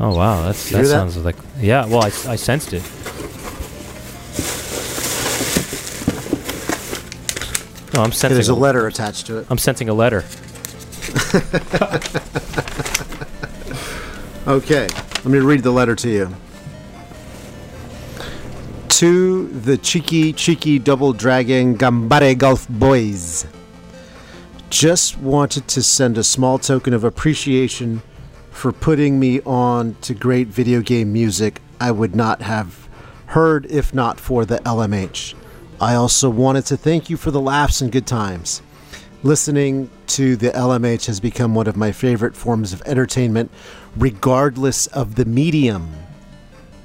Oh 0.00 0.16
wow, 0.16 0.46
that's 0.46 0.70
You 0.70 0.78
that 0.78 0.82
hear 0.84 0.88
that? 0.88 0.94
sounds 1.12 1.16
like 1.18 1.36
yeah. 1.60 1.86
Well, 1.86 2.02
I, 2.02 2.06
I 2.06 2.36
sensed 2.36 2.72
it. 2.72 2.82
No, 7.94 8.02
I'm 8.02 8.12
sensing. 8.12 8.34
there's 8.34 8.48
a 8.48 8.54
letter 8.54 8.86
attached 8.86 9.26
to 9.26 9.38
it. 9.38 9.46
I'm 9.50 9.58
sensing 9.58 9.88
a 9.88 9.94
letter. 9.94 10.24
Okay, 14.44 14.88
let 14.88 15.24
me 15.26 15.38
read 15.38 15.62
the 15.62 15.70
letter 15.70 15.94
to 15.94 16.08
you. 16.08 16.34
To 18.88 19.46
the 19.46 19.78
cheeky, 19.78 20.32
cheeky 20.32 20.80
double 20.80 21.12
dragon 21.12 21.78
Gambare 21.78 22.36
Golf 22.36 22.68
Boys. 22.68 23.46
Just 24.68 25.16
wanted 25.18 25.68
to 25.68 25.80
send 25.82 26.18
a 26.18 26.24
small 26.24 26.58
token 26.58 26.92
of 26.92 27.04
appreciation 27.04 28.02
for 28.50 28.72
putting 28.72 29.20
me 29.20 29.40
on 29.42 29.94
to 30.00 30.12
great 30.12 30.48
video 30.48 30.80
game 30.80 31.12
music 31.12 31.62
I 31.80 31.92
would 31.92 32.16
not 32.16 32.42
have 32.42 32.88
heard 33.26 33.66
if 33.66 33.94
not 33.94 34.18
for 34.18 34.44
the 34.44 34.58
LMH. 34.58 35.34
I 35.82 35.96
also 35.96 36.30
wanted 36.30 36.64
to 36.66 36.76
thank 36.76 37.10
you 37.10 37.16
for 37.16 37.32
the 37.32 37.40
laughs 37.40 37.80
and 37.80 37.90
good 37.90 38.06
times. 38.06 38.62
Listening 39.24 39.90
to 40.06 40.36
the 40.36 40.50
LMH 40.50 41.06
has 41.06 41.18
become 41.18 41.56
one 41.56 41.66
of 41.66 41.76
my 41.76 41.90
favorite 41.90 42.36
forms 42.36 42.72
of 42.72 42.82
entertainment, 42.82 43.50
regardless 43.96 44.86
of 44.86 45.16
the 45.16 45.24
medium. 45.24 45.92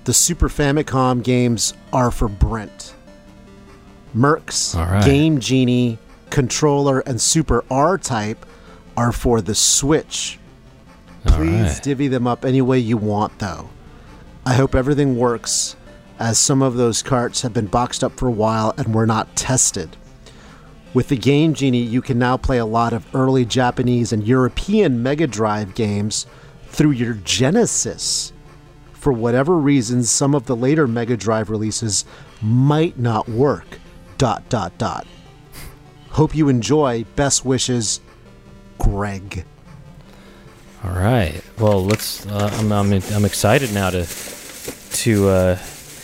The 0.06 0.14
Super 0.14 0.50
Famicom 0.50 1.24
games 1.24 1.76
are 1.94 2.10
for 2.10 2.28
Brent. 2.28 2.96
Mercs, 4.16 4.76
right. 4.76 5.06
Game 5.06 5.40
Genie, 5.40 6.00
Controller, 6.32 7.02
and 7.02 7.22
Super 7.22 7.64
R 7.70 8.00
Type 8.00 8.48
are 8.98 9.12
for 9.12 9.42
the 9.42 9.54
Switch. 9.54 10.40
Please 11.24 11.74
right. 11.74 11.84
divvy 11.84 12.08
them 12.08 12.26
up 12.26 12.44
any 12.44 12.64
way 12.64 12.80
you 12.80 12.98
want, 12.98 13.38
though. 13.38 13.70
I 14.44 14.56
hope 14.56 14.74
everything 14.74 15.18
works, 15.18 15.76
as 16.20 16.40
some 16.40 16.62
of 16.62 16.76
those 16.76 17.04
carts 17.04 17.42
have 17.42 17.54
been 17.54 17.68
boxed 17.68 18.04
up 18.04 18.14
for 18.14 18.28
a 18.28 18.32
while 18.32 18.74
and 18.78 18.94
were 18.94 19.06
not 19.06 19.36
tested. 19.36 19.96
With 20.94 21.10
the 21.10 21.18
Game 21.18 21.54
Genie, 21.54 21.84
you 21.84 22.02
can 22.02 22.18
now 22.18 22.38
play 22.38 22.58
a 22.58 22.66
lot 22.66 22.94
of 22.94 23.06
early 23.14 23.46
Japanese 23.46 24.12
and 24.12 24.26
European 24.26 25.04
Mega 25.04 25.28
Drive 25.28 25.76
games 25.76 26.26
through 26.68 26.92
your 26.92 27.14
Genesis. 27.14 28.34
For 28.94 29.14
whatever 29.14 29.56
reasons, 29.58 30.10
some 30.10 30.34
of 30.34 30.48
the 30.48 30.56
later 30.56 30.88
Mega 30.88 31.16
Drive 31.16 31.50
releases 31.50 32.04
might 32.42 32.98
not 32.98 33.30
work. 33.30 33.80
Dot 34.18 34.50
dot 34.50 34.76
dot. 34.80 35.06
Hope 36.10 36.36
you 36.36 36.50
enjoy. 36.50 37.04
Best 37.16 37.46
wishes, 37.46 38.02
Greg. 38.80 39.46
All 40.84 40.92
right. 40.92 41.44
Well, 41.60 41.86
let's. 41.86 42.26
Uh, 42.26 42.50
I'm, 42.54 42.72
I'm 42.72 42.92
I'm 42.92 43.26
excited 43.26 43.72
now 43.72 43.92
to 43.92 44.08
to. 44.94 45.30
Uh, 45.30 45.60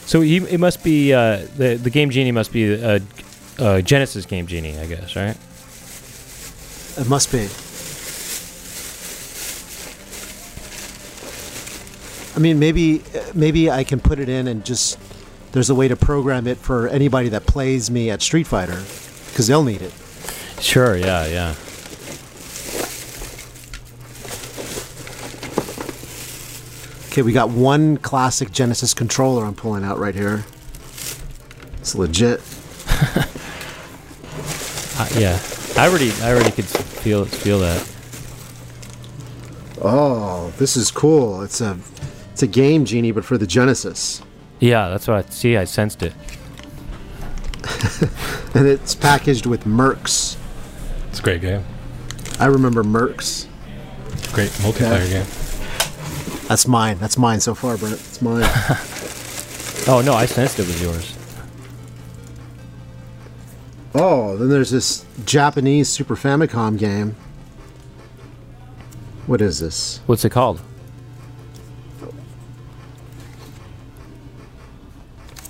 so 0.06 0.22
he, 0.22 0.38
it 0.38 0.60
must 0.60 0.84
be 0.84 1.14
uh, 1.14 1.46
the 1.58 1.76
the 1.76 1.90
game 1.90 2.10
genie 2.10 2.32
must 2.32 2.52
be 2.52 2.74
a, 2.74 3.02
a 3.60 3.82
Genesis 3.82 4.26
game 4.26 4.48
genie, 4.48 4.78
I 4.78 4.86
guess, 4.86 5.16
right? 5.16 5.38
It 6.98 7.10
must 7.10 7.32
be. 7.32 7.48
I 12.36 12.40
mean, 12.40 12.60
maybe 12.60 13.02
maybe 13.34 13.70
I 13.70 13.84
can 13.84 14.00
put 14.00 14.20
it 14.20 14.30
in 14.30 14.48
and 14.48 14.66
just 14.66 15.00
there's 15.52 15.70
a 15.70 15.76
way 15.76 15.88
to 15.88 15.96
program 15.96 16.48
it 16.48 16.58
for 16.58 16.88
anybody 16.88 17.30
that 17.30 17.46
plays 17.46 17.92
me 17.92 18.10
at 18.10 18.22
Street 18.22 18.48
Fighter 18.48 18.84
because 19.30 19.48
they'll 19.48 19.64
need 19.64 19.82
it. 19.82 19.94
Sure. 20.60 20.96
Yeah. 20.98 21.28
Yeah. 21.28 21.56
Okay, 27.14 27.22
we 27.22 27.32
got 27.32 27.52
one 27.52 27.98
classic 27.98 28.52
Genesis 28.52 28.96
controller 28.96 29.46
I'm 29.46 29.54
pulling 29.54 29.84
out 29.84 30.00
right 30.00 30.16
here. 30.16 30.46
It's 31.78 31.94
legit. 31.94 32.42
Uh, 34.96 35.10
yeah, 35.16 35.40
I 35.76 35.88
already, 35.88 36.12
I 36.22 36.32
already 36.32 36.52
could 36.52 36.66
feel 36.66 37.26
feel 37.26 37.58
that. 37.62 37.82
Oh, 39.82 40.54
this 40.60 40.78
is 40.78 40.92
cool. 40.92 41.42
It's 41.42 41.62
a 41.62 41.80
it's 42.32 42.44
a 42.44 42.48
game 42.48 42.86
genie, 42.86 43.12
but 43.12 43.26
for 43.26 43.40
the 43.40 43.48
Genesis. 43.48 44.22
Yeah, 44.60 44.90
that's 44.90 45.08
what 45.08 45.26
I 45.26 45.30
see. 45.30 45.58
I 45.58 45.64
sensed 45.64 46.04
it. 46.04 46.14
And 48.54 48.68
it's 48.68 48.94
packaged 48.94 49.48
with 49.48 49.64
Mercs. 49.64 50.38
It's 51.10 51.20
a 51.20 51.24
great 51.24 51.42
game. 51.42 51.66
I 52.40 52.46
remember 52.46 52.84
Mercs. 52.84 53.48
Great 54.32 54.52
multiplayer 54.52 55.10
game. 55.10 55.43
That's 56.54 56.68
mine. 56.68 57.00
That's 57.00 57.18
mine 57.18 57.40
so 57.40 57.56
far, 57.56 57.78
Brent. 57.78 57.96
It's 57.96 58.22
mine. 58.22 58.44
Oh 59.86 60.02
no, 60.02 60.14
I 60.14 60.28
sensed 60.28 60.60
it 60.60 60.68
was 60.68 60.82
yours. 60.82 61.18
oh, 63.96 64.38
then 64.38 64.48
there's 64.50 64.70
this 64.70 65.04
Japanese 65.26 65.90
Super 65.90 66.16
Famicom 66.16 66.78
game. 66.78 67.16
What 69.28 69.42
is 69.42 69.60
this? 69.60 70.00
What's 70.06 70.24
it 70.24 70.30
called? 70.30 70.62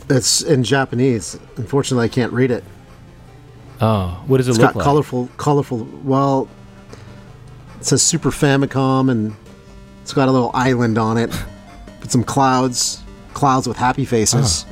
It's 0.10 0.42
in 0.42 0.64
Japanese. 0.64 1.38
Unfortunately, 1.58 2.06
I 2.06 2.10
can't 2.10 2.32
read 2.32 2.50
it. 2.50 2.64
Oh, 3.82 4.24
what 4.26 4.38
does 4.38 4.48
it 4.48 4.52
It's 4.52 4.60
look 4.60 4.70
got 4.70 4.76
like? 4.78 4.84
colorful, 4.86 5.30
colorful. 5.38 5.84
Well, 6.04 6.48
it 7.80 7.86
says 7.86 8.02
Super 8.02 8.32
Famicom, 8.32 9.12
and 9.12 9.36
it's 10.04 10.14
got 10.14 10.28
a 10.28 10.32
little 10.32 10.52
island 10.54 10.98
on 11.00 11.18
it 11.18 11.30
with 12.02 12.12
some 12.12 12.24
clouds, 12.24 13.02
clouds 13.34 13.68
with 13.68 13.78
happy 13.78 14.06
faces. 14.06 14.66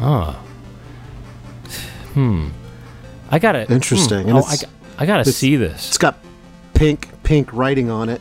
Oh. 0.00 0.32
Hmm. 2.14 2.48
I 3.30 3.38
gotta. 3.38 3.70
Interesting, 3.70 4.26
Hmm. 4.28 4.36
Oh, 4.36 4.42
I, 4.42 4.56
got- 4.56 4.70
I 4.98 5.06
gotta 5.06 5.24
see 5.30 5.54
this. 5.56 5.88
It's 5.88 5.98
got 5.98 6.18
pink, 6.74 7.08
pink 7.22 7.52
writing 7.52 7.88
on 7.90 8.08
it. 8.08 8.20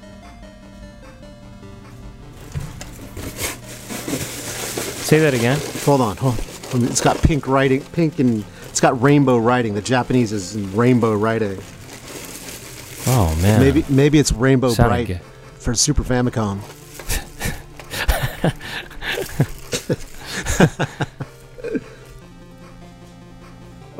Say 5.09 5.19
that 5.19 5.33
again. 5.33 5.59
Hold 5.85 6.01
on, 6.01 6.17
hold. 6.17 6.39
on. 6.73 6.83
It's 6.83 7.01
got 7.01 7.17
pink 7.23 7.47
writing, 7.47 7.81
pink 7.93 8.19
and 8.19 8.45
it's 8.67 8.79
got 8.79 9.01
rainbow 9.01 9.37
writing. 9.39 9.73
The 9.73 9.81
Japanese 9.81 10.31
is 10.31 10.55
in 10.55 10.71
rainbow 10.75 11.15
writing. 11.15 11.57
Oh 13.07 13.35
man. 13.41 13.59
Maybe, 13.59 13.83
maybe 13.89 14.19
it's 14.19 14.31
rainbow 14.31 14.69
Sounded 14.69 14.89
bright 14.89 15.07
good. 15.07 15.21
For 15.59 15.75
Super 15.75 16.03
Famicom. 16.03 16.59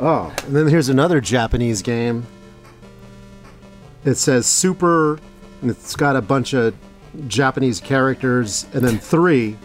oh, 0.00 0.34
and 0.46 0.56
then 0.56 0.66
here's 0.68 0.88
another 0.88 1.20
Japanese 1.20 1.82
game. 1.82 2.26
It 4.04 4.14
says 4.14 4.46
Super, 4.46 5.18
and 5.60 5.70
it's 5.70 5.94
got 5.94 6.16
a 6.16 6.22
bunch 6.22 6.54
of 6.54 6.74
Japanese 7.28 7.80
characters, 7.80 8.66
and 8.72 8.82
then 8.82 8.98
three. 8.98 9.56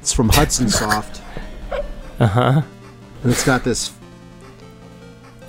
It's 0.00 0.12
from 0.12 0.28
Hudson 0.28 0.68
Soft. 0.70 1.22
Uh 2.18 2.26
huh. 2.26 2.62
and 3.22 3.32
it's 3.32 3.44
got 3.44 3.64
this 3.64 3.92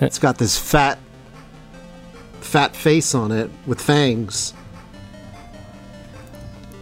it's 0.00 0.18
got 0.18 0.38
this 0.38 0.56
fat 0.58 0.98
fat 2.40 2.74
face 2.74 3.14
on 3.14 3.30
it 3.30 3.50
with 3.66 3.78
fangs 3.80 4.54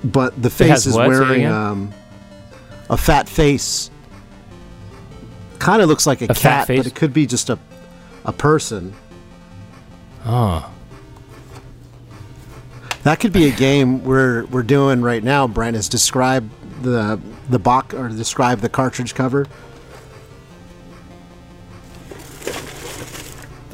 but 0.02 0.40
the 0.40 0.50
face 0.50 0.86
is 0.86 0.94
what? 0.94 1.08
Wearing 1.08 1.46
um, 1.46 1.92
a 2.88 2.96
fat 2.96 3.28
face 3.28 3.90
kind 5.58 5.82
of 5.82 5.88
looks 5.88 6.06
like 6.06 6.22
a, 6.22 6.28
fat 6.34 6.66
cat 6.66 6.68
but 6.68 6.86
it 6.86 6.94
could 6.94 7.12
be 7.12 7.26
just 7.26 7.50
a 7.50 7.58
a 8.24 8.32
person 8.32 8.94
Oh. 10.24 10.70
that 13.02 13.20
could 13.20 13.32
be 13.32 13.46
a 13.48 13.50
game 13.52 14.02
we're 14.04 14.44
we're 14.46 14.62
doing 14.62 15.02
right 15.02 15.22
now 15.22 15.46
brent 15.46 15.76
is 15.76 15.88
describe 15.88 16.48
the 16.82 17.20
the 17.50 17.58
box 17.58 17.94
or 17.94 18.08
describe 18.08 18.60
the 18.60 18.68
cartridge 18.70 19.14
cover 19.14 19.46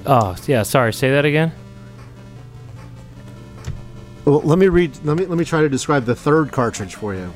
Oh 0.09 0.37
yeah. 0.47 0.63
Sorry. 0.63 0.93
Say 0.93 1.11
that 1.11 1.25
again. 1.25 1.53
Well, 4.27 4.43
let 4.43 4.59
me 4.59 4.69
read 4.69 4.99
let 5.05 5.17
me 5.17 5.25
let 5.25 5.39
me 5.39 5.45
try 5.45 5.63
to 5.63 5.69
describe 5.69 6.05
the 6.05 6.15
third 6.15 6.53
cartridge 6.53 6.95
for 6.95 7.15
you 7.15 7.33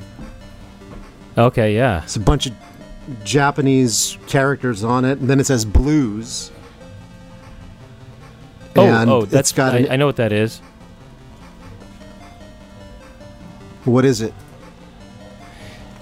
Okay. 1.37 1.75
Yeah. 1.75 2.03
It's 2.03 2.15
a 2.15 2.19
bunch 2.19 2.47
of 2.47 2.53
Japanese 3.23 4.17
characters 4.27 4.83
on 4.83 5.05
it, 5.05 5.19
and 5.19 5.29
then 5.29 5.39
it 5.39 5.45
says 5.45 5.65
blues. 5.65 6.51
Oh. 8.75 8.85
And 8.85 9.09
oh. 9.09 9.25
That's. 9.25 9.51
got 9.51 9.73
I, 9.73 9.77
an- 9.79 9.91
I 9.91 9.95
know 9.95 10.05
what 10.05 10.17
that 10.17 10.31
is. 10.31 10.59
What 13.85 14.05
is 14.05 14.21
it? 14.21 14.33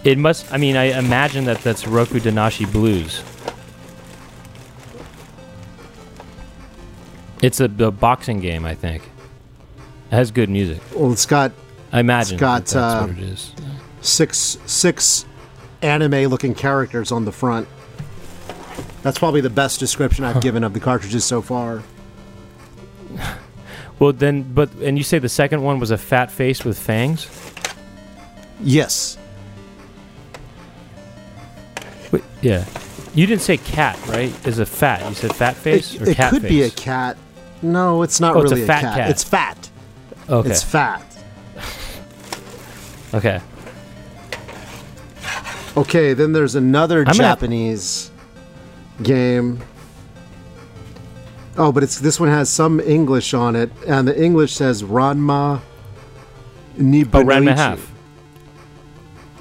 It 0.03 0.17
must. 0.17 0.51
I 0.51 0.57
mean, 0.57 0.75
I 0.75 0.97
imagine 0.97 1.45
that 1.45 1.59
that's 1.59 1.83
Rokudenashi 1.83 2.71
Blues. 2.71 3.23
It's 7.41 7.61
a, 7.61 7.65
a 7.65 7.91
boxing 7.91 8.39
game, 8.41 8.65
I 8.65 8.75
think. 8.75 9.09
It 10.11 10.15
has 10.15 10.31
good 10.31 10.49
music. 10.49 10.81
Well, 10.95 11.11
it's 11.11 11.25
got 11.25 11.51
I 11.91 11.99
imagine 11.99 12.37
got, 12.37 12.65
that 12.65 12.73
that's 12.73 12.75
uh, 12.75 13.07
what 13.07 13.17
it 13.17 13.23
is. 13.23 13.53
six 14.01 14.57
six 14.65 15.25
anime-looking 15.81 16.55
characters 16.55 17.11
on 17.11 17.25
the 17.25 17.31
front. 17.31 17.67
That's 19.01 19.17
probably 19.17 19.41
the 19.41 19.49
best 19.49 19.79
description 19.79 20.25
I've 20.25 20.41
given 20.41 20.63
of 20.63 20.73
the 20.73 20.79
cartridges 20.79 21.23
so 21.25 21.41
far. 21.41 21.83
Well, 23.99 24.13
then, 24.13 24.43
but 24.43 24.71
and 24.75 24.97
you 24.97 25.03
say 25.03 25.19
the 25.19 25.27
second 25.27 25.61
one 25.61 25.77
was 25.81 25.91
a 25.91 25.97
fat 25.97 26.31
face 26.31 26.63
with 26.63 26.79
fangs? 26.79 27.27
Yes, 28.61 29.17
Wait, 32.09 32.23
yeah. 32.41 32.63
You 33.13 33.27
didn't 33.27 33.41
say 33.41 33.57
cat, 33.57 33.99
right? 34.07 34.31
Is 34.47 34.59
a 34.59 34.65
fat? 34.65 35.07
You 35.09 35.15
said 35.15 35.35
fat 35.35 35.55
face 35.57 35.95
it, 35.95 36.01
or 36.01 36.09
it 36.11 36.15
cat 36.15 36.31
could 36.31 36.43
face? 36.43 36.49
be 36.49 36.61
a 36.61 36.69
cat. 36.69 37.17
No, 37.61 38.01
it's 38.03 38.21
not 38.21 38.37
Oh, 38.37 38.41
it's 38.41 38.51
a 38.53 38.55
really 38.55 38.67
fat 38.67 38.81
cat. 38.81 38.95
cat. 38.99 39.09
It's 39.09 39.23
fat. 39.25 39.69
Okay. 40.29 40.49
It's 40.49 40.63
fat. 40.63 41.03
okay. 43.13 43.41
Okay, 45.77 46.13
then 46.13 46.33
there's 46.33 46.55
another 46.55 47.03
gonna- 47.03 47.17
Japanese 47.17 48.11
game. 49.01 49.59
Oh, 51.57 51.71
but 51.71 51.83
it's 51.83 51.99
this 51.99 52.19
one 52.19 52.29
has 52.29 52.49
some 52.49 52.79
English 52.79 53.33
on 53.33 53.55
it, 53.55 53.71
and 53.87 54.07
the 54.07 54.21
English 54.21 54.53
says 54.53 54.83
Ranma 54.83 55.61
Nibun 56.77 57.11
no 57.13 57.19
Ichi. 57.19 57.23
Oh, 57.23 57.23
Ranma 57.25 57.55
half. 57.55 57.91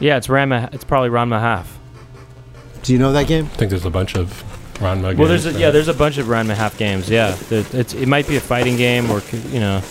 Yeah, 0.01 0.17
it's 0.17 0.27
Ranma. 0.29 0.73
It's 0.75 0.85
probably 0.85 1.11
Ranma 1.11 1.41
half. 1.41 1.79
Do 2.83 2.93
you 2.93 2.99
know 2.99 3.13
that 3.13 3.27
game? 3.27 3.47
I 3.47 3.49
think 3.49 3.71
there's 3.71 3.85
a 3.85 3.91
bunch 3.91 4.17
of 4.17 4.43
Ranma 4.75 5.03
games. 5.11 5.19
Well, 5.19 5.29
there's 5.29 5.47
a, 5.47 5.53
yeah, 5.53 5.71
there's 5.71 5.89
a 5.89 5.95
bunch 5.95 6.19
of 6.19 6.27
Ranma 6.27 6.55
half 6.55 6.79
games. 6.79 7.09
Yeah, 7.11 7.37
it's 7.51 7.95
it 7.95 8.07
might 8.09 8.27
be 8.29 8.37
a 8.37 8.41
fighting 8.41 8.77
game 8.77 9.11
or 9.11 9.23
you 9.51 9.61
know. 9.61 9.83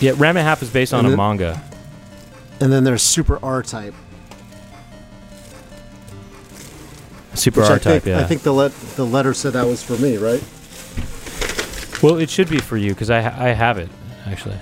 Yeah, 0.00 0.12
Ranma 0.12 0.42
half 0.42 0.62
is 0.62 0.70
based 0.70 0.92
on 0.92 1.00
And 1.00 1.06
a 1.08 1.10
then- 1.10 1.16
manga. 1.16 1.62
And 2.60 2.72
then 2.72 2.84
there's 2.84 3.02
Super 3.02 3.38
R 3.42 3.62
Type. 3.62 3.94
Super 7.34 7.62
R 7.62 7.78
Type, 7.78 8.02
think, 8.02 8.06
Yeah. 8.06 8.20
I 8.20 8.24
think 8.24 8.42
the 8.42 8.52
let 8.52 8.72
the 8.96 9.04
letter 9.04 9.34
said 9.34 9.52
that 9.54 9.66
was 9.66 9.82
for 9.82 9.96
me, 9.98 10.16
right? 10.16 10.42
well, 12.02 12.16
it 12.18 12.28
should 12.30 12.48
be 12.48 12.58
for 12.58 12.76
you 12.76 12.90
because 12.90 13.10
I 13.10 13.20
ha- 13.22 13.34
I 13.36 13.48
have 13.48 13.78
it 13.78 13.88
actually. 14.26 14.56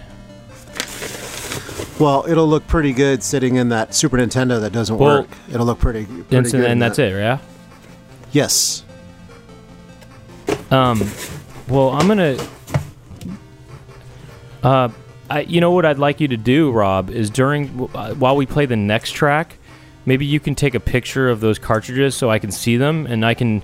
Well, 2.00 2.24
it'll 2.28 2.48
look 2.48 2.66
pretty 2.66 2.92
good 2.92 3.22
sitting 3.22 3.54
in 3.56 3.68
that 3.68 3.94
Super 3.94 4.18
Nintendo 4.18 4.60
that 4.60 4.72
doesn't 4.72 4.98
Well, 4.98 5.20
work. 5.20 5.28
It'll 5.52 5.66
look 5.66 5.78
pretty, 5.78 6.04
pretty 6.06 6.36
And, 6.36 6.50
good. 6.50 6.64
and 6.64 6.82
that's 6.82 6.96
that. 6.96 7.12
it, 7.12 7.18
yeah. 7.18 7.38
Yes. 8.32 8.82
Um, 10.72 11.08
well, 11.68 11.90
I'm 11.90 12.08
gonna. 12.08 12.36
Uh, 14.64 14.88
I 15.30 15.40
you 15.40 15.60
know 15.60 15.70
what 15.70 15.86
I'd 15.86 15.98
like 15.98 16.20
you 16.20 16.28
to 16.28 16.36
do, 16.36 16.70
Rob, 16.70 17.10
is 17.10 17.30
during 17.30 17.88
uh, 17.94 18.14
while 18.14 18.36
we 18.36 18.46
play 18.46 18.66
the 18.66 18.76
next 18.76 19.12
track, 19.12 19.56
maybe 20.06 20.26
you 20.26 20.40
can 20.40 20.54
take 20.54 20.74
a 20.74 20.80
picture 20.80 21.30
of 21.30 21.40
those 21.40 21.58
cartridges 21.58 22.14
so 22.14 22.30
I 22.30 22.38
can 22.38 22.50
see 22.50 22.76
them, 22.76 23.06
and 23.06 23.24
I 23.24 23.34
can, 23.34 23.62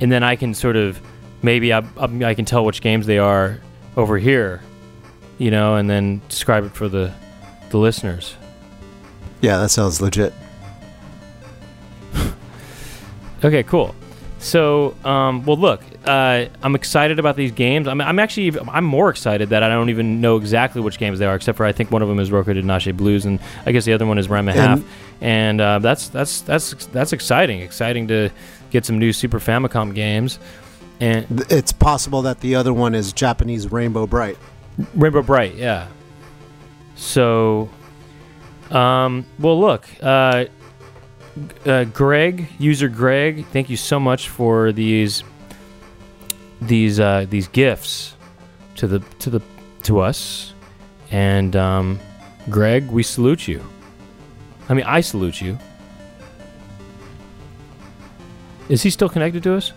and 0.00 0.10
then 0.10 0.22
I 0.22 0.36
can 0.36 0.54
sort 0.54 0.76
of 0.76 1.00
maybe 1.42 1.72
I 1.72 1.78
I, 1.96 2.24
I 2.24 2.34
can 2.34 2.44
tell 2.44 2.64
which 2.64 2.80
games 2.80 3.06
they 3.06 3.18
are 3.18 3.60
over 3.96 4.18
here, 4.18 4.60
you 5.38 5.50
know, 5.50 5.76
and 5.76 5.88
then 5.88 6.20
describe 6.28 6.64
it 6.64 6.72
for 6.72 6.88
the 6.88 7.12
the 7.70 7.78
listeners. 7.78 8.36
Yeah, 9.40 9.58
that 9.58 9.70
sounds 9.70 10.00
legit. 10.00 10.32
Okay, 13.44 13.62
cool. 13.62 13.94
So, 14.40 14.94
um, 15.04 15.44
well, 15.44 15.56
look, 15.56 15.82
uh, 16.06 16.46
I'm 16.62 16.74
excited 16.76 17.18
about 17.18 17.34
these 17.34 17.50
games. 17.50 17.88
I'm, 17.88 18.00
I'm 18.00 18.18
actually, 18.20 18.56
I'm 18.70 18.84
more 18.84 19.10
excited 19.10 19.48
that 19.48 19.64
I 19.64 19.68
don't 19.68 19.90
even 19.90 20.20
know 20.20 20.36
exactly 20.36 20.80
which 20.80 20.98
games 20.98 21.18
they 21.18 21.26
are, 21.26 21.34
except 21.34 21.56
for 21.56 21.66
I 21.66 21.72
think 21.72 21.90
one 21.90 22.02
of 22.02 22.08
them 22.08 22.20
is 22.20 22.30
Roku 22.30 22.54
Nache 22.54 22.96
Blues, 22.96 23.24
and 23.26 23.40
I 23.66 23.72
guess 23.72 23.84
the 23.84 23.92
other 23.94 24.06
one 24.06 24.16
is 24.16 24.28
Ranma 24.28 24.52
Half. 24.54 24.82
And- 25.20 25.60
uh, 25.60 25.80
that's 25.80 26.08
that's 26.08 26.42
that's 26.42 26.86
that's 26.86 27.12
exciting. 27.12 27.60
Exciting 27.60 28.06
to 28.08 28.30
get 28.70 28.84
some 28.86 28.98
new 29.00 29.12
Super 29.12 29.40
Famicom 29.40 29.92
games. 29.94 30.38
And 31.00 31.26
It's 31.50 31.72
possible 31.72 32.22
that 32.22 32.40
the 32.40 32.54
other 32.54 32.72
one 32.72 32.94
is 32.94 33.12
Japanese 33.12 33.70
Rainbow 33.72 34.06
Brite. 34.06 34.38
Rainbow 34.94 35.22
Brite, 35.22 35.54
yeah. 35.56 35.88
So, 36.96 37.68
um, 38.70 39.24
well, 39.38 39.58
look, 39.60 39.86
uh, 40.02 40.46
uh, 41.66 41.84
Greg, 41.84 42.48
user 42.58 42.88
Greg, 42.88 43.46
thank 43.46 43.70
you 43.70 43.76
so 43.76 43.98
much 43.98 44.28
for 44.28 44.72
these 44.72 45.24
these 46.60 46.98
uh, 47.00 47.26
these 47.28 47.48
gifts 47.48 48.16
to 48.76 48.86
the 48.86 49.00
to 49.20 49.30
the 49.30 49.40
to 49.82 50.00
us, 50.00 50.54
and 51.10 51.54
um, 51.56 51.98
Greg, 52.50 52.90
we 52.90 53.02
salute 53.02 53.48
you. 53.48 53.64
I 54.68 54.74
mean, 54.74 54.84
I 54.86 55.00
salute 55.00 55.40
you. 55.40 55.58
Is 58.68 58.82
he 58.82 58.90
still 58.90 59.08
connected 59.08 59.42
to 59.44 59.54
us? 59.54 59.72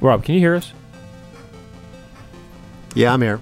Rob, 0.00 0.24
can 0.24 0.34
you 0.34 0.40
hear 0.40 0.54
us? 0.54 0.72
Yeah, 2.94 3.12
I'm 3.12 3.22
here. 3.22 3.40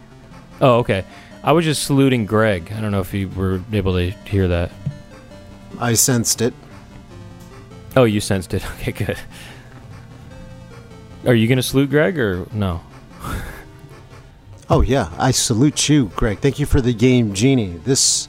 Oh, 0.61 0.78
okay. 0.78 1.05
I 1.42 1.53
was 1.53 1.64
just 1.64 1.84
saluting 1.84 2.26
Greg. 2.26 2.72
I 2.72 2.80
don't 2.80 2.92
know 2.92 3.01
if 3.01 3.12
you 3.14 3.28
were 3.28 3.61
able 3.72 3.94
to 3.94 4.11
hear 4.11 4.48
that. 4.48 4.70
I 5.78 5.94
sensed 5.94 6.42
it. 6.42 6.55
Oh, 7.97 8.05
you 8.05 8.20
sensed 8.20 8.55
it. 8.55 8.64
Okay, 8.80 8.93
good. 8.93 9.18
Are 11.26 11.34
you 11.34 11.47
going 11.49 11.57
to 11.57 11.62
salute 11.62 11.91
Greg 11.91 12.18
or 12.18 12.47
no? 12.53 12.80
Oh 14.70 14.80
yeah, 14.80 15.11
I 15.18 15.32
salute 15.32 15.88
you, 15.88 16.07
Greg. 16.16 16.38
Thank 16.38 16.59
you 16.59 16.64
for 16.64 16.80
the 16.80 16.95
game, 16.95 17.34
Genie. 17.34 17.72
This. 17.84 18.28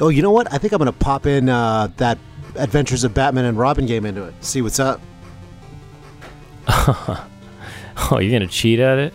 Oh, 0.00 0.08
you 0.08 0.20
know 0.20 0.32
what? 0.32 0.52
I 0.52 0.58
think 0.58 0.72
I'm 0.72 0.78
gonna 0.78 0.92
pop 0.92 1.24
in 1.24 1.48
uh, 1.48 1.88
that 1.98 2.18
Adventures 2.56 3.04
of 3.04 3.14
Batman 3.14 3.44
and 3.44 3.56
Robin 3.56 3.86
game 3.86 4.04
into 4.04 4.24
it. 4.24 4.34
See 4.44 4.60
what's 4.60 4.80
up. 4.80 5.00
Oh, 8.10 8.18
you're 8.18 8.30
going 8.30 8.40
to 8.40 8.52
cheat 8.52 8.80
at 8.80 8.98
it? 8.98 9.14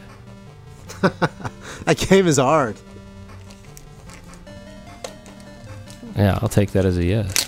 That 1.86 1.98
game 1.98 2.28
is 2.28 2.38
hard. 2.38 2.76
Yeah, 6.18 6.38
I'll 6.42 6.50
take 6.50 6.72
that 6.72 6.84
as 6.84 6.98
a 6.98 7.06
yes. 7.06 7.47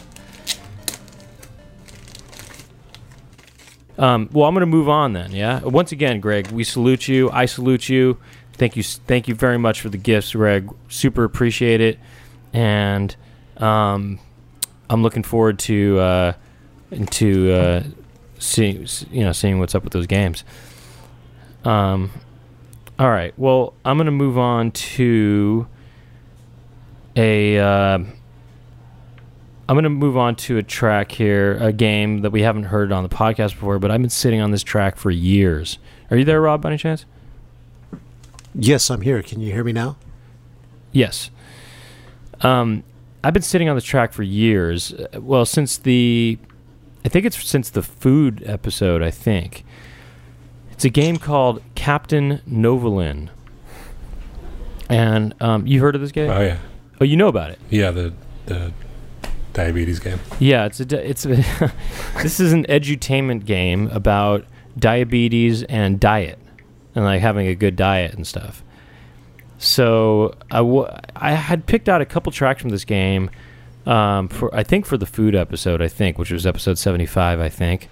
Um, 3.99 4.29
well, 4.31 4.47
I'm 4.47 4.53
going 4.53 4.61
to 4.61 4.65
move 4.65 4.87
on 4.87 5.11
then. 5.13 5.31
Yeah. 5.31 5.59
Once 5.59 5.91
again, 5.91 6.21
Greg, 6.21 6.49
we 6.51 6.63
salute 6.63 7.07
you. 7.07 7.29
I 7.31 7.45
salute 7.45 7.89
you. 7.89 8.17
Thank 8.53 8.77
you. 8.77 8.83
Thank 8.83 9.27
you 9.27 9.35
very 9.35 9.57
much 9.59 9.81
for 9.81 9.89
the 9.89 9.97
gifts, 9.97 10.31
Greg. 10.31 10.69
Super 10.87 11.25
appreciate 11.25 11.81
it, 11.81 11.99
and 12.53 13.15
um, 13.57 14.19
I'm 14.89 15.03
looking 15.03 15.23
forward 15.23 15.59
to 15.59 15.99
uh, 15.99 16.33
to 17.11 17.51
uh, 17.51 17.83
seeing 18.37 18.87
you 19.11 19.23
know 19.23 19.31
seeing 19.33 19.59
what's 19.59 19.75
up 19.75 19.83
with 19.83 19.93
those 19.93 20.07
games. 20.07 20.43
Um, 21.63 22.11
all 22.97 23.09
right. 23.09 23.33
Well, 23.37 23.73
I'm 23.85 23.97
going 23.97 24.05
to 24.05 24.11
move 24.11 24.37
on 24.37 24.71
to 24.71 25.67
a. 27.15 27.59
Uh, 27.59 27.99
I'm 29.69 29.75
going 29.75 29.83
to 29.83 29.89
move 29.91 30.17
on 30.17 30.35
to 30.37 30.57
a 30.57 30.63
track 30.63 31.11
here, 31.11 31.53
a 31.61 31.71
game 31.71 32.21
that 32.21 32.31
we 32.31 32.41
haven't 32.41 32.63
heard 32.63 32.91
on 32.91 33.03
the 33.03 33.09
podcast 33.09 33.51
before, 33.51 33.77
but 33.77 33.91
I've 33.91 34.01
been 34.01 34.09
sitting 34.09 34.41
on 34.41 34.49
this 34.49 34.63
track 34.63 34.97
for 34.97 35.11
years. 35.11 35.77
Are 36.09 36.17
you 36.17 36.25
there, 36.25 36.41
Rob, 36.41 36.59
by 36.63 36.69
any 36.69 36.79
chance? 36.79 37.05
Yes, 38.55 38.89
I'm 38.89 39.01
here. 39.01 39.21
Can 39.21 39.39
you 39.41 39.51
hear 39.53 39.63
me 39.63 39.71
now? 39.71 39.95
Yes. 40.91 41.29
Um, 42.41 42.83
I've 43.23 43.33
been 43.33 43.43
sitting 43.43 43.69
on 43.69 43.75
this 43.75 43.83
track 43.83 44.11
for 44.11 44.23
years. 44.23 44.91
Uh, 44.91 45.21
Well, 45.21 45.45
since 45.45 45.77
the, 45.77 46.39
I 47.05 47.09
think 47.09 47.27
it's 47.27 47.45
since 47.47 47.69
the 47.69 47.83
food 47.83 48.41
episode. 48.47 49.03
I 49.03 49.11
think 49.11 49.63
it's 50.71 50.83
a 50.83 50.89
game 50.89 51.17
called 51.17 51.61
Captain 51.75 52.41
Novolin. 52.49 53.29
And 54.89 55.35
um, 55.39 55.67
you 55.67 55.79
heard 55.79 55.93
of 55.93 56.01
this 56.01 56.11
game? 56.11 56.31
Oh 56.31 56.41
yeah, 56.41 56.57
Oh, 56.99 57.05
you 57.05 57.15
know 57.17 57.27
about 57.27 57.51
it. 57.51 57.59
yeah. 57.69 57.91
The 57.91 58.13
the 58.47 58.73
diabetes 59.59 59.99
game. 59.99 60.19
Yeah, 60.39 60.65
it's 60.65 60.79
a 60.79 61.09
it's 61.09 61.25
a 61.25 61.35
this 62.23 62.39
is 62.39 62.53
an 62.53 62.65
edutainment 62.65 63.45
game 63.45 63.87
about 63.89 64.45
diabetes 64.77 65.63
and 65.63 65.99
diet 65.99 66.39
and 66.95 67.03
like 67.03 67.21
having 67.21 67.47
a 67.47 67.55
good 67.55 67.75
diet 67.75 68.13
and 68.13 68.25
stuff. 68.25 68.63
So 69.57 70.35
I 70.49 70.57
w- 70.59 70.87
I 71.15 71.33
had 71.33 71.65
picked 71.65 71.89
out 71.89 72.01
a 72.01 72.05
couple 72.05 72.31
tracks 72.31 72.61
from 72.61 72.69
this 72.69 72.85
game 72.85 73.29
um, 73.85 74.29
for 74.29 74.53
I 74.55 74.63
think 74.63 74.85
for 74.85 74.97
the 74.97 75.05
food 75.05 75.35
episode 75.35 75.81
I 75.81 75.89
think 75.89 76.17
which 76.17 76.31
was 76.31 76.45
episode 76.45 76.77
seventy 76.77 77.05
five 77.05 77.41
I 77.41 77.49
think, 77.49 77.89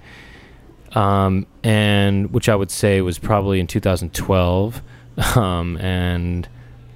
um, 0.94 1.46
and 1.64 2.32
which 2.32 2.48
I 2.48 2.56
would 2.56 2.72
say 2.72 3.02
was 3.02 3.20
probably 3.20 3.60
in 3.60 3.68
two 3.68 3.82
thousand 3.82 4.14
twelve, 4.14 4.82
um, 5.36 5.78
and 5.78 6.48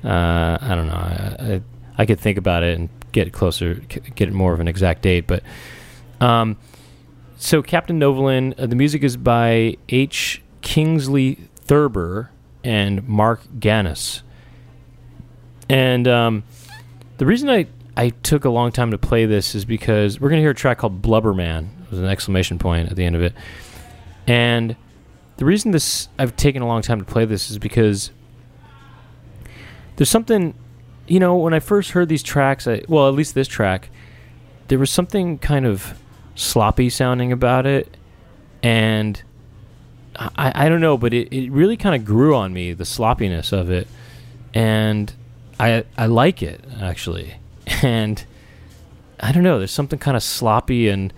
uh, 0.06 0.58
I 0.62 0.76
don't 0.76 0.88
know 0.88 0.94
I, 0.94 1.36
I 1.40 1.62
I 1.98 2.06
could 2.06 2.22
think 2.22 2.38
about 2.38 2.64
it 2.64 2.80
and 2.80 2.90
get 3.12 3.32
closer 3.34 3.76
get 4.16 4.32
more 4.32 4.54
of 4.54 4.60
an 4.60 4.68
exact 4.68 5.02
date 5.02 5.28
but 5.28 5.44
um, 6.20 6.58
so 7.38 7.62
Captain 7.62 8.00
Novolin 8.00 8.54
uh, 8.60 8.68
the 8.68 8.76
music 8.76 9.04
is 9.04 9.18
by 9.18 9.78
H. 9.90 10.42
Kingsley 10.62 11.40
Thurber 11.56 12.30
and 12.64 13.08
Mark 13.08 13.42
Gannis. 13.60 14.22
And 15.70 16.08
um, 16.08 16.44
the 17.18 17.26
reason 17.26 17.50
I, 17.50 17.68
I 17.96 18.10
took 18.10 18.46
a 18.46 18.50
long 18.50 18.72
time 18.72 18.92
to 18.92 18.98
play 18.98 19.26
this 19.26 19.56
is 19.56 19.66
because 19.66 20.20
we're 20.20 20.30
going 20.30 20.40
to 20.40 20.44
hear 20.44 20.52
a 20.52 20.56
track 20.56 20.80
called 20.80 21.02
Blubberman. 21.02 21.70
With 21.90 22.00
an 22.00 22.06
exclamation 22.06 22.58
point 22.58 22.90
at 22.90 22.96
the 22.96 23.04
end 23.04 23.16
of 23.16 23.22
it. 23.22 23.34
And 24.26 24.78
the 25.38 25.44
reason 25.44 25.72
this 25.72 26.08
I've 26.18 26.38
taken 26.38 26.62
a 26.62 26.68
long 26.68 26.82
time 26.82 27.00
to 27.00 27.06
play 27.06 27.26
this 27.26 27.52
is 27.52 27.58
because 27.58 28.12
there's 29.98 30.10
something, 30.10 30.54
you 31.08 31.20
know, 31.20 31.36
when 31.36 31.54
I 31.54 31.60
first 31.60 31.92
heard 31.92 32.10
these 32.10 32.24
tracks, 32.24 32.68
I, 32.68 32.82
well, 32.88 33.08
at 33.08 33.14
least 33.14 33.34
this 33.34 33.48
track, 33.48 33.90
there 34.68 34.80
was 34.80 34.90
something 34.90 35.38
kind 35.38 35.66
of 35.66 36.00
sloppy 36.36 36.90
sounding 36.90 37.32
about 37.32 37.66
it. 37.66 37.98
And 38.64 39.22
I, 40.16 40.66
I 40.66 40.70
don't 40.70 40.82
know, 40.82 40.98
but 40.98 41.14
it, 41.14 41.34
it 41.36 41.52
really 41.52 41.78
kind 41.78 41.96
of 41.96 42.06
grew 42.06 42.36
on 42.36 42.54
me, 42.54 42.74
the 42.74 42.86
sloppiness 42.86 43.52
of 43.52 43.70
it. 43.70 43.88
And 44.54 45.14
I 45.60 45.86
I 45.98 46.08
like 46.08 46.42
it 46.44 46.64
actually, 46.82 47.36
and 47.84 48.24
I 49.20 49.32
don't 49.32 49.44
know. 49.44 49.60
There's 49.60 49.72
something 49.72 50.00
kind 50.00 50.18
of 50.18 50.24
sloppy 50.24 50.90
and 50.90 51.14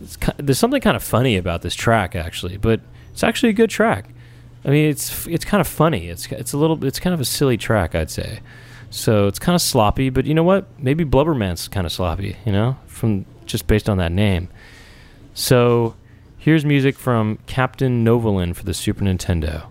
it's, 0.00 0.16
ki- 0.16 0.32
there's 0.38 0.58
something 0.58 0.80
kind 0.80 0.96
of 0.96 1.02
funny 1.02 1.36
about 1.36 1.62
this 1.62 1.74
track 1.74 2.16
actually, 2.16 2.56
but 2.56 2.80
it's 3.12 3.22
actually 3.22 3.50
a 3.50 3.54
good 3.54 3.70
track. 3.70 4.08
I 4.64 4.70
mean, 4.70 4.90
it's 4.90 5.26
it's 5.28 5.44
kind 5.44 5.60
of 5.60 5.68
funny. 5.68 6.08
It's 6.08 6.26
it's 6.32 6.52
a 6.52 6.58
little 6.58 6.84
it's 6.84 6.98
kind 6.98 7.14
of 7.14 7.20
a 7.20 7.24
silly 7.24 7.56
track, 7.56 7.94
I'd 7.94 8.10
say. 8.10 8.40
So 8.90 9.26
it's 9.26 9.38
kind 9.38 9.54
of 9.54 9.62
sloppy, 9.62 10.10
but 10.10 10.26
you 10.26 10.34
know 10.34 10.42
what? 10.42 10.66
Maybe 10.78 11.04
Blubberman's 11.04 11.68
kind 11.68 11.86
of 11.86 11.92
sloppy, 11.92 12.36
you 12.44 12.52
know, 12.52 12.76
from 12.86 13.26
just 13.44 13.66
based 13.66 13.88
on 13.88 13.98
that 13.98 14.12
name. 14.12 14.48
So 15.34 15.96
here's 16.38 16.64
music 16.64 16.96
from 16.96 17.38
Captain 17.46 18.04
Novolin 18.04 18.54
for 18.54 18.64
the 18.64 18.74
Super 18.74 19.04
Nintendo. 19.04 19.66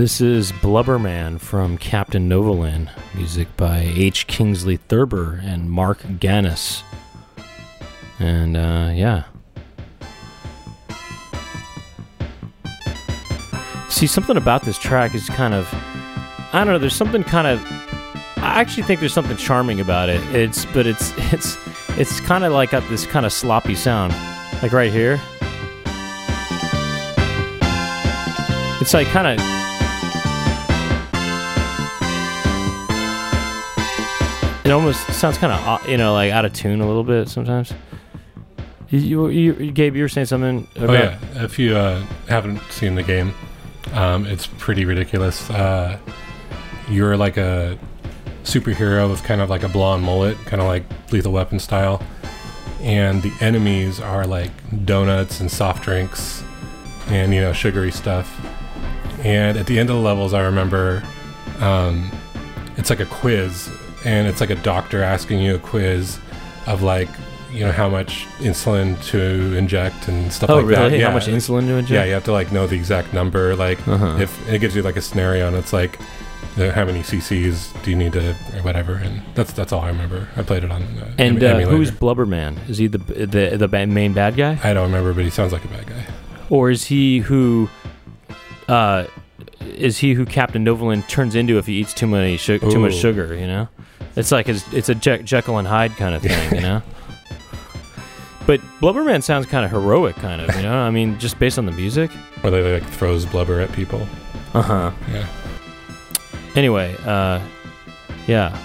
This 0.00 0.22
is 0.22 0.50
Blubberman 0.50 1.38
from 1.38 1.76
Captain 1.76 2.26
Novolin, 2.26 2.88
music 3.14 3.54
by 3.58 3.80
H. 3.80 4.26
Kingsley 4.26 4.78
Thurber 4.78 5.38
and 5.44 5.70
Mark 5.70 5.98
Gannis. 5.98 6.82
And 8.18 8.56
uh, 8.56 8.92
yeah. 8.94 9.24
See, 13.90 14.06
something 14.06 14.38
about 14.38 14.62
this 14.62 14.78
track 14.78 15.14
is 15.14 15.28
kind 15.28 15.52
of. 15.52 15.68
I 15.70 16.64
don't 16.64 16.68
know. 16.68 16.78
There's 16.78 16.96
something 16.96 17.22
kind 17.22 17.46
of. 17.46 17.60
I 18.38 18.58
actually 18.58 18.84
think 18.84 19.00
there's 19.00 19.12
something 19.12 19.36
charming 19.36 19.80
about 19.80 20.08
it. 20.08 20.22
It's, 20.34 20.64
but 20.64 20.86
it's, 20.86 21.12
it's, 21.30 21.58
it's 21.98 22.22
kind 22.22 22.44
of 22.44 22.54
like 22.54 22.70
got 22.70 22.88
this 22.88 23.04
kind 23.04 23.26
of 23.26 23.34
sloppy 23.34 23.74
sound, 23.74 24.14
like 24.62 24.72
right 24.72 24.90
here. 24.90 25.20
It's 28.80 28.94
like 28.94 29.06
kind 29.08 29.38
of. 29.38 29.59
It 34.64 34.70
almost 34.70 35.06
sounds 35.12 35.38
kind 35.38 35.52
of, 35.52 35.88
you 35.88 35.96
know, 35.96 36.12
like 36.12 36.32
out 36.32 36.44
of 36.44 36.52
tune 36.52 36.80
a 36.80 36.86
little 36.86 37.04
bit 37.04 37.28
sometimes. 37.28 37.72
You, 38.90 39.28
you, 39.28 39.54
you 39.58 39.72
Gabe, 39.72 39.96
you 39.96 40.02
were 40.02 40.08
saying 40.08 40.26
something. 40.26 40.66
About, 40.76 40.90
Oh 40.90 40.92
yeah, 40.94 41.18
if 41.44 41.58
you 41.58 41.76
uh, 41.76 42.00
haven't 42.28 42.60
seen 42.70 42.94
the 42.94 43.02
game, 43.02 43.32
um, 43.92 44.26
it's 44.26 44.46
pretty 44.46 44.84
ridiculous. 44.84 45.48
Uh, 45.48 45.98
you're 46.88 47.16
like 47.16 47.36
a 47.36 47.78
superhero 48.42 49.08
with 49.08 49.22
kind 49.22 49.40
of 49.40 49.48
like 49.48 49.62
a 49.62 49.68
blonde 49.68 50.02
mullet, 50.02 50.36
kind 50.44 50.60
of 50.60 50.66
like 50.66 50.84
Lethal 51.12 51.32
Weapon 51.32 51.58
style, 51.58 52.02
and 52.80 53.22
the 53.22 53.32
enemies 53.40 54.00
are 54.00 54.26
like 54.26 54.50
donuts 54.84 55.40
and 55.40 55.50
soft 55.50 55.84
drinks, 55.84 56.42
and 57.06 57.32
you 57.32 57.40
know 57.40 57.52
sugary 57.52 57.92
stuff. 57.92 58.40
And 59.24 59.56
at 59.56 59.66
the 59.66 59.78
end 59.78 59.90
of 59.90 59.96
the 59.96 60.02
levels, 60.02 60.34
I 60.34 60.42
remember 60.42 61.02
um, 61.60 62.10
it's 62.76 62.90
like 62.90 63.00
a 63.00 63.06
quiz, 63.06 63.70
and 64.04 64.26
it's 64.28 64.40
like 64.40 64.50
a 64.50 64.54
doctor 64.56 65.02
asking 65.02 65.40
you 65.40 65.54
a 65.54 65.58
quiz 65.58 66.18
of 66.66 66.82
like 66.82 67.08
you 67.52 67.60
know 67.60 67.72
how 67.72 67.88
much 67.88 68.26
insulin 68.38 69.02
to 69.06 69.56
inject 69.56 70.06
and 70.08 70.32
stuff 70.32 70.50
Oh, 70.50 70.58
like 70.60 70.66
that. 70.76 70.92
Yeah, 70.92 71.08
How 71.08 71.14
much 71.14 71.26
insulin 71.26 71.66
to 71.66 71.74
inject? 71.78 71.90
yeah, 71.90 72.04
you 72.04 72.12
have 72.12 72.24
to 72.24 72.32
like 72.32 72.52
know 72.52 72.66
the 72.68 72.76
exact 72.76 73.12
number. 73.12 73.56
Like 73.56 73.78
Uh-huh. 73.88 74.18
if 74.20 74.48
it 74.48 74.60
gives 74.60 74.76
you 74.76 74.82
like 74.82 74.96
a 74.96 75.02
scenario, 75.02 75.48
and 75.48 75.56
it's 75.56 75.72
like 75.72 75.98
the, 76.56 76.72
how 76.72 76.84
many 76.84 77.00
CCs 77.00 77.82
do 77.82 77.90
you 77.90 77.96
need 77.96 78.12
to 78.12 78.30
or 78.56 78.62
whatever. 78.62 78.94
And 78.94 79.20
that's 79.34 79.52
that's 79.52 79.72
all 79.72 79.80
I 79.82 79.88
remember. 79.88 80.28
I 80.36 80.42
played 80.42 80.62
it 80.62 80.70
on. 80.70 80.82
Uh, 80.82 81.10
And 81.18 81.42
em- 81.42 81.56
uh, 81.66 81.70
who's 81.70 81.90
Blubberman? 81.90 82.56
Is 82.68 82.78
he 82.78 82.86
the 82.86 82.98
the 82.98 83.56
the 83.56 83.86
main 83.86 84.12
bad 84.12 84.36
guy, 84.36 84.58
I 84.62 84.72
don't 84.72 84.86
remember, 84.86 85.12
but 85.12 85.24
he 85.24 85.30
sounds 85.30 85.52
like 85.52 85.64
a 85.64 85.68
bad 85.68 85.86
guy. 85.88 86.04
or 86.50 86.70
is 86.70 86.84
he 86.84 87.18
who, 87.18 87.68
uh, 88.68 89.04
is 89.60 89.98
he 89.98 90.14
who 90.14 90.24
Captain 90.24 90.64
Novolin 90.64 91.06
turns 91.08 91.34
into 91.34 91.58
if 91.58 91.66
he 91.66 91.74
eats 91.74 91.92
too 91.94 92.06
many 92.06 92.36
su- 92.36 92.58
too 92.58 92.78
much 92.78 92.94
sugar? 92.94 93.34
You 93.34 93.46
know, 93.46 93.68
it's 94.16 94.32
like 94.32 94.46
his, 94.46 94.64
it's 94.72 94.88
a 94.88 94.94
Je- 94.94 95.22
Jekyll 95.22 95.58
and 95.58 95.66
Hyde 95.68 95.92
kind 95.96 96.14
of 96.14 96.22
thing. 96.22 96.54
you 96.54 96.60
know. 96.60 96.82
But 98.46 98.60
Blubberman 98.80 99.22
sounds 99.22 99.46
kind 99.46 99.64
of 99.64 99.70
heroic, 99.70 100.16
kind 100.16 100.40
of, 100.40 100.52
you 100.56 100.62
know. 100.62 100.74
I 100.74 100.90
mean, 100.90 101.18
just 101.20 101.38
based 101.38 101.56
on 101.56 101.66
the 101.66 101.72
music. 101.72 102.10
Where 102.40 102.50
they 102.50 102.80
like 102.80 102.90
throws 102.90 103.24
blubber 103.24 103.60
at 103.60 103.70
people. 103.72 104.08
Uh 104.54 104.62
huh. 104.62 104.90
Yeah. 105.12 105.26
Anyway, 106.56 106.96
uh, 107.04 107.40
yeah. 108.26 108.58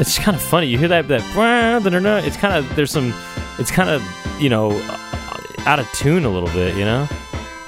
It's 0.00 0.18
kind 0.18 0.36
of 0.36 0.42
funny. 0.42 0.66
You 0.66 0.78
hear 0.78 0.88
that 0.88 1.06
that 1.08 1.22
it's 2.26 2.36
kind 2.36 2.54
of 2.54 2.74
there's 2.74 2.90
some 2.90 3.14
it's 3.58 3.70
kind 3.70 3.88
of, 3.88 4.02
you 4.40 4.48
know, 4.48 4.72
uh, 4.72 4.98
out 5.66 5.78
of 5.78 5.88
tune 5.92 6.24
a 6.24 6.30
little 6.30 6.48
bit, 6.50 6.74
you 6.74 6.84
know? 6.84 7.06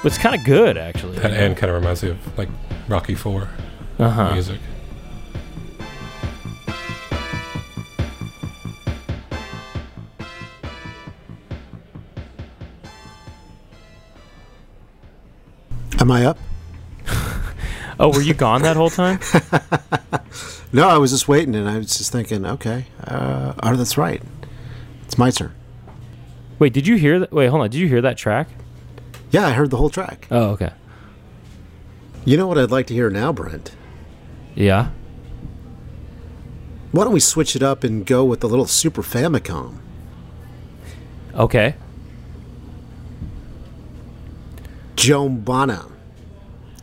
But 0.03 0.12
it's 0.12 0.18
kind 0.18 0.35
of 0.35 0.45
good 0.45 0.76
actually. 0.76 1.18
That 1.18 1.33
end 1.33 1.57
kind 1.57 1.70
of 1.70 1.76
reminds 1.81 2.03
me 2.03 2.11
of 2.11 2.39
like 2.39 2.49
Rocky 2.89 3.14
Four 3.14 3.49
uh-huh. 3.99 4.32
music. 4.32 4.61
Am 16.01 16.11
I 16.11 16.24
up? 16.26 16.38
Oh, 18.01 18.12
were 18.12 18.22
you 18.22 18.32
gone 18.32 18.62
that 18.62 18.76
whole 18.76 18.90
time? 18.90 19.18
No, 20.72 20.88
I 20.88 20.99
was 20.99 21.11
just 21.11 21.28
waiting, 21.28 21.55
and 21.55 21.68
I 21.68 21.78
was 21.78 21.96
just 21.96 22.12
thinking, 22.12 22.44
okay, 22.44 22.86
uh, 23.05 23.55
oh, 23.62 23.74
that's 23.74 23.96
right. 23.96 24.22
It's 25.07 25.16
my 25.16 25.30
turn. 25.30 25.55
Wait, 26.59 26.74
did 26.74 26.86
you 26.86 26.96
hear 26.96 27.20
that? 27.20 27.32
Wait, 27.32 27.46
hold 27.46 27.62
on. 27.62 27.70
Did 27.70 27.78
you 27.78 27.88
hear 27.88 28.03
that 28.03 28.18
track? 28.18 28.49
Yeah, 29.30 29.46
I 29.46 29.53
heard 29.53 29.70
the 29.70 29.78
whole 29.78 29.88
track. 29.88 30.26
Oh, 30.30 30.51
okay. 30.51 30.72
You 32.26 32.36
know 32.36 32.46
what 32.46 32.59
I'd 32.59 32.70
like 32.70 32.86
to 32.88 32.94
hear 32.94 33.09
now, 33.09 33.32
Brent? 33.32 33.74
Yeah. 34.59 34.90
Why 36.90 37.04
don't 37.04 37.12
we 37.12 37.20
switch 37.20 37.54
it 37.54 37.62
up 37.62 37.84
and 37.84 38.04
go 38.04 38.24
with 38.24 38.40
the 38.40 38.48
little 38.48 38.66
Super 38.66 39.02
Famicom? 39.02 39.76
Okay. 41.32 41.76
Giombana. 44.96 45.92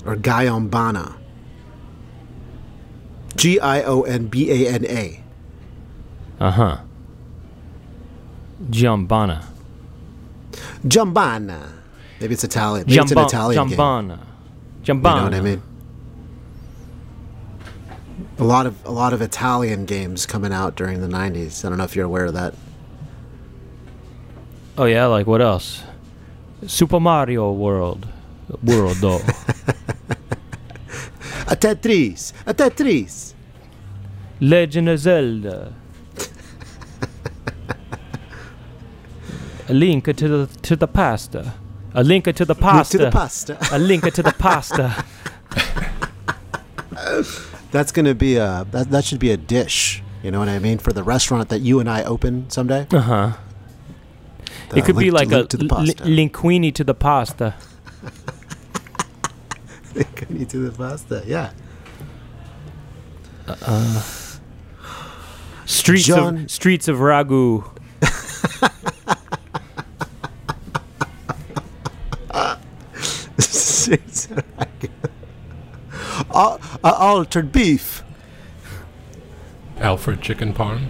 Or 0.05 0.15
Giombana. 0.15 1.17
G 3.35 3.59
I 3.59 3.83
O 3.83 4.03
N 4.03 4.27
B 4.27 4.49
A 4.51 4.69
N 4.69 4.85
A. 4.85 5.21
Uh-huh. 6.39 6.77
Giambana. 8.69 9.43
Giambana. 10.87 11.73
Maybe 12.21 12.35
it's 12.35 12.45
Italian. 12.45 12.85
Maybe 12.87 13.01
it's 13.01 13.11
an 13.11 13.19
Italian. 13.19 13.67
Giambana. 13.67 14.19
Giambana. 14.81 14.85
You 14.85 15.01
know 15.01 15.23
what 15.23 15.33
I 15.33 15.41
mean? 15.41 15.61
A 18.37 18.43
lot 18.43 18.65
of 18.65 18.85
a 18.85 18.91
lot 18.91 19.13
of 19.13 19.21
Italian 19.21 19.85
games 19.85 20.25
coming 20.25 20.51
out 20.51 20.75
during 20.75 20.99
the 21.01 21.07
'90s. 21.07 21.63
I 21.63 21.69
don't 21.69 21.77
know 21.77 21.85
if 21.85 21.95
you're 21.95 22.05
aware 22.05 22.25
of 22.25 22.33
that. 22.33 22.53
Oh 24.77 24.85
yeah, 24.85 25.05
like 25.05 25.25
what 25.25 25.41
else? 25.41 25.83
Super 26.67 26.99
Mario 26.99 27.51
World. 27.51 28.07
World 28.61 28.97
though. 28.97 29.21
A 31.47 31.55
Tetris, 31.55 32.33
a 32.47 32.53
Tetris. 32.55 33.33
Legend 34.41 34.89
of 34.89 34.99
Zelda. 34.99 35.73
A 39.69 39.73
link 39.73 40.05
to 40.05 40.27
the 40.27 40.47
to 40.63 40.75
the 40.75 40.87
pasta. 40.87 41.53
A 41.93 42.03
link 42.03 42.25
to 42.25 42.45
the 42.45 42.55
pasta. 42.55 42.97
Link 42.97 43.03
To 43.03 43.05
the 43.05 43.11
pasta. 43.11 43.57
A 43.71 43.79
link 43.79 44.13
to 44.13 44.23
the 44.23 44.33
pasta. 44.33 45.05
That's 47.75 47.91
gonna 47.91 48.15
be 48.15 48.37
a 48.37 48.65
that, 48.71 48.89
that 48.91 49.03
should 49.03 49.19
be 49.19 49.31
a 49.31 49.35
dish. 49.35 50.01
You 50.23 50.31
know 50.31 50.39
what 50.39 50.47
I 50.47 50.59
mean 50.59 50.77
for 50.77 50.93
the 50.93 51.03
restaurant 51.03 51.49
that 51.49 51.59
you 51.59 51.81
and 51.81 51.89
I 51.89 52.05
open 52.05 52.49
someday. 52.49 52.87
Uh 52.89 53.01
huh. 53.01 53.33
It 54.73 54.85
could 54.85 54.95
be 54.95 55.11
like 55.11 55.27
to, 55.27 55.41
a 55.41 55.45
to 55.45 55.57
the 55.57 55.63
li- 55.65 55.69
pasta. 55.69 56.03
linguini 56.05 56.73
to 56.73 56.85
the 56.85 56.93
pasta. 56.93 57.55
Linguini 59.93 60.47
to 60.47 60.69
the 60.69 60.71
pasta. 60.71 61.21
Yeah. 61.27 61.51
Streets 65.65 66.05
John- 66.05 66.43
of 66.45 66.51
streets 66.51 66.87
of 66.87 66.99
ragu. 66.99 67.69
Al- 76.35 76.59
uh, 76.83 76.91
altered 76.91 77.51
beef. 77.51 78.03
Alfred 79.79 80.21
Chicken 80.21 80.53
Parm. 80.53 80.87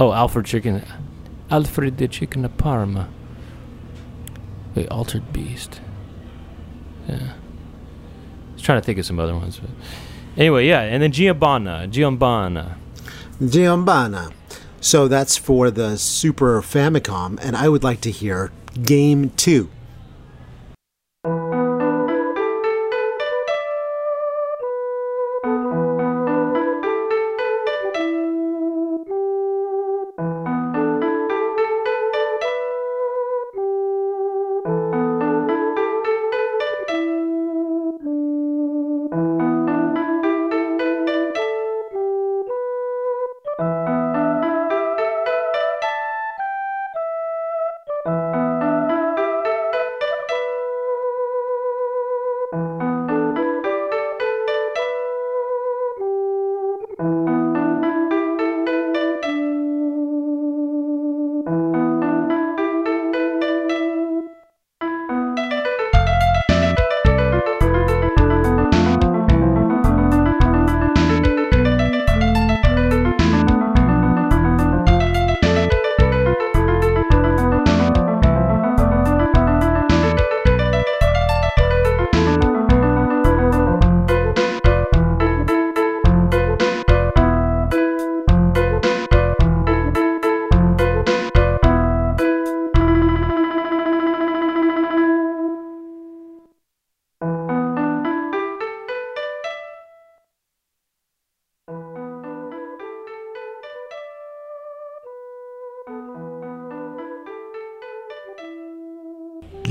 Oh, 0.00 0.12
Alfred 0.14 0.46
chicken. 0.46 0.82
Alfred 1.50 1.98
the 1.98 2.08
chicken 2.08 2.44
of 2.46 2.56
Parma. 2.56 3.10
Wait, 4.74 4.88
altered 4.88 5.30
beast. 5.30 5.80
Yeah. 7.06 7.32
I 7.32 8.52
was 8.54 8.62
trying 8.62 8.80
to 8.80 8.84
think 8.84 8.98
of 8.98 9.04
some 9.04 9.18
other 9.20 9.34
ones, 9.34 9.58
but 9.58 9.68
anyway, 10.38 10.66
yeah. 10.66 10.80
And 10.80 11.02
then 11.02 11.12
Giambana, 11.12 11.90
Giambana. 11.90 12.76
Giambana. 13.40 14.32
So 14.80 15.06
that's 15.06 15.36
for 15.36 15.70
the 15.70 15.98
Super 15.98 16.62
Famicom, 16.62 17.38
and 17.42 17.54
I 17.54 17.68
would 17.68 17.84
like 17.84 18.00
to 18.02 18.10
hear 18.10 18.52
Game 18.82 19.30
2. 19.36 19.68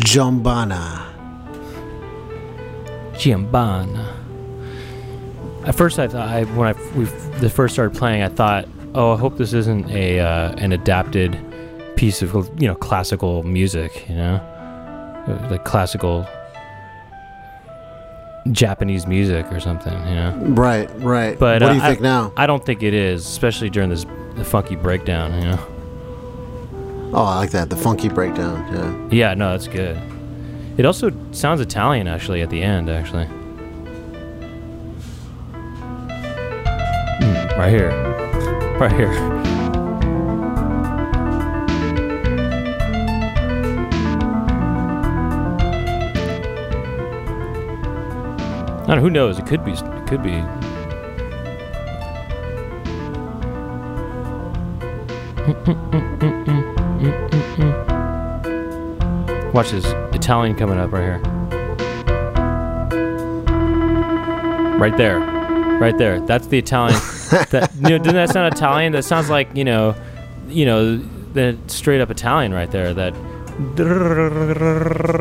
Jombana. 0.10 1.06
Giambana. 3.14 4.08
At 5.68 5.76
first, 5.76 6.00
I 6.00 6.08
thought 6.08 6.28
I, 6.28 6.46
when 6.46 6.68
I 6.68 6.74
we 6.98 7.06
the 7.40 7.50
first 7.50 7.76
started 7.76 7.96
playing, 7.96 8.24
I 8.24 8.30
thought, 8.30 8.68
oh, 8.96 9.12
I 9.14 9.18
hope 9.18 9.38
this 9.38 9.54
isn't 9.54 9.88
a 9.92 10.20
uh, 10.20 10.54
an 10.58 10.72
adapted 10.72 11.38
piece 11.96 12.24
of 12.24 12.34
you 12.60 12.68
know 12.68 12.74
classical 12.74 13.44
music, 13.44 14.10
you 14.10 14.16
know, 14.16 14.36
Uh, 15.28 15.48
like 15.52 15.64
classical 15.64 16.26
Japanese 18.52 19.06
music 19.06 19.46
or 19.52 19.60
something, 19.60 19.94
you 20.08 20.16
know. 20.16 20.36
Right, 20.56 20.90
right. 21.02 21.38
But, 21.38 21.62
what 21.62 21.70
uh, 21.70 21.70
do 21.70 21.76
you 21.76 21.82
think 21.82 22.00
I- 22.00 22.04
now? 22.04 22.34
I 22.36 22.48
don't 22.48 22.66
think 22.66 22.82
it 22.82 22.96
is, 22.96 23.28
especially 23.28 23.70
during 23.70 23.92
this 23.92 24.08
the 24.38 24.44
funky 24.46 24.76
breakdown, 24.76 25.36
you 25.36 25.50
know. 25.52 25.60
Oh, 27.12 27.24
I 27.24 27.38
like 27.38 27.50
that. 27.52 27.72
The 27.72 27.76
funky 27.76 28.08
breakdown. 28.08 29.10
Yeah. 29.12 29.30
Yeah, 29.30 29.34
no, 29.34 29.52
that's 29.52 29.68
good. 29.68 30.00
It 30.78 30.86
also 30.86 31.12
sounds 31.32 31.60
Italian 31.60 32.08
actually 32.08 32.42
at 32.42 32.52
the 32.52 32.62
end, 32.62 32.88
actually. 32.88 33.26
Mm, 37.20 37.58
right 37.58 37.70
here. 37.70 37.90
Right 38.80 38.92
here. 38.92 39.12
I 48.82 48.96
don't 48.96 48.98
know, 48.98 49.02
who 49.02 49.10
knows? 49.10 49.38
It 49.40 49.46
could 49.46 49.66
be 49.66 49.74
it 49.74 50.08
could 50.08 50.24
be 50.24 50.44
Watch 59.60 59.72
this 59.72 59.88
Italian 60.16 60.56
coming 60.56 60.80
up 60.80 60.90
right 60.94 61.04
here. 61.04 61.18
Right 64.78 64.96
there. 64.96 65.20
Right 65.20 65.98
there. 65.98 66.22
That's 66.22 66.48
the 66.48 66.60
Italian. 66.60 66.98
that, 67.50 67.70
you 67.76 67.90
know, 67.90 67.98
doesn't 67.98 68.16
that 68.16 68.30
sound 68.30 68.54
Italian? 68.54 68.94
That 68.94 69.04
sounds 69.04 69.30
like, 69.30 69.54
you 69.54 69.66
know, 69.66 69.96
you 70.48 70.66
know, 70.66 70.96
the 70.96 71.58
straight 71.68 72.00
up 72.00 72.10
Italian 72.10 72.54
right 72.54 72.72
there. 72.72 72.94
That 72.94 73.14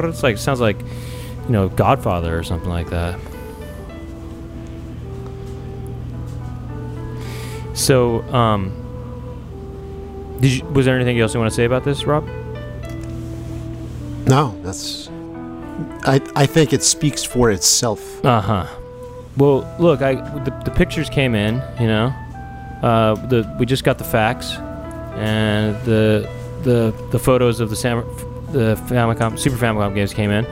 it's 0.09 0.23
like 0.23 0.39
sounds 0.39 0.61
like, 0.61 0.79
you 0.83 1.51
know, 1.51 1.69
Godfather 1.69 2.39
or 2.39 2.45
something 2.45 2.71
like 2.71 2.91
that. 2.91 3.19
So, 7.75 8.23
um, 8.33 8.71
did 10.41 10.53
you, 10.53 10.65
was 10.67 10.87
there 10.87 10.95
anything 10.95 11.19
else 11.19 11.35
you 11.35 11.41
want 11.41 11.51
to 11.51 11.57
say 11.57 11.65
about 11.65 11.83
this, 11.83 12.05
Rob? 12.05 12.25
No, 14.29 14.55
that's. 14.63 15.09
I 16.05 16.21
I 16.37 16.47
think 16.47 16.73
it 16.73 16.83
speaks 16.83 17.25
for 17.25 17.51
itself. 17.51 18.25
Uh 18.25 18.41
huh. 18.41 18.67
Well, 19.37 19.77
look, 19.79 20.03
I 20.03 20.15
the, 20.15 20.51
the 20.65 20.71
pictures 20.71 21.09
came 21.09 21.35
in. 21.35 21.63
You 21.81 21.87
know, 21.87 22.07
uh, 22.83 23.15
the 23.27 23.57
we 23.59 23.67
just 23.67 23.85
got 23.85 23.99
the 23.99 24.05
facts 24.05 24.53
and 25.17 25.75
the 25.85 26.29
the 26.63 26.95
the 27.11 27.19
photos 27.19 27.61
of 27.61 27.71
the 27.71 27.77
Sam, 27.77 28.05
the 28.53 28.77
Famicom 28.87 29.39
Super 29.39 29.57
Famicom 29.57 29.95
games 29.95 30.13
came 30.13 30.31
in, 30.31 30.47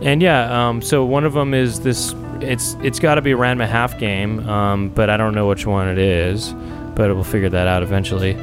and 0.00 0.22
yeah. 0.22 0.68
Um, 0.68 0.80
so 0.80 1.04
one 1.04 1.24
of 1.24 1.32
them 1.32 1.54
is 1.54 1.80
this. 1.80 2.14
It's 2.40 2.74
it's 2.82 2.98
got 2.98 3.16
to 3.16 3.22
be 3.22 3.32
a 3.32 3.36
Ranma 3.36 3.68
half 3.68 3.98
game, 3.98 4.48
um, 4.48 4.88
but 4.90 5.10
I 5.10 5.16
don't 5.16 5.34
know 5.34 5.48
which 5.48 5.66
one 5.66 5.88
it 5.88 5.98
is. 5.98 6.54
But 6.94 7.14
we'll 7.14 7.24
figure 7.24 7.48
that 7.48 7.66
out 7.66 7.82
eventually. 7.82 8.36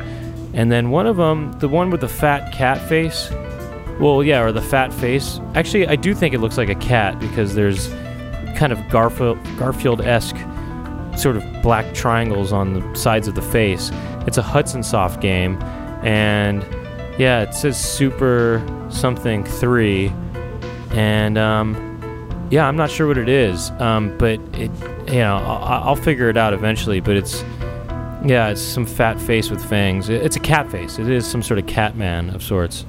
And 0.55 0.71
then 0.71 0.89
one 0.89 1.05
of 1.05 1.17
them, 1.17 1.51
the 1.59 1.67
one 1.67 1.91
with 1.91 2.01
the 2.01 2.07
fat 2.07 2.51
cat 2.51 2.81
face. 2.89 3.29
Well, 3.99 4.23
yeah, 4.23 4.41
or 4.41 4.51
the 4.51 4.61
fat 4.61 4.93
face. 4.93 5.39
Actually, 5.55 5.87
I 5.87 5.95
do 5.95 6.13
think 6.13 6.33
it 6.33 6.39
looks 6.39 6.57
like 6.57 6.69
a 6.69 6.75
cat 6.75 7.19
because 7.19 7.55
there's 7.55 7.89
kind 8.55 8.71
of 8.71 8.89
Garfield 8.89 9.37
Garfield-esque 9.57 10.37
sort 11.17 11.35
of 11.35 11.43
black 11.61 11.93
triangles 11.93 12.53
on 12.53 12.73
the 12.73 12.95
sides 12.95 13.27
of 13.27 13.35
the 13.35 13.41
face. 13.41 13.91
It's 14.25 14.37
a 14.37 14.41
Hudson 14.41 14.83
Soft 14.83 15.21
game, 15.21 15.61
and 16.01 16.63
yeah, 17.17 17.41
it 17.41 17.53
says 17.53 17.77
Super 17.77 18.65
something 18.89 19.43
three, 19.43 20.13
and 20.91 21.37
um, 21.37 22.47
yeah, 22.51 22.67
I'm 22.67 22.77
not 22.77 22.89
sure 22.89 23.05
what 23.07 23.17
it 23.17 23.29
is, 23.29 23.69
um, 23.79 24.17
but 24.17 24.39
it, 24.53 24.71
you 25.07 25.19
know, 25.19 25.37
I'll, 25.37 25.89
I'll 25.89 25.95
figure 25.95 26.29
it 26.29 26.37
out 26.37 26.53
eventually. 26.53 27.01
But 27.01 27.17
it's 27.17 27.41
yeah, 28.25 28.49
it's 28.49 28.61
some 28.61 28.85
fat 28.85 29.19
face 29.19 29.49
with 29.49 29.63
fangs. 29.63 30.07
It's 30.09 30.35
a 30.35 30.41
cat 30.41 30.71
face. 30.71 30.99
It 30.99 31.09
is 31.09 31.27
some 31.27 31.43
sort 31.43 31.59
of 31.59 31.67
cat 31.67 31.97
man 31.97 32.29
of 32.29 32.41
sorts. 32.43 32.85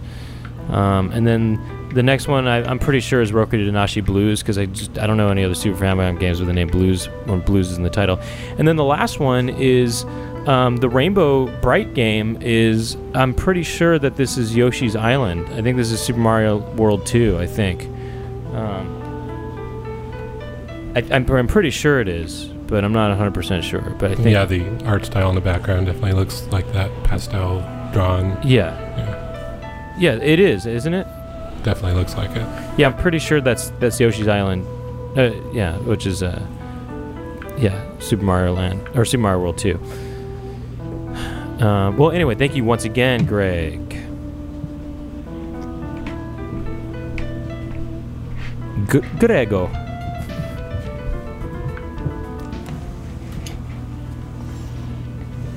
Um, 0.70 1.10
and 1.12 1.26
then 1.26 1.60
the 1.94 2.02
next 2.02 2.28
one 2.28 2.46
I, 2.46 2.62
I'm 2.62 2.78
pretty 2.78 3.00
sure 3.00 3.20
is 3.20 3.32
Rokudenashi 3.32 4.04
Blues 4.04 4.40
because 4.40 4.56
I 4.56 4.66
just 4.66 4.98
I 4.98 5.06
don't 5.06 5.16
know 5.16 5.28
any 5.28 5.42
other 5.42 5.54
Super 5.54 5.84
Famicom 5.84 6.18
games 6.20 6.38
with 6.38 6.46
the 6.46 6.54
name 6.54 6.68
Blues 6.68 7.06
when 7.24 7.40
Blues 7.40 7.70
is 7.70 7.76
in 7.76 7.82
the 7.82 7.90
title. 7.90 8.20
And 8.58 8.68
then 8.68 8.76
the 8.76 8.84
last 8.84 9.18
one 9.18 9.48
is 9.48 10.04
um, 10.46 10.76
the 10.76 10.88
Rainbow 10.88 11.46
Brite 11.60 11.94
game. 11.94 12.40
Is 12.40 12.96
I'm 13.14 13.34
pretty 13.34 13.62
sure 13.64 13.98
that 13.98 14.16
this 14.16 14.38
is 14.38 14.54
Yoshi's 14.56 14.94
Island. 14.96 15.48
I 15.48 15.62
think 15.62 15.76
this 15.76 15.90
is 15.90 16.00
Super 16.00 16.20
Mario 16.20 16.58
World 16.74 17.04
2. 17.06 17.38
I 17.38 17.46
think. 17.46 17.84
Um, 18.54 18.96
I, 20.96 21.04
I'm, 21.12 21.30
I'm 21.30 21.46
pretty 21.46 21.70
sure 21.70 22.00
it 22.00 22.08
is, 22.08 22.46
but 22.66 22.84
I'm 22.84 22.92
not 22.92 23.16
100% 23.16 23.62
sure. 23.62 23.80
But 23.98 24.12
I 24.12 24.14
think 24.16 24.28
yeah, 24.28 24.44
the 24.44 24.66
art 24.84 25.06
style 25.06 25.28
in 25.28 25.34
the 25.36 25.40
background 25.40 25.86
definitely 25.86 26.12
looks 26.12 26.46
like 26.48 26.70
that 26.72 26.90
pastel 27.04 27.60
drawn. 27.92 28.38
yeah, 28.44 28.78
Yeah, 28.98 29.09
yeah, 30.00 30.14
it 30.14 30.40
is, 30.40 30.66
isn't 30.66 30.94
it? 30.94 31.06
definitely 31.62 31.92
looks 31.92 32.16
like 32.16 32.30
it. 32.30 32.46
Yeah, 32.78 32.86
I'm 32.86 32.96
pretty 32.96 33.18
sure 33.18 33.40
that's 33.40 33.70
that's 33.80 34.00
Yoshi's 34.00 34.28
Island. 34.28 34.66
Uh, 35.16 35.32
yeah, 35.52 35.76
which 35.78 36.06
is 36.06 36.22
uh, 36.22 36.40
yeah, 37.58 37.84
Super 37.98 38.24
Mario 38.24 38.54
Land 38.54 38.88
or 38.94 39.04
Super 39.04 39.22
Mario 39.22 39.40
World 39.40 39.58
2. 39.58 39.74
Uh, 41.60 41.90
well, 41.92 42.10
anyway, 42.10 42.34
thank 42.34 42.56
you 42.56 42.64
once 42.64 42.84
again, 42.84 43.26
Greg. 43.26 43.90
G- 48.90 49.00
Grego. 49.18 49.66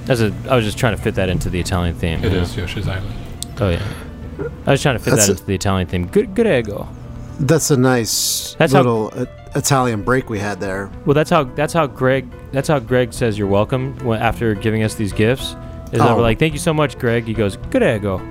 As 0.09 0.21
a, 0.21 0.33
I 0.49 0.55
was 0.57 0.65
just 0.65 0.77
trying 0.77 0.97
to 0.97 1.01
fit 1.01 1.15
that 1.15 1.29
into 1.29 1.49
the 1.49 1.59
Italian 1.61 1.95
theme. 1.95 2.19
It 2.19 2.33
you 2.33 2.41
know? 2.41 2.45
Yoshi's 2.45 2.87
Island. 2.89 3.15
Oh 3.61 3.69
yeah. 3.69 3.81
I 4.65 4.71
was 4.71 4.81
trying 4.81 4.95
to 4.97 5.03
fit 5.03 5.11
That's 5.11 5.27
that 5.27 5.31
a- 5.33 5.35
into 5.35 5.45
the 5.45 5.55
Italian 5.55 5.87
theme. 5.87 6.07
Good, 6.07 6.33
good 6.35 6.45
Grego. 6.45 6.87
That's 7.39 7.71
a 7.71 7.77
nice 7.77 8.55
That's 8.59 8.73
how- 8.73 8.79
little 8.79 9.11
uh, 9.15 9.25
Italian 9.55 10.03
break 10.03 10.29
we 10.29 10.39
had 10.39 10.59
there. 10.59 10.89
Well, 11.05 11.13
that's 11.13 11.29
how 11.29 11.43
that's 11.45 11.73
how 11.73 11.87
Greg 11.87 12.27
that's 12.51 12.67
how 12.67 12.79
Greg 12.79 13.13
says 13.13 13.37
you're 13.37 13.47
welcome 13.47 13.97
when, 14.05 14.21
after 14.21 14.53
giving 14.55 14.83
us 14.83 14.95
these 14.95 15.13
gifts. 15.13 15.55
Is 15.91 15.99
that 15.99 16.09
Oh. 16.09 16.15
we're 16.15 16.21
like, 16.23 16.39
thank 16.39 16.53
you 16.53 16.59
so 16.59 16.73
much, 16.73 16.97
Greg. 16.97 17.25
He 17.25 17.33
goes, 17.33 17.57
Grego. 17.57 18.17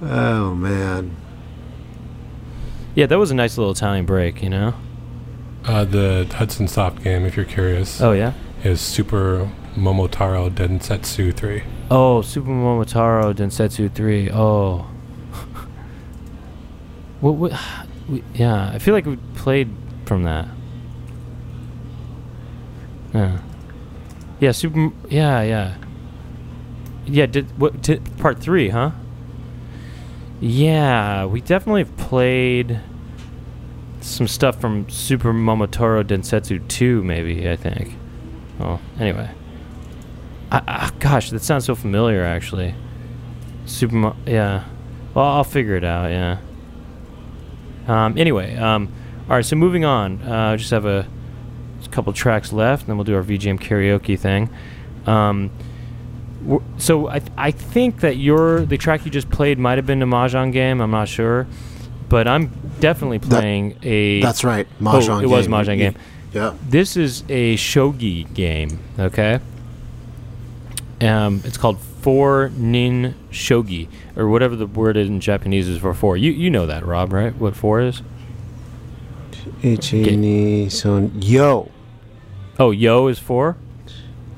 Oh 0.00 0.54
man. 0.54 1.16
Yeah, 2.94 3.06
that 3.06 3.18
was 3.18 3.30
a 3.30 3.34
nice 3.34 3.56
little 3.58 3.72
Italian 3.72 4.06
break, 4.06 4.42
you 4.42 4.48
know. 4.50 4.74
Uh, 5.64 5.84
the 5.84 6.26
Hudson 6.36 6.66
Soft 6.68 7.02
game, 7.04 7.24
if 7.24 7.36
you're 7.36 7.44
curious, 7.44 8.00
Oh 8.00 8.12
yeah. 8.12 8.32
is 8.64 8.80
Super 8.80 9.50
Momotaro 9.78 10.50
Densetsu 10.50 11.34
3. 11.34 11.62
Oh, 11.90 12.20
Super 12.20 12.50
Momotaro 12.50 13.34
Densetsu 13.34 13.92
three. 13.92 14.30
Oh. 14.30 14.78
what? 17.20 17.32
What? 17.32 17.52
We, 18.08 18.22
yeah, 18.34 18.70
I 18.72 18.78
feel 18.78 18.94
like 18.94 19.06
we 19.06 19.16
played 19.34 19.70
from 20.04 20.24
that. 20.24 20.48
Yeah. 23.14 23.38
Yeah. 24.40 24.52
Super. 24.52 24.90
Yeah. 25.08 25.42
Yeah. 25.42 25.74
Yeah. 27.06 27.26
Did 27.26 27.58
what? 27.58 27.82
Did, 27.82 28.18
part 28.18 28.38
three, 28.38 28.68
huh? 28.68 28.90
Yeah, 30.40 31.24
we 31.24 31.40
definitely 31.40 31.82
have 31.82 31.96
played 31.96 32.80
some 34.00 34.28
stuff 34.28 34.60
from 34.60 34.88
Super 34.88 35.32
Momotaro 35.32 36.04
Densetsu 36.04 36.66
2, 36.68 37.02
maybe, 37.02 37.50
I 37.50 37.56
think. 37.56 37.96
Oh, 38.60 38.78
anyway. 39.00 39.28
I, 40.50 40.62
I, 40.66 40.90
gosh, 40.98 41.30
that 41.30 41.42
sounds 41.42 41.64
so 41.66 41.74
familiar, 41.74 42.22
actually. 42.24 42.74
Super 43.66 44.14
yeah. 44.26 44.64
Well, 45.14 45.24
I'll 45.24 45.44
figure 45.44 45.76
it 45.76 45.84
out, 45.84 46.10
yeah. 46.10 46.38
Um, 47.86 48.16
anyway, 48.18 48.56
um, 48.56 48.92
all 49.28 49.36
right, 49.36 49.44
so 49.44 49.56
moving 49.56 49.84
on. 49.84 50.22
Uh, 50.22 50.56
just 50.56 50.70
have 50.70 50.84
a, 50.86 51.06
a 51.84 51.88
couple 51.88 52.12
tracks 52.12 52.52
left, 52.52 52.82
and 52.82 52.90
then 52.90 52.96
we'll 52.96 53.04
do 53.04 53.14
our 53.16 53.22
VGM 53.22 53.58
karaoke 53.60 54.18
thing. 54.18 54.50
Um, 55.06 55.50
so 56.78 57.08
I, 57.08 57.18
th- 57.18 57.32
I 57.36 57.50
think 57.50 58.00
that 58.00 58.16
your 58.16 58.64
the 58.64 58.78
track 58.78 59.04
you 59.04 59.10
just 59.10 59.28
played 59.30 59.58
might 59.58 59.76
have 59.78 59.86
been 59.86 60.02
a 60.02 60.06
mahjong 60.06 60.52
game. 60.52 60.80
I'm 60.80 60.90
not 60.90 61.08
sure, 61.08 61.46
but 62.08 62.28
I'm 62.28 62.50
definitely 62.80 63.18
That- 63.18 63.28
playing 63.40 63.78
a. 63.82 64.20
That's 64.20 64.44
right. 64.44 64.66
oh, 64.80 64.84
Mahjong 64.84 65.22
it 65.22 65.26
was 65.26 65.46
game. 65.46 65.54
mahjong 65.54 65.78
game. 65.78 65.94
Yeah. 66.32 66.54
This 66.68 66.96
is 66.96 67.24
a 67.28 67.56
shogi 67.56 68.32
game. 68.34 68.78
Okay. 68.98 69.40
Um, 71.00 71.42
it's 71.44 71.56
called 71.56 71.78
four 71.78 72.50
nin 72.56 73.14
shogi, 73.30 73.88
or 74.16 74.28
whatever 74.28 74.56
the 74.56 74.66
word 74.66 74.96
in 74.96 75.20
Japanese 75.20 75.68
is 75.68 75.78
for 75.78 75.94
four. 75.94 76.16
You 76.16 76.32
you 76.32 76.50
know 76.50 76.66
that, 76.66 76.84
Rob, 76.84 77.12
right? 77.12 77.34
What 77.36 77.54
four 77.54 77.80
is? 77.80 78.02
Ichi 79.62 80.16
ni 80.16 80.68
son 80.68 81.12
yo. 81.14 81.70
Oh, 82.58 82.70
yo 82.72 83.06
is 83.08 83.18
four. 83.18 83.56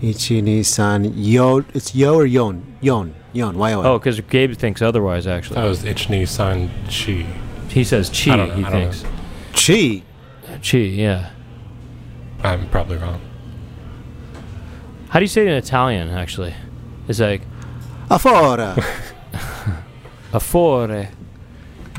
Ichi 0.02 0.42
ni 0.42 0.62
san 0.62 1.04
yo. 1.16 1.64
It's 1.74 1.94
yo 1.94 2.16
or 2.16 2.26
yon. 2.26 2.76
Yon. 2.80 3.14
Yon. 3.32 3.56
Why 3.56 3.70
Y 3.70 3.74
o 3.74 3.80
n. 3.80 3.86
Oh, 3.86 3.98
because 3.98 4.20
Gabe 4.20 4.54
thinks 4.54 4.82
otherwise. 4.82 5.26
Actually, 5.26 5.56
That 5.56 5.64
was 5.68 5.82
Ichni 5.82 6.26
San 6.28 6.68
Chi. 6.86 7.24
he 7.68 7.84
says 7.84 8.10
chi. 8.10 8.32
I 8.32 8.36
don't 8.36 8.48
know, 8.48 8.54
he 8.56 8.64
I 8.64 8.70
don't 8.70 8.92
thinks 8.92 9.04
Chi. 9.54 10.02
chi. 10.62 10.78
Yeah. 10.78 11.30
I'm 12.42 12.68
probably 12.70 12.96
wrong. 12.96 13.20
How 15.10 15.18
do 15.18 15.24
you 15.24 15.28
say 15.28 15.42
it 15.42 15.48
in 15.48 15.54
Italian? 15.54 16.08
Actually, 16.08 16.54
it's 17.08 17.20
like 17.20 17.42
Afora. 18.08 18.76
Afore. 20.32 21.08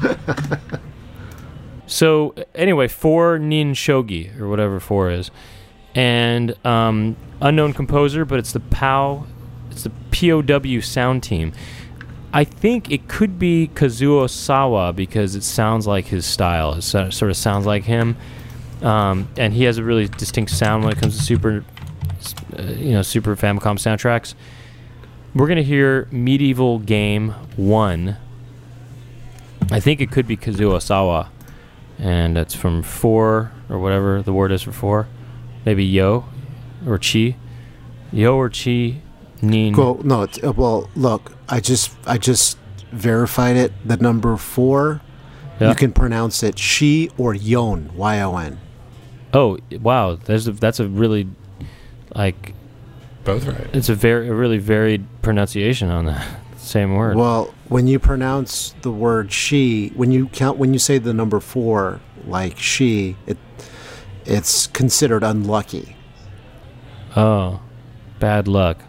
so 1.87 2.33
anyway, 2.55 2.87
four 2.87 3.37
nin 3.37 3.73
shogi 3.73 4.37
or 4.39 4.47
whatever 4.47 4.79
four 4.79 5.11
is, 5.11 5.31
and 5.93 6.55
um, 6.65 7.15
unknown 7.41 7.73
composer, 7.73 8.25
but 8.25 8.39
it's 8.39 8.53
the 8.53 8.59
POW, 8.59 9.25
it's 9.71 9.83
the 9.83 9.91
POW 10.11 10.79
sound 10.81 11.23
team. 11.23 11.53
I 12.33 12.45
think 12.45 12.89
it 12.89 13.09
could 13.09 13.37
be 13.37 13.69
Kazuo 13.73 14.29
Sawa 14.29 14.93
because 14.93 15.35
it 15.35 15.43
sounds 15.43 15.85
like 15.85 16.05
his 16.05 16.25
style. 16.25 16.75
It 16.75 16.81
sort 16.83 17.23
of 17.23 17.35
sounds 17.35 17.65
like 17.65 17.83
him, 17.83 18.15
um, 18.81 19.27
and 19.37 19.53
he 19.53 19.65
has 19.65 19.77
a 19.77 19.83
really 19.83 20.07
distinct 20.07 20.51
sound 20.51 20.85
when 20.85 20.93
it 20.93 20.99
comes 20.99 21.17
to 21.17 21.23
super, 21.23 21.65
uh, 22.57 22.63
you 22.63 22.91
know, 22.91 23.01
Super 23.01 23.35
Famicom 23.35 23.77
soundtracks. 23.77 24.33
We're 25.33 25.47
gonna 25.47 25.61
hear 25.61 26.07
Medieval 26.11 26.79
Game 26.79 27.29
One. 27.55 28.17
I 29.71 29.79
think 29.79 30.01
it 30.01 30.11
could 30.11 30.27
be 30.27 30.35
Kazuo 30.35 30.81
Sawa, 30.81 31.31
and 31.97 32.37
it's 32.37 32.53
from 32.53 32.83
four 32.83 33.51
or 33.69 33.79
whatever 33.79 34.21
the 34.21 34.33
word 34.33 34.51
is 34.51 34.61
for 34.61 34.71
four. 34.73 35.07
Maybe 35.65 35.85
Yo 35.85 36.25
or 36.85 36.97
Chi, 36.97 37.35
Yo 38.11 38.35
or 38.35 38.49
Chi, 38.49 38.97
Nin. 39.41 39.73
well, 39.73 39.99
no. 40.03 40.27
Uh, 40.43 40.51
well, 40.51 40.89
look. 40.95 41.33
I 41.47 41.59
just 41.59 41.95
I 42.05 42.17
just 42.17 42.57
verified 42.91 43.55
it. 43.55 43.71
The 43.85 43.97
number 43.97 44.35
four. 44.37 45.01
Yeah. 45.59 45.69
You 45.69 45.75
can 45.75 45.91
pronounce 45.93 46.41
it 46.43 46.57
she 46.57 47.09
or 47.17 47.33
yon. 47.35 47.91
Y 47.95 48.19
o 48.21 48.35
n. 48.37 48.59
Oh 49.33 49.59
wow, 49.79 50.15
that's 50.15 50.47
a, 50.47 50.51
that's 50.51 50.79
a 50.79 50.87
really 50.87 51.27
like 52.15 52.53
Both 53.23 53.45
right. 53.47 53.67
it's 53.73 53.89
a 53.89 53.95
very 53.95 54.29
a 54.29 54.33
really 54.33 54.57
varied 54.57 55.05
pronunciation 55.21 55.89
on 55.89 56.05
that 56.05 56.27
same 56.57 56.95
word. 56.95 57.17
Well, 57.17 57.53
when 57.69 57.87
you 57.87 57.99
pronounce 57.99 58.75
the 58.81 58.91
word 58.91 59.31
she, 59.31 59.89
when 59.95 60.11
you 60.11 60.27
count, 60.27 60.57
when 60.57 60.73
you 60.73 60.79
say 60.79 60.97
the 60.97 61.13
number 61.13 61.39
four, 61.39 61.99
like 62.25 62.57
she, 62.57 63.15
it 63.25 63.37
it's 64.25 64.67
considered 64.67 65.23
unlucky. 65.23 65.95
Oh, 67.15 67.61
bad 68.19 68.47
luck. 68.47 68.79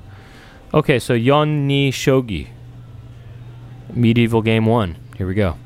Okay, 0.75 0.99
so 0.99 1.15
Yonin 1.15 1.89
Shogi. 1.89 2.49
Medieval 3.95 4.43
Game 4.43 4.67
1. 4.67 4.97
Here 5.19 5.27
we 5.27 5.35
go. 5.35 5.57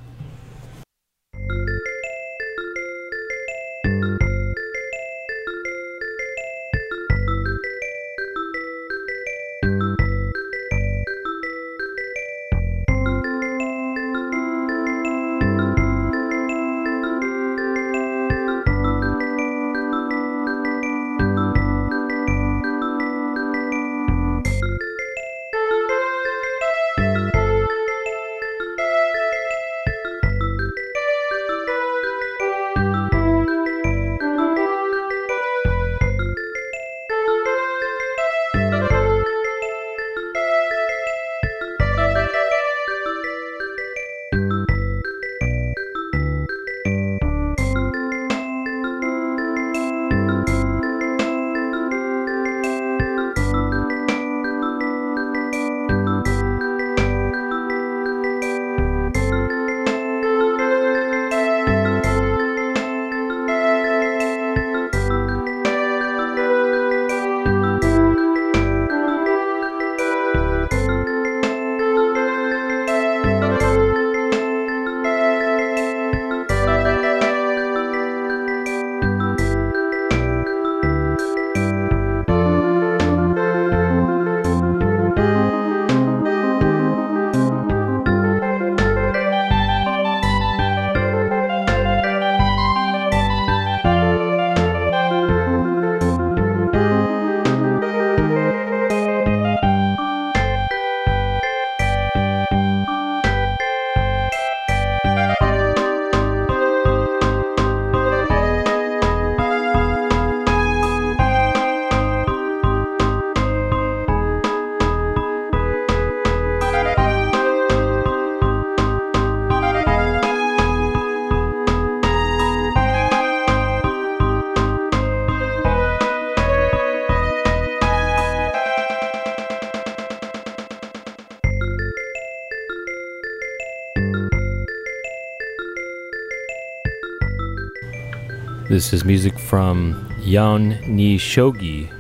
This 138.76 138.92
is 138.92 139.06
music 139.06 139.38
from 139.38 139.94
Yonin 140.20 141.14
Shogi. 141.14 141.90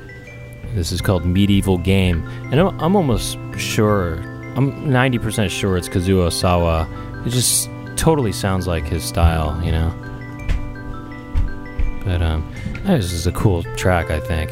This 0.74 0.92
is 0.92 1.00
called 1.00 1.24
Medieval 1.24 1.78
Game. 1.78 2.22
And 2.52 2.60
I'm, 2.60 2.78
I'm 2.78 2.94
almost 2.94 3.38
sure, 3.56 4.16
I'm 4.56 4.84
90% 4.84 5.48
sure 5.48 5.78
it's 5.78 5.88
Kazuo 5.88 6.30
Sawa. 6.30 6.86
It 7.24 7.30
just 7.30 7.70
totally 7.96 8.30
sounds 8.30 8.66
like 8.66 8.84
his 8.84 9.02
style, 9.04 9.58
you 9.64 9.72
know? 9.72 9.88
But, 12.04 12.20
um, 12.20 12.52
this 12.84 13.10
is 13.10 13.26
a 13.26 13.32
cool 13.32 13.62
track, 13.76 14.10
I 14.10 14.20
think. 14.20 14.50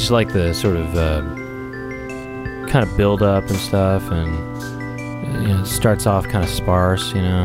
just 0.00 0.10
like 0.10 0.32
the 0.32 0.54
sort 0.54 0.76
of 0.76 0.96
uh, 0.96 1.20
kind 2.70 2.88
of 2.88 2.96
build 2.96 3.22
up 3.22 3.46
and 3.50 3.58
stuff, 3.58 4.10
and 4.10 4.32
you 5.42 5.48
know, 5.48 5.60
it 5.60 5.66
starts 5.66 6.06
off 6.06 6.26
kind 6.26 6.42
of 6.42 6.48
sparse, 6.48 7.12
you 7.12 7.20
know. 7.20 7.44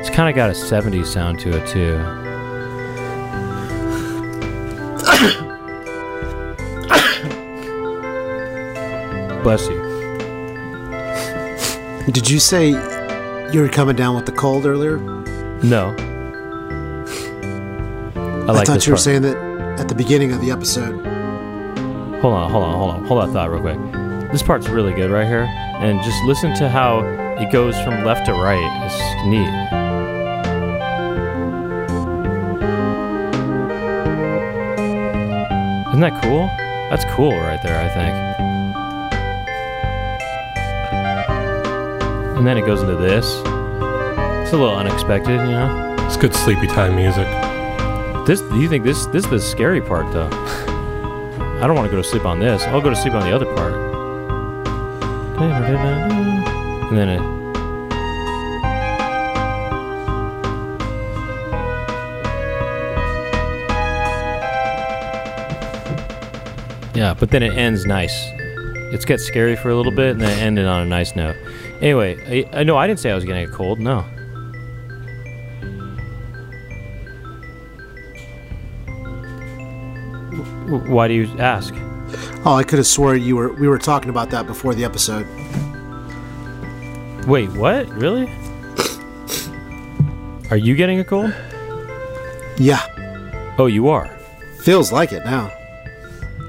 It's 0.00 0.10
kind 0.10 0.28
of 0.28 0.34
got 0.34 0.50
a 0.50 0.52
70s 0.52 1.06
sound 1.06 1.38
to 1.38 1.50
it, 1.50 1.64
too. 1.68 1.96
Bless 9.44 9.68
you. 9.68 9.80
Did 12.10 12.28
you 12.28 12.40
say 12.40 12.70
you 13.52 13.60
were 13.60 13.68
coming 13.68 13.94
down 13.94 14.16
with 14.16 14.26
the 14.26 14.32
cold 14.32 14.66
earlier? 14.66 14.98
No. 15.62 15.94
I 18.42 18.52
like 18.52 18.66
thought 18.66 18.74
this 18.74 18.86
you 18.86 18.92
were 18.92 18.96
part. 18.96 19.04
saying 19.04 19.22
that 19.22 19.36
at 19.78 19.88
the 19.88 19.94
beginning 19.94 20.32
of 20.32 20.40
the 20.40 20.50
episode. 20.50 20.94
Hold 22.20 22.34
on, 22.34 22.50
hold 22.50 22.64
on, 22.64 22.74
hold 22.76 22.90
on. 22.90 23.04
Hold 23.04 23.28
that 23.28 23.32
thought 23.32 23.50
real 23.50 23.60
quick. 23.60 23.78
This 24.32 24.42
part's 24.42 24.68
really 24.68 24.92
good 24.92 25.10
right 25.10 25.26
here. 25.26 25.44
And 25.80 26.02
just 26.02 26.22
listen 26.24 26.54
to 26.56 26.68
how 26.68 27.00
it 27.38 27.50
goes 27.52 27.80
from 27.82 28.04
left 28.04 28.26
to 28.26 28.32
right. 28.32 28.84
It's 28.84 28.94
neat. 29.26 29.48
Isn't 35.88 36.00
that 36.00 36.22
cool? 36.22 36.46
That's 36.90 37.04
cool 37.14 37.32
right 37.32 37.62
there, 37.62 37.78
I 37.80 37.88
think. 37.88 38.14
And 42.38 42.46
then 42.46 42.56
it 42.58 42.66
goes 42.66 42.82
into 42.82 42.96
this. 42.96 43.26
It's 44.42 44.52
a 44.52 44.56
little 44.56 44.74
unexpected, 44.76 45.40
you 45.40 45.52
know? 45.52 45.96
It's 46.06 46.16
good 46.16 46.34
sleepy 46.34 46.66
time 46.66 46.96
music. 46.96 47.41
This 48.24 48.40
you 48.52 48.68
think 48.68 48.84
this 48.84 49.06
this 49.06 49.24
is 49.24 49.30
the 49.30 49.40
scary 49.40 49.80
part 49.80 50.12
though? 50.12 50.30
I 50.30 51.66
don't 51.66 51.74
want 51.74 51.90
to 51.90 51.90
go 51.90 52.00
to 52.00 52.08
sleep 52.08 52.24
on 52.24 52.38
this. 52.38 52.62
I'll 52.62 52.80
go 52.80 52.90
to 52.90 52.96
sleep 52.96 53.14
on 53.14 53.22
the 53.22 53.34
other 53.34 53.46
part. 53.46 53.72
And 56.88 56.96
then 56.96 57.08
it 57.08 57.20
Yeah, 66.94 67.14
but 67.18 67.30
then 67.30 67.42
it 67.42 67.56
ends 67.56 67.86
nice. 67.86 68.14
It's 68.92 69.04
got 69.04 69.18
scary 69.18 69.56
for 69.56 69.70
a 69.70 69.74
little 69.74 69.90
bit 69.90 70.10
and 70.10 70.20
then 70.20 70.38
it 70.38 70.42
ended 70.42 70.66
on 70.66 70.82
a 70.82 70.86
nice 70.86 71.16
note. 71.16 71.36
Anyway, 71.80 72.46
I, 72.52 72.60
I 72.60 72.62
know 72.62 72.76
I 72.76 72.86
didn't 72.86 73.00
say 73.00 73.10
I 73.10 73.16
was 73.16 73.24
getting 73.24 73.48
a 73.48 73.52
cold. 73.52 73.80
No. 73.80 74.04
Why 80.92 81.08
do 81.08 81.14
you 81.14 81.26
ask? 81.38 81.74
Oh, 82.44 82.54
I 82.54 82.64
could 82.64 82.78
have 82.78 82.86
swore 82.86 83.14
you 83.16 83.36
were 83.36 83.52
we 83.54 83.66
were 83.66 83.78
talking 83.78 84.10
about 84.10 84.30
that 84.30 84.46
before 84.46 84.74
the 84.74 84.84
episode. 84.84 85.26
Wait, 87.26 87.50
what? 87.52 87.88
Really? 87.88 88.30
Are 90.50 90.56
you 90.56 90.74
getting 90.76 90.98
a 90.98 91.04
cold? 91.04 91.32
Yeah, 92.58 92.84
Oh, 93.58 93.66
you 93.66 93.88
are. 93.88 94.08
feels 94.60 94.92
like 94.92 95.12
it 95.12 95.24
now. 95.24 95.50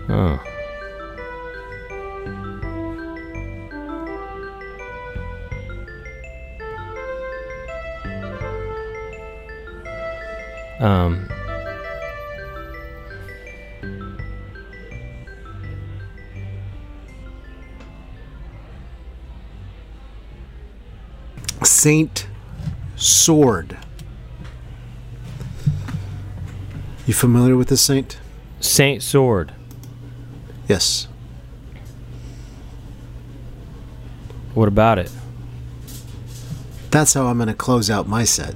Oh. 0.10 0.40
Um. 10.80 11.28
Saint 21.84 22.28
Sword. 22.96 23.78
You 27.06 27.14
familiar 27.14 27.58
with 27.58 27.68
this 27.68 27.82
saint? 27.82 28.20
Saint 28.62 29.04
Sword. 29.04 29.54
Yes. 30.70 31.10
What 34.54 34.70
about 34.70 34.98
it? 34.98 35.12
That's 36.90 37.16
how 37.16 37.26
I'm 37.26 37.36
going 37.36 37.50
to 37.50 37.54
close 37.54 37.90
out 37.90 38.08
my 38.08 38.24
set. 38.24 38.56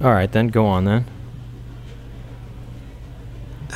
All 0.00 0.12
right, 0.12 0.30
then 0.30 0.46
go 0.46 0.66
on 0.66 0.84
then. 0.84 1.06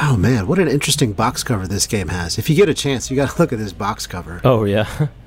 Oh 0.00 0.16
man, 0.16 0.46
what 0.46 0.60
an 0.60 0.68
interesting 0.68 1.12
box 1.12 1.42
cover 1.42 1.66
this 1.66 1.88
game 1.88 2.06
has. 2.06 2.38
If 2.38 2.48
you 2.48 2.54
get 2.54 2.68
a 2.68 2.74
chance, 2.74 3.10
you 3.10 3.16
got 3.16 3.30
to 3.30 3.38
look 3.42 3.52
at 3.52 3.58
this 3.58 3.72
box 3.72 4.06
cover. 4.06 4.40
Oh 4.44 4.62
yeah, 4.62 5.08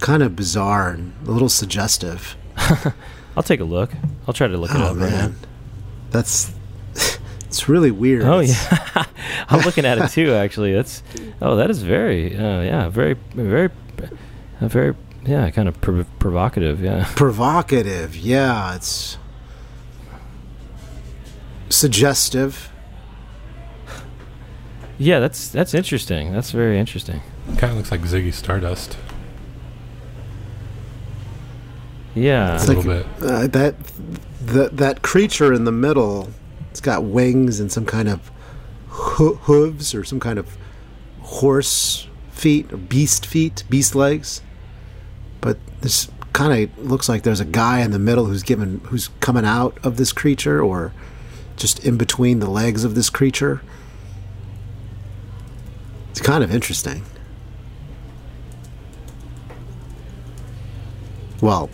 Kind 0.00 0.22
of 0.22 0.36
bizarre 0.36 0.90
and 0.90 1.12
a 1.26 1.30
little 1.30 1.48
suggestive. 1.48 2.36
I'll 3.36 3.42
take 3.42 3.60
a 3.60 3.64
look. 3.64 3.92
I'll 4.26 4.34
try 4.34 4.46
to 4.46 4.56
look 4.56 4.70
it 4.70 4.76
Oh 4.76 4.86
up 4.90 4.96
right 4.96 5.10
man. 5.10 5.36
That's 6.10 6.52
it's 7.44 7.68
really 7.68 7.90
weird. 7.90 8.22
Oh 8.22 8.40
yeah, 8.40 9.04
I'm 9.48 9.60
looking 9.60 9.84
at 9.84 9.98
it 9.98 10.10
too. 10.10 10.32
Actually, 10.32 10.72
that's 10.72 11.02
oh 11.42 11.56
that 11.56 11.70
is 11.70 11.82
very 11.82 12.36
uh, 12.36 12.60
yeah 12.62 12.88
very 12.88 13.14
very 13.34 13.70
uh, 14.60 14.68
very 14.68 14.94
yeah 15.24 15.50
kind 15.50 15.68
of 15.68 15.80
prov- 15.80 16.06
provocative. 16.18 16.82
Yeah. 16.82 17.06
provocative. 17.14 18.16
Yeah, 18.16 18.74
it's 18.74 19.18
suggestive. 21.68 22.70
Yeah, 24.98 25.18
that's 25.20 25.48
that's 25.48 25.74
interesting. 25.74 26.32
That's 26.32 26.52
very 26.52 26.78
interesting. 26.78 27.20
Kind 27.58 27.72
of 27.72 27.76
looks 27.76 27.90
like 27.90 28.00
Ziggy 28.00 28.32
Stardust 28.32 28.96
Yeah. 32.16 32.52
a 32.52 32.54
It's 32.56 32.66
little 32.68 32.82
like- 32.82 33.20
bit. 33.20 33.30
Uh, 33.30 33.46
that 33.48 33.74
that 34.46 34.76
that 34.76 35.02
creature 35.02 35.52
in 35.52 35.64
the 35.64 35.72
middle, 35.72 36.30
it's 36.70 36.80
got 36.80 37.04
wings 37.04 37.60
and 37.60 37.70
some 37.70 37.84
kind 37.84 38.08
of 38.08 38.30
ho- 38.88 39.38
hooves 39.42 39.94
or 39.94 40.02
some 40.04 40.18
kind 40.20 40.38
of 40.38 40.56
horse 41.20 42.06
feet 42.30 42.72
or 42.72 42.76
beast 42.76 43.26
feet, 43.26 43.64
beast 43.70 43.94
legs. 43.94 44.40
But 45.40 45.58
this 45.82 46.08
kind 46.32 46.68
of 46.70 46.78
looks 46.90 47.08
like 47.08 47.22
there's 47.22 47.40
a 47.40 47.44
guy 47.44 47.80
in 47.80 47.90
the 47.92 47.98
middle 47.98 48.26
who's 48.26 48.42
given 48.42 48.80
who's 48.84 49.08
coming 49.20 49.44
out 49.44 49.78
of 49.82 49.96
this 49.96 50.12
creature 50.12 50.60
or 50.62 50.92
just 51.56 51.84
in 51.84 51.96
between 51.96 52.38
the 52.40 52.48
legs 52.50 52.84
of 52.84 52.94
this 52.94 53.08
creature. 53.10 53.62
It's 56.10 56.20
kind 56.20 56.42
of 56.44 56.54
interesting. 56.54 57.02
Well, 61.40 61.68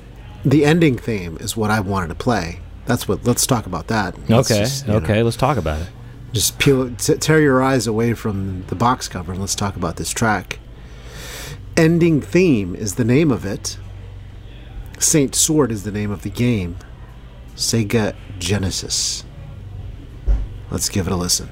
the 0.45 0.65
ending 0.65 0.97
theme 0.97 1.37
is 1.41 1.57
what 1.57 1.71
I 1.71 1.81
wanted 1.81 2.09
to 2.09 2.15
play. 2.15 2.61
That's 2.87 3.07
what. 3.07 3.25
Let's 3.25 3.47
talk 3.47 3.67
about 3.67 3.87
that. 3.89 4.19
Let's 4.29 4.51
okay. 4.51 4.61
just, 4.61 4.87
you 4.87 4.93
know, 4.93 4.99
okay. 4.99 5.23
Let's 5.23 5.37
talk 5.37 5.57
about 5.57 5.81
it. 5.83 5.89
just 6.33 6.59
peel, 6.59 6.95
t- 6.97 7.17
tear 7.17 7.41
your 7.41 7.63
eyes 7.63 7.87
away 7.87 8.15
from 8.15 8.65
the 8.67 8.75
box 8.75 9.09
cover 9.09 9.33
and 9.33 9.41
let's 9.41 9.55
talk 9.55 9.77
about 9.77 9.97
this 9.97 10.11
track. 10.11 10.59
Ending 11.77 12.21
theme 12.21 12.75
is 12.75 12.97
the 12.97 13.05
name 13.05 13.31
of 13.31 13.45
it. 13.47 13.79
Saint 14.99 15.35
Sword 15.35 15.73
is 15.73 15.85
the 15.85 15.93
name 15.93 16.11
of 16.11 16.23
the 16.23 16.31
game. 16.31 16.77
Sega 17.55 18.15
Genesis. 18.39 19.25
Let's 20.71 20.89
give 20.89 21.07
it 21.07 21.13
a 21.13 21.17
listen. 21.17 21.51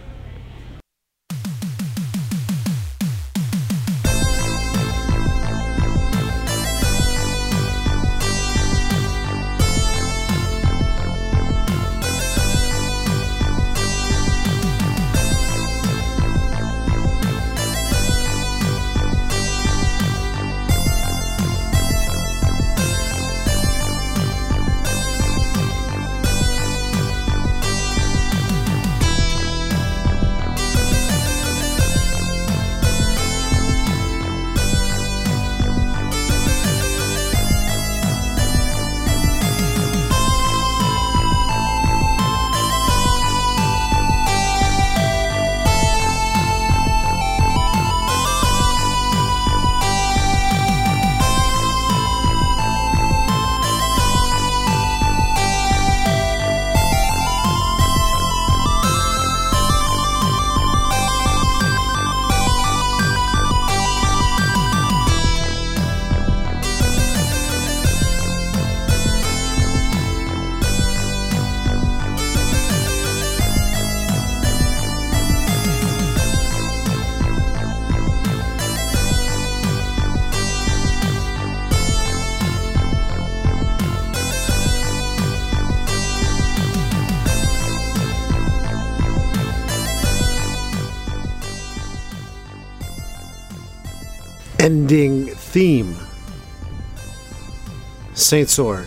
Saint 98.31 98.49
Sword. 98.49 98.87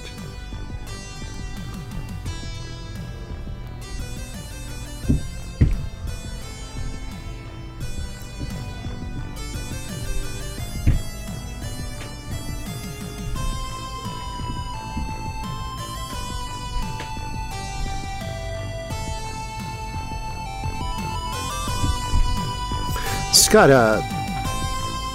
It's 23.27 23.49
got 23.49 23.69
a 23.69 24.01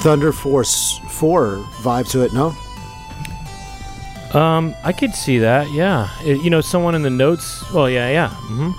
Thunder 0.03 0.33
Force 0.33 0.99
4 1.13 1.65
vibe 1.81 2.11
to 2.11 2.27
it, 2.27 2.35
no? 2.35 2.55
Um, 4.39 4.75
I 4.85 4.93
could 4.93 5.15
see 5.15 5.39
that. 5.39 5.71
Yeah, 5.73 6.09
It- 6.23 6.43
you 6.43 6.51
know, 6.51 6.61
someone 6.61 6.95
in 6.95 7.03
the 7.03 7.11
notes. 7.11 7.65
Well, 7.73 7.89
yeah, 7.91 8.09
yeah. 8.11 8.29
Mm-hmm. 8.51 8.71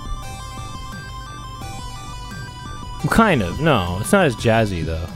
Kind 3.08 3.42
of. 3.42 3.60
No, 3.60 3.98
it's 4.00 4.12
not 4.12 4.24
as 4.26 4.36
jazzy 4.36 4.84
though. 4.84 5.06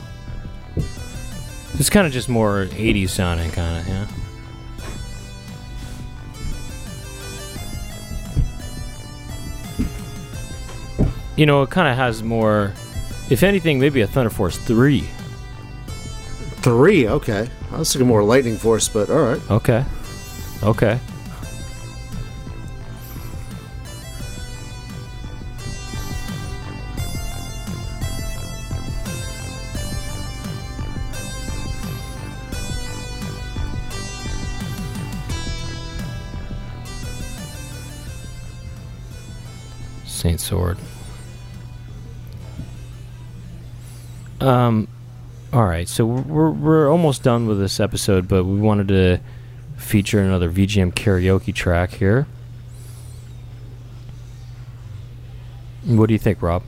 It's 1.79 1.89
kind 1.89 2.05
of 2.07 2.13
just 2.13 2.29
more 2.29 2.65
'80s 2.71 3.09
sounding, 3.09 3.51
kind 3.51 3.79
of. 3.81 3.87
Yeah. 3.87 4.05
You 11.35 11.45
know, 11.45 11.63
it 11.63 11.69
kind 11.69 11.87
of 11.87 11.97
has 11.97 12.23
more. 12.23 12.73
If 13.29 13.43
anything, 13.43 13.79
maybe 13.79 14.01
a 14.01 14.07
Thunder 14.07 14.29
Force 14.29 14.57
three. 14.57 15.01
Three, 16.61 17.07
okay. 17.07 17.49
I 17.71 17.77
was 17.79 17.91
thinking 17.91 18.07
more 18.07 18.23
Lightning 18.23 18.57
Force, 18.57 18.87
but 18.87 19.09
alright. 19.09 19.41
Okay. 19.51 19.83
Okay. 20.63 20.99
Saint 40.05 40.39
Sword. 40.39 40.77
Um, 44.41 44.87
all 45.53 45.65
right, 45.65 45.87
so 45.87 46.05
we're 46.05 46.49
we're 46.49 46.89
almost 46.91 47.21
done 47.23 47.47
with 47.47 47.59
this 47.59 47.79
episode, 47.79 48.27
but 48.27 48.43
we 48.43 48.59
wanted 48.59 48.87
to 48.89 49.19
feature 49.77 50.19
another 50.21 50.49
VGM 50.49 50.93
karaoke 50.93 51.53
track 51.53 51.91
here. 51.91 52.27
What 55.85 56.07
do 56.07 56.13
you 56.13 56.19
think, 56.19 56.41
Rob? 56.41 56.63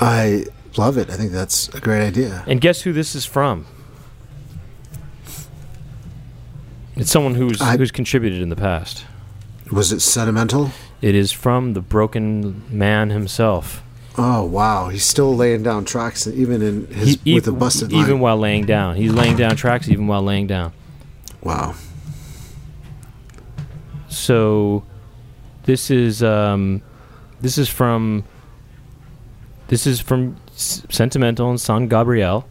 I 0.00 0.44
love 0.76 0.98
it. 0.98 1.08
I 1.10 1.14
think 1.14 1.32
that's 1.32 1.68
a 1.74 1.80
great 1.80 2.06
idea. 2.06 2.44
And 2.46 2.60
guess 2.60 2.82
who 2.82 2.92
this 2.92 3.14
is 3.14 3.24
from? 3.24 3.66
It's 6.96 7.10
someone 7.10 7.34
who's 7.34 7.60
I- 7.60 7.76
who's 7.76 7.90
contributed 7.90 8.40
in 8.42 8.48
the 8.48 8.56
past. 8.56 9.04
Was 9.70 9.92
it 9.92 10.00
sentimental? 10.00 10.70
It 11.02 11.14
is 11.14 11.32
from 11.32 11.74
the 11.74 11.80
Broken 11.80 12.62
Man 12.70 13.10
himself. 13.10 13.82
Oh 14.18 14.44
wow, 14.44 14.88
he's 14.88 15.04
still 15.04 15.36
laying 15.36 15.62
down 15.62 15.84
tracks 15.84 16.26
even 16.26 16.62
in 16.62 16.86
his 16.86 17.18
He- 17.22 17.34
with 17.34 17.46
a 17.48 17.52
busted 17.52 17.92
even 17.92 18.12
line. 18.12 18.20
while 18.20 18.36
laying 18.38 18.64
down. 18.64 18.96
He's 18.96 19.12
laying 19.12 19.36
down 19.36 19.56
tracks 19.56 19.88
even 19.88 20.06
while 20.06 20.22
laying 20.22 20.46
down. 20.46 20.72
Wow. 21.42 21.74
So 24.08 24.84
this 25.64 25.90
is 25.90 26.22
um, 26.22 26.82
this 27.40 27.58
is 27.58 27.68
from 27.68 28.24
this 29.68 29.86
is 29.86 30.00
from 30.00 30.36
Sentimental 30.54 31.50
and 31.50 31.60
San 31.60 31.88
Gabriel, 31.88 32.46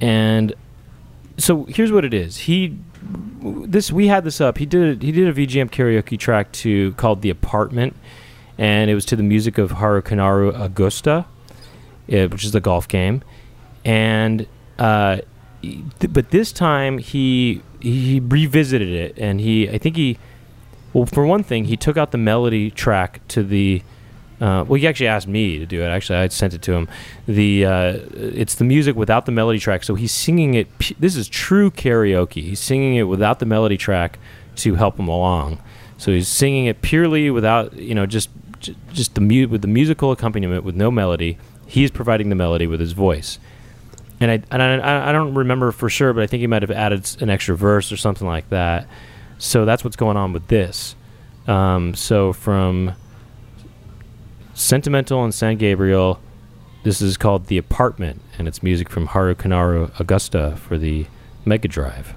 and 0.00 0.54
so 1.38 1.64
here's 1.64 1.90
what 1.90 2.04
it 2.04 2.14
is. 2.14 2.36
He 2.38 2.78
this 3.02 3.90
we 3.90 4.06
had 4.06 4.24
this 4.24 4.40
up. 4.40 4.58
He 4.58 4.66
did 4.66 5.02
he 5.02 5.12
did 5.12 5.28
a 5.28 5.32
VGM 5.32 5.70
karaoke 5.70 6.18
track 6.18 6.52
to 6.52 6.92
called 6.92 7.22
The 7.22 7.30
Apartment, 7.30 7.96
and 8.58 8.90
it 8.90 8.94
was 8.94 9.04
to 9.06 9.16
the 9.16 9.22
music 9.22 9.58
of 9.58 9.72
Haru 9.72 10.02
Kanaru 10.02 10.58
Augusta, 10.58 11.26
uh, 12.12 12.28
which 12.28 12.44
is 12.44 12.52
the 12.52 12.60
golf 12.60 12.86
game, 12.86 13.22
and 13.84 14.46
uh, 14.78 15.18
but 16.10 16.30
this 16.30 16.52
time 16.52 16.98
he 16.98 17.62
he 17.80 18.20
revisited 18.20 18.88
it 18.88 19.18
and 19.18 19.40
he 19.40 19.68
I 19.68 19.78
think 19.78 19.96
he 19.96 20.18
well, 20.92 21.06
for 21.06 21.24
one 21.26 21.42
thing, 21.42 21.64
he 21.64 21.76
took 21.76 21.96
out 21.96 22.10
the 22.10 22.18
melody 22.18 22.70
track 22.70 23.26
to 23.28 23.42
the. 23.42 23.82
Uh, 24.40 24.64
well, 24.66 24.74
he 24.74 24.88
actually 24.88 25.06
asked 25.06 25.28
me 25.28 25.58
to 25.58 25.66
do 25.66 25.82
it. 25.82 25.86
Actually, 25.86 26.18
I 26.18 26.28
sent 26.28 26.52
it 26.52 26.62
to 26.62 26.72
him. 26.72 26.88
The 27.26 27.64
uh, 27.64 27.98
it's 28.12 28.56
the 28.56 28.64
music 28.64 28.96
without 28.96 29.24
the 29.24 29.32
melody 29.32 29.58
track, 29.58 29.84
so 29.84 29.94
he's 29.94 30.12
singing 30.12 30.54
it. 30.54 30.66
This 30.98 31.16
is 31.16 31.28
true 31.28 31.70
karaoke. 31.70 32.42
He's 32.42 32.60
singing 32.60 32.96
it 32.96 33.04
without 33.04 33.38
the 33.38 33.46
melody 33.46 33.76
track 33.76 34.18
to 34.56 34.74
help 34.74 34.98
him 34.98 35.08
along. 35.08 35.58
So 35.96 36.10
he's 36.10 36.28
singing 36.28 36.66
it 36.66 36.82
purely 36.82 37.30
without, 37.30 37.74
you 37.74 37.94
know, 37.94 38.04
just 38.04 38.30
just 38.92 39.14
the 39.14 39.20
mu- 39.20 39.48
with 39.48 39.62
the 39.62 39.68
musical 39.68 40.10
accompaniment 40.10 40.64
with 40.64 40.74
no 40.74 40.90
melody. 40.90 41.38
He's 41.66 41.90
providing 41.90 42.28
the 42.28 42.34
melody 42.34 42.66
with 42.66 42.80
his 42.80 42.92
voice. 42.92 43.38
And 44.22 44.30
I, 44.30 44.42
and 44.52 44.62
I, 44.62 45.08
I 45.08 45.12
don't 45.12 45.34
remember 45.34 45.72
for 45.72 45.90
sure, 45.90 46.12
but 46.12 46.22
I 46.22 46.28
think 46.28 46.42
he 46.42 46.46
might 46.46 46.62
have 46.62 46.70
added 46.70 47.10
an 47.20 47.28
extra 47.28 47.56
verse 47.56 47.90
or 47.90 47.96
something 47.96 48.26
like 48.26 48.48
that. 48.50 48.86
So 49.38 49.64
that's 49.64 49.82
what's 49.82 49.96
going 49.96 50.16
on 50.16 50.32
with 50.32 50.46
this. 50.46 50.94
Um, 51.48 51.94
so 51.96 52.32
from 52.32 52.94
Sentimental 54.54 55.24
and 55.24 55.34
San 55.34 55.56
Gabriel, 55.56 56.20
this 56.84 57.02
is 57.02 57.16
called 57.16 57.46
The 57.46 57.58
Apartment, 57.58 58.22
and 58.38 58.46
it's 58.46 58.62
music 58.62 58.88
from 58.88 59.06
Haru 59.06 59.34
Kanaru 59.34 59.98
Augusta 59.98 60.56
for 60.56 60.78
the 60.78 61.06
Mega 61.44 61.66
Drive. 61.66 62.14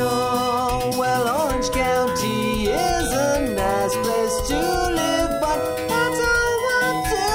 Outside. 0.00 0.98
Well, 0.98 1.28
Orange 1.46 1.70
County 1.70 2.66
is 2.66 3.12
a 3.12 3.54
nice 3.54 3.96
place 3.96 4.36
to 4.48 4.58
live, 5.00 5.40
but 5.40 5.58
I 5.90 6.04
don't 6.20 6.58
want 6.68 6.98
to 7.12 7.26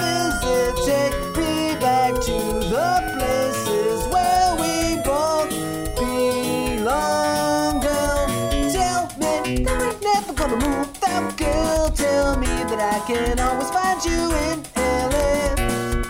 visit. 0.00 0.72
Take 0.86 1.16
me 1.36 1.52
back 1.80 2.12
to 2.28 2.38
the 2.72 2.90
places 3.16 3.98
where 4.12 4.48
we 4.60 4.96
both 5.02 5.50
belong. 5.96 7.80
Girl, 7.80 8.26
tell 8.72 9.02
me 9.18 9.64
that 9.64 9.80
we're 9.80 10.00
never 10.02 10.32
gonna 10.34 10.56
move 10.66 10.88
out, 11.06 11.36
girl. 11.36 11.90
Tell 11.90 12.38
me 12.38 12.46
that 12.46 12.80
I 12.80 12.98
can 13.06 13.38
always 13.38 13.70
find 13.70 14.04
you 14.04 14.20
in 14.46 14.56
LA. 14.76 15.54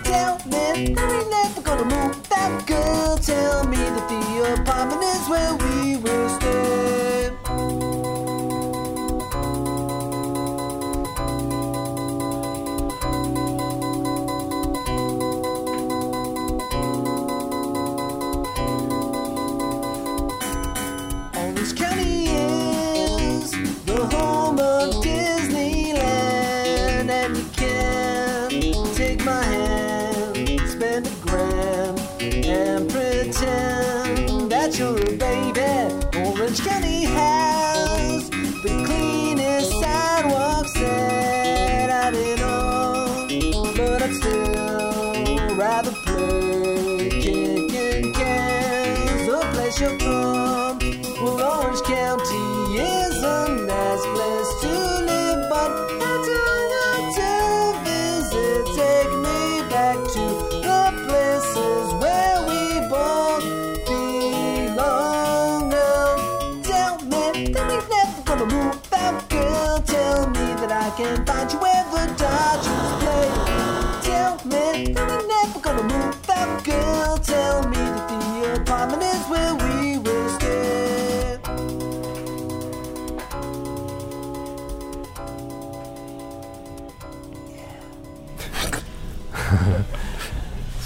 Tell 0.05 0.35
me 0.47 0.95
that 0.95 1.09
we're 1.09 1.31
never 1.31 1.61
gonna 1.63 1.85
move 1.85 2.29
that 2.29 2.67
girl. 2.67 3.17
Tell 3.19 3.67
me 3.67 3.77
that 3.77 4.09
the 4.09 4.23
apartment 4.61 5.03
is 5.03 5.29
where 5.29 5.55
we 5.57 5.82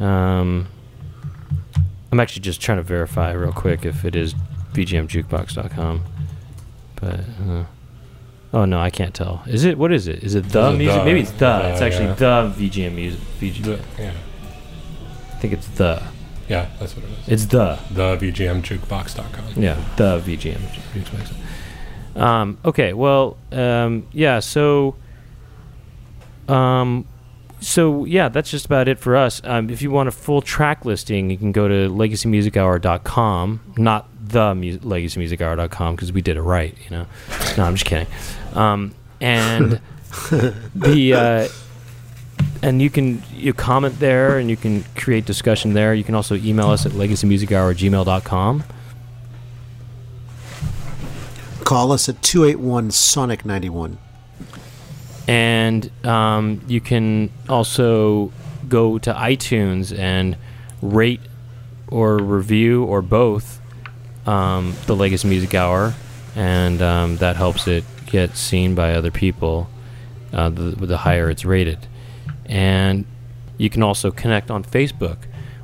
Um, 0.00 0.68
I'm 2.10 2.20
actually 2.20 2.42
just 2.42 2.60
trying 2.60 2.78
to 2.78 2.82
verify 2.82 3.32
real 3.32 3.52
quick 3.52 3.84
if 3.84 4.04
it 4.04 4.14
is 4.14 4.34
VGMJukebox.com. 4.72 6.02
But 6.96 7.20
uh, 7.48 7.64
oh 8.52 8.64
no, 8.64 8.80
I 8.80 8.90
can't 8.90 9.14
tell. 9.14 9.42
Is 9.46 9.64
it? 9.64 9.76
What 9.78 9.92
is 9.92 10.06
it? 10.08 10.22
Is 10.22 10.34
it 10.34 10.48
the 10.50 10.68
Is 10.68 10.74
it 10.74 10.78
music? 10.78 10.98
the? 11.00 11.04
Maybe 11.04 11.20
it's 11.20 11.30
the. 11.32 11.38
The, 11.38 11.72
it's 11.72 11.80
actually 11.82 12.06
yeah. 12.06 12.14
the 12.14 12.54
VGM 12.56 12.94
music. 12.94 13.20
VG, 13.40 13.64
The- 13.64 13.80
yeah. 13.98 14.12
I 15.30 15.34
think 15.36 15.52
it's 15.54 15.68
the. 15.68 16.02
Yeah, 16.48 16.68
that's 16.78 16.94
what 16.96 17.04
it 17.04 17.10
is. 17.10 17.28
It's 17.28 17.46
the. 17.46 17.78
The 17.90 18.16
VGMJukebox.com. 18.16 19.62
Yeah, 19.62 19.82
the 19.96 20.20
VGM 20.20 20.58
Jukebox. 20.94 21.32
Um, 22.20 22.58
okay, 22.64 22.92
well, 22.92 23.38
um, 23.52 24.06
yeah, 24.12 24.40
so, 24.40 24.96
um, 26.46 27.06
so 27.60 28.04
yeah, 28.04 28.28
that's 28.28 28.50
just 28.50 28.66
about 28.66 28.86
it 28.86 28.98
for 28.98 29.16
us. 29.16 29.40
Um, 29.44 29.70
if 29.70 29.80
you 29.80 29.90
want 29.90 30.08
a 30.08 30.12
full 30.12 30.42
track 30.42 30.84
listing, 30.84 31.30
you 31.30 31.38
can 31.38 31.52
go 31.52 31.68
to 31.68 31.88
legacymusichour.com, 31.88 33.74
not 33.78 34.08
the 34.32 34.54
mu- 34.54 34.78
legacymusichour.com 34.78 35.94
because 35.94 36.12
we 36.12 36.22
did 36.22 36.36
it 36.36 36.42
right, 36.42 36.74
you 36.84 36.90
know. 36.90 37.06
No, 37.56 37.64
I'm 37.64 37.74
just 37.74 37.86
kidding. 37.86 38.08
Um, 38.54 38.94
and 39.20 39.80
the 40.74 41.14
uh, 41.14 41.48
and 42.62 42.82
you 42.82 42.90
can 42.90 43.22
you 43.34 43.52
comment 43.52 43.98
there 44.00 44.38
and 44.38 44.50
you 44.50 44.56
can 44.56 44.84
create 44.96 45.24
discussion 45.24 45.72
there. 45.74 45.94
You 45.94 46.04
can 46.04 46.14
also 46.14 46.34
email 46.36 46.70
us 46.70 46.84
at 46.86 46.92
legacymusichour 46.92 47.70
at 47.70 47.76
gmail.com. 47.78 48.64
Call 51.64 51.92
us 51.92 52.08
at 52.08 52.20
281 52.22 52.90
Sonic 52.90 53.44
91. 53.46 53.96
and 55.28 55.90
um, 56.04 56.60
you 56.66 56.80
can 56.80 57.30
also 57.48 58.32
go 58.68 58.98
to 58.98 59.12
iTunes 59.14 59.96
and 59.96 60.36
rate 60.82 61.20
or 61.88 62.18
review 62.18 62.84
or 62.84 63.00
both 63.00 63.60
um, 64.26 64.74
the 64.86 64.94
Legacy 64.94 65.28
Music 65.28 65.54
Hour, 65.54 65.94
and 66.36 66.80
um, 66.82 67.16
that 67.18 67.36
helps 67.36 67.66
it 67.66 67.84
get 68.06 68.36
seen 68.36 68.74
by 68.74 68.94
other 68.94 69.10
people. 69.10 69.68
Uh, 70.32 70.48
the, 70.48 70.86
the 70.86 70.96
higher 70.98 71.28
it's 71.28 71.44
rated, 71.44 71.86
and 72.46 73.04
you 73.58 73.68
can 73.68 73.82
also 73.82 74.10
connect 74.10 74.50
on 74.50 74.64
Facebook. 74.64 75.18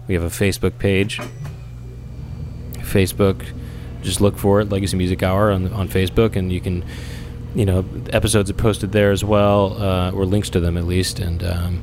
We 0.06 0.14
have 0.14 0.22
a 0.22 0.28
Facebook 0.28 0.78
page. 0.78 1.20
Facebook, 2.78 3.46
just 4.02 4.20
look 4.20 4.36
for 4.36 4.60
it, 4.60 4.68
Legacy 4.68 4.96
Music 4.96 5.22
Hour 5.22 5.50
on 5.50 5.72
on 5.72 5.88
Facebook, 5.88 6.36
and 6.36 6.52
you 6.52 6.60
can 6.60 6.84
you 7.54 7.64
know 7.64 7.84
episodes 8.10 8.50
are 8.50 8.54
posted 8.54 8.92
there 8.92 9.10
as 9.10 9.24
well 9.24 9.80
uh, 9.82 10.10
or 10.12 10.26
links 10.26 10.50
to 10.50 10.60
them 10.60 10.76
at 10.76 10.84
least 10.84 11.18
and 11.18 11.42
um, 11.42 11.82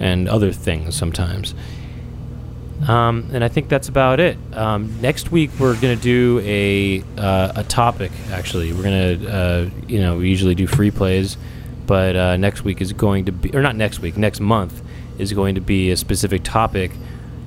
and 0.00 0.28
other 0.28 0.52
things 0.52 0.96
sometimes 0.96 1.54
um, 2.88 3.30
and 3.32 3.42
I 3.42 3.48
think 3.48 3.68
that's 3.68 3.88
about 3.88 4.20
it. 4.20 4.36
Um, 4.52 5.00
next 5.00 5.30
week 5.32 5.50
we're 5.58 5.74
gonna 5.74 5.96
do 5.96 6.40
a 6.44 7.02
uh, 7.18 7.52
a 7.56 7.64
topic. 7.64 8.12
Actually, 8.30 8.72
we're 8.72 8.82
gonna 8.82 9.30
uh, 9.30 9.70
you 9.88 10.00
know 10.00 10.18
we 10.18 10.28
usually 10.28 10.54
do 10.54 10.66
free 10.66 10.90
plays, 10.90 11.36
but 11.86 12.16
uh, 12.16 12.36
next 12.36 12.62
week 12.62 12.80
is 12.80 12.92
going 12.92 13.26
to 13.26 13.32
be 13.32 13.54
or 13.54 13.62
not 13.62 13.76
next 13.76 14.00
week. 14.00 14.16
Next 14.16 14.40
month 14.40 14.82
is 15.18 15.32
going 15.32 15.54
to 15.54 15.60
be 15.60 15.90
a 15.90 15.96
specific 15.96 16.42
topic. 16.42 16.90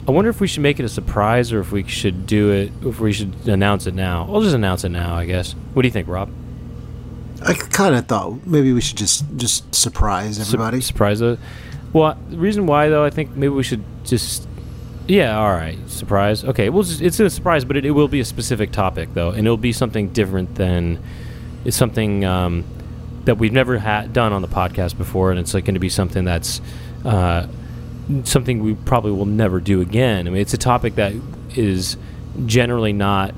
I 0.08 0.12
wonder 0.12 0.30
if 0.30 0.40
we 0.40 0.48
should 0.48 0.64
make 0.64 0.80
it 0.80 0.86
a 0.86 0.90
surprise 0.90 1.52
or 1.52 1.60
if 1.60 1.72
we 1.72 1.86
should 1.86 2.26
do 2.26 2.52
it. 2.52 2.72
If 2.82 3.00
we 3.00 3.12
should 3.12 3.48
announce 3.48 3.88
it 3.88 3.94
now. 3.94 4.28
I'll 4.32 4.42
just 4.42 4.56
announce 4.56 4.86
it 4.86 4.90
now, 4.90 5.16
I 5.16 5.26
guess. 5.26 5.52
What 5.74 5.82
do 5.82 5.88
you 5.88 5.92
think, 5.92 6.08
Rob? 6.08 6.30
I 7.46 7.54
kind 7.54 7.94
of 7.94 8.08
thought 8.08 8.48
maybe 8.48 8.74
we 8.74 8.82
should 8.82 8.98
just 8.98 9.26
just 9.36 9.76
surprise 9.76 10.40
everybody. 10.40 10.82
surprise 10.82 11.22
us. 11.22 11.38
Well, 11.94 12.18
the 12.30 12.38
reason 12.38 12.66
why 12.66 12.90
though, 12.90 13.04
I 13.04 13.10
think 13.10 13.36
maybe 13.36 13.50
we 13.50 13.64
should 13.64 13.84
just. 14.04 14.48
Yeah, 15.08 15.40
all 15.40 15.52
right. 15.52 15.78
Surprise. 15.90 16.44
Okay, 16.44 16.70
well, 16.70 16.84
it's, 16.86 17.20
a 17.20 17.30
surprise, 17.30 17.64
but 17.64 17.78
it, 17.78 17.86
it 17.86 17.92
will 17.92 18.10
be 18.10 18.20
a 18.20 18.26
specific 18.26 18.72
topic 18.72 19.14
though, 19.14 19.30
and 19.30 19.40
it'll 19.40 19.56
be 19.56 19.72
something 19.72 20.10
different 20.10 20.56
than 20.56 21.02
it's 21.64 21.78
something 21.78 22.26
um, 22.26 22.66
that 23.24 23.38
we've 23.38 23.54
never 23.54 23.78
done 23.78 24.34
on 24.34 24.42
the 24.42 24.48
podcast 24.48 24.98
before, 24.98 25.32
and 25.32 25.40
it's 25.40 25.54
like 25.54 25.66
going 25.66 25.76
to 25.76 25.80
be 25.80 25.90
something 25.90 26.26
that's 26.26 26.60
uh, 27.06 27.48
something 28.24 28.62
we 28.64 28.74
probably 28.74 29.12
will 29.12 29.26
never 29.26 29.62
do 29.62 29.80
again. 29.82 30.28
I 30.28 30.32
mean, 30.32 30.42
it's 30.42 30.54
a 30.54 30.58
topic 30.58 30.96
that 30.96 31.14
is 31.56 31.96
generally 32.46 32.94
not 32.94 33.34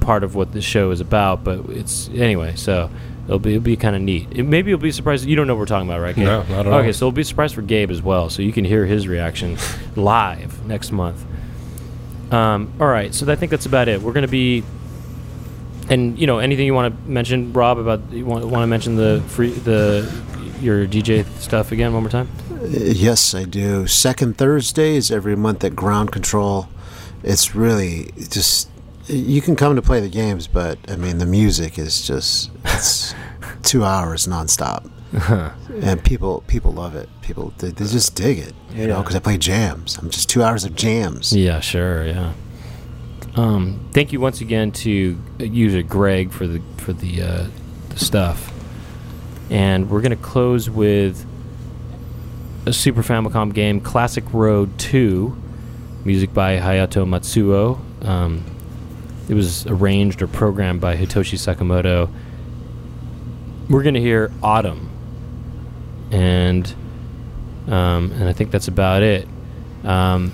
part 0.00 0.22
of 0.22 0.36
what 0.36 0.52
the 0.52 0.62
show 0.62 0.92
is 0.92 1.00
about, 1.00 1.42
but 1.42 1.58
it's 1.70 2.08
anyway. 2.10 2.54
So 2.54 2.88
it'll 3.26 3.38
be 3.38 3.52
it'll 3.54 3.62
be 3.62 3.76
kind 3.76 3.94
of 3.94 4.02
neat. 4.02 4.26
It, 4.32 4.42
maybe 4.44 4.70
you'll 4.70 4.78
be 4.78 4.90
surprised. 4.92 5.26
You 5.26 5.36
don't 5.36 5.46
know 5.46 5.54
what 5.54 5.60
we're 5.60 5.66
talking 5.66 5.88
about, 5.88 6.00
right? 6.00 6.14
Gabe? 6.16 6.24
No, 6.24 6.42
not 6.44 6.66
at 6.66 6.72
all. 6.72 6.78
Okay, 6.80 6.92
so 6.92 7.06
it'll 7.06 7.12
be 7.12 7.22
surprised 7.24 7.54
for 7.54 7.62
Gabe 7.62 7.90
as 7.90 8.02
well, 8.02 8.30
so 8.30 8.42
you 8.42 8.52
can 8.52 8.64
hear 8.64 8.86
his 8.86 9.06
reaction 9.06 9.56
live 9.96 10.64
next 10.66 10.92
month. 10.92 11.24
Um, 12.32 12.72
all 12.80 12.88
right, 12.88 13.14
so 13.14 13.30
I 13.30 13.36
think 13.36 13.50
that's 13.50 13.66
about 13.66 13.88
it. 13.88 14.02
We're 14.02 14.12
gonna 14.12 14.26
be, 14.28 14.64
and 15.88 16.18
you 16.18 16.26
know, 16.26 16.38
anything 16.38 16.66
you 16.66 16.74
want 16.74 16.94
to 16.94 17.08
mention, 17.10 17.52
Rob, 17.52 17.78
about 17.78 18.00
you 18.10 18.24
want 18.26 18.46
want 18.46 18.62
to 18.62 18.66
mention 18.66 18.96
the 18.96 19.22
free 19.28 19.50
the 19.50 20.10
your 20.60 20.86
DJ 20.86 21.24
stuff 21.38 21.70
again 21.72 21.92
one 21.92 22.02
more 22.02 22.10
time? 22.10 22.28
Uh, 22.50 22.64
Yes, 22.66 23.34
I 23.34 23.44
do. 23.44 23.86
Second 23.86 24.38
Thursdays 24.38 25.10
every 25.10 25.36
month 25.36 25.62
at 25.62 25.76
Ground 25.76 26.10
Control. 26.10 26.68
It's 27.22 27.54
really 27.54 28.10
just 28.30 28.68
you 29.08 29.40
can 29.40 29.56
come 29.56 29.76
to 29.76 29.82
play 29.82 30.00
the 30.00 30.08
games, 30.08 30.46
but 30.46 30.78
I 30.88 30.96
mean 30.96 31.18
the 31.18 31.26
music 31.26 31.78
is 31.78 32.06
just 32.06 32.50
it's 32.64 33.14
two 33.62 33.84
hours 33.84 34.26
nonstop, 34.26 34.90
and 35.82 36.02
people 36.02 36.42
people 36.48 36.72
love 36.72 36.94
it. 36.96 37.08
People 37.22 37.52
they, 37.58 37.68
they 37.68 37.84
just 37.84 38.14
dig 38.14 38.38
it, 38.38 38.54
you 38.72 38.86
know, 38.86 39.00
because 39.00 39.14
I 39.14 39.20
play 39.20 39.38
jams. 39.38 39.96
I'm 39.98 40.10
just 40.10 40.28
two 40.28 40.42
hours 40.42 40.64
of 40.64 40.74
jams. 40.74 41.32
Yeah, 41.34 41.60
sure, 41.60 42.06
yeah. 42.06 42.32
Um, 43.36 43.88
thank 43.92 44.12
you 44.12 44.20
once 44.20 44.40
again 44.40 44.72
to 44.72 45.18
uh, 45.40 45.44
user 45.44 45.82
Greg 45.82 46.32
for 46.32 46.46
the 46.46 46.60
for 46.78 46.92
the, 46.92 47.22
uh, 47.22 47.46
the 47.90 47.98
stuff, 47.98 48.52
and 49.50 49.90
we're 49.90 50.00
gonna 50.00 50.16
close 50.16 50.68
with 50.70 51.24
a 52.64 52.72
Super 52.72 53.02
Famicom 53.02 53.54
game, 53.54 53.80
Classic 53.80 54.24
Road 54.32 54.76
Two, 54.78 55.36
Music 56.04 56.34
by 56.34 56.56
Hayato 56.58 57.06
Matsuo. 57.06 57.78
Um, 58.04 58.55
it 59.28 59.34
was 59.34 59.66
arranged 59.66 60.22
or 60.22 60.26
programmed 60.26 60.80
by 60.80 60.96
Hitoshi 60.96 61.36
Sakamoto. 61.38 62.10
We're 63.68 63.82
going 63.82 63.94
to 63.94 64.00
hear 64.00 64.30
Autumn. 64.42 64.90
And 66.10 66.72
um, 67.66 68.12
and 68.12 68.28
I 68.28 68.32
think 68.32 68.52
that's 68.52 68.68
about 68.68 69.02
it. 69.02 69.26
Um, 69.82 70.32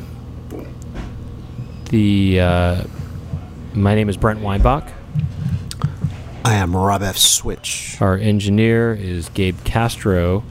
the 1.90 2.40
uh, 2.40 2.84
my 3.74 3.94
name 3.94 4.10
is 4.10 4.18
Brent 4.18 4.40
Weinbach. 4.40 4.92
I 6.44 6.54
am 6.54 6.76
Rob 6.76 7.02
F. 7.02 7.16
Switch. 7.16 7.96
Our 8.00 8.16
engineer 8.16 8.92
is 8.92 9.28
Gabe 9.30 9.62
Castro. 9.64 10.44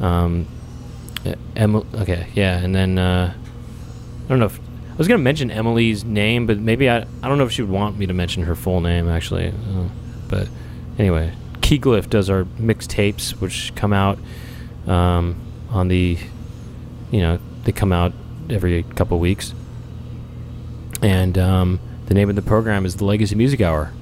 Um, 0.00 0.46
Emily, 1.56 1.86
okay, 1.94 2.28
yeah, 2.34 2.58
and 2.58 2.74
then 2.74 2.98
uh, 2.98 3.34
I 3.34 4.28
don't 4.28 4.38
know 4.38 4.46
if 4.46 4.60
was 4.98 5.08
gonna 5.08 5.18
mention 5.18 5.50
Emily's 5.50 6.04
name, 6.04 6.46
but 6.46 6.58
maybe 6.58 6.90
I 6.90 6.98
I 7.22 7.28
don't 7.28 7.38
know 7.38 7.44
if 7.44 7.52
she 7.52 7.62
would 7.62 7.70
want 7.70 7.96
me 7.98 8.06
to 8.06 8.12
mention 8.12 8.42
her 8.44 8.54
full 8.54 8.80
name 8.80 9.08
actually. 9.08 9.48
Uh, 9.48 9.88
but 10.28 10.48
anyway, 10.98 11.32
Keyglyph 11.60 12.10
does 12.10 12.28
our 12.28 12.44
mixtapes, 12.44 13.32
which 13.40 13.72
come 13.74 13.92
out 13.92 14.18
um, 14.86 15.36
on 15.70 15.88
the, 15.88 16.18
you 17.10 17.20
know, 17.20 17.38
they 17.64 17.72
come 17.72 17.92
out 17.92 18.12
every 18.50 18.82
couple 18.82 19.18
weeks, 19.18 19.54
and 21.02 21.36
um, 21.38 21.80
the 22.06 22.14
name 22.14 22.30
of 22.30 22.36
the 22.36 22.42
program 22.42 22.86
is 22.86 22.96
the 22.96 23.04
Legacy 23.04 23.34
Music 23.34 23.60
Hour. 23.60 23.92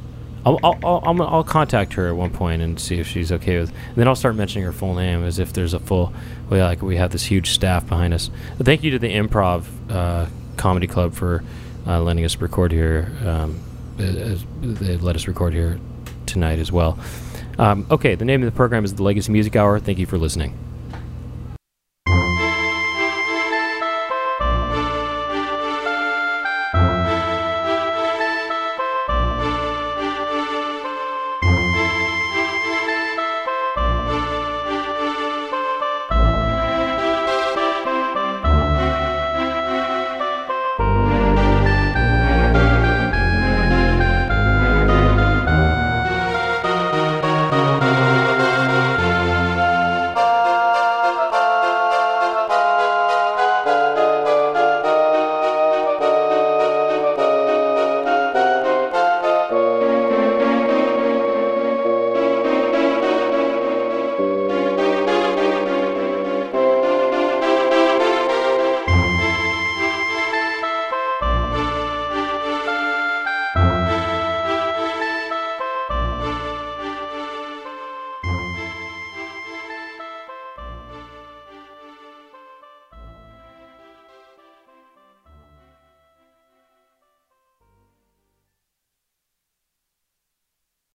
I'll, 0.47 0.61
I'll, 0.63 0.79
I'll, 0.85 1.23
I'll, 1.23 1.43
contact 1.43 1.95
her 1.95 2.07
at 2.07 2.15
one 2.15 2.31
point 2.31 2.63
and 2.63 2.79
see 2.79 3.01
if 3.01 3.09
she's 3.09 3.33
okay 3.33 3.59
with. 3.59 3.71
And 3.71 3.97
then 3.97 4.07
I'll 4.07 4.15
start 4.15 4.37
mentioning 4.37 4.65
her 4.65 4.71
full 4.71 4.95
name 4.95 5.25
as 5.25 5.41
if 5.41 5.53
there's 5.53 5.75
a 5.75 5.81
full. 5.81 6.13
Well, 6.49 6.65
like 6.65 6.83
we 6.83 6.95
have 6.99 7.11
this 7.11 7.25
huge 7.25 7.51
staff 7.51 7.89
behind 7.89 8.15
us. 8.15 8.31
But 8.57 8.65
thank 8.65 8.85
you 8.85 8.93
to 8.93 9.01
the 9.01 9.13
Improv 9.13 9.65
uh, 9.91 10.27
Comedy 10.57 10.87
Club 10.87 11.15
for 11.15 11.43
uh, 11.87 12.01
letting 12.03 12.25
us 12.25 12.37
record 12.37 12.73
here. 12.73 13.13
Um, 13.25 13.61
they 13.97 14.97
let 14.99 15.17
us 15.17 15.27
record 15.27 15.55
here 15.55 15.79
tonight 16.27 16.59
as 16.59 16.71
well. 16.71 16.99
Um, 17.59 17.87
okay, 17.91 18.15
the 18.15 18.25
name 18.25 18.43
of 18.43 18.53
the 18.53 18.57
program 18.57 18.85
is 18.85 18.95
the 18.95 19.03
Legacy 19.03 19.33
Music 19.33 19.57
Hour. 19.57 19.79
Thank 19.81 19.99
you 19.99 20.07
for 20.07 20.19
listening. 20.19 20.57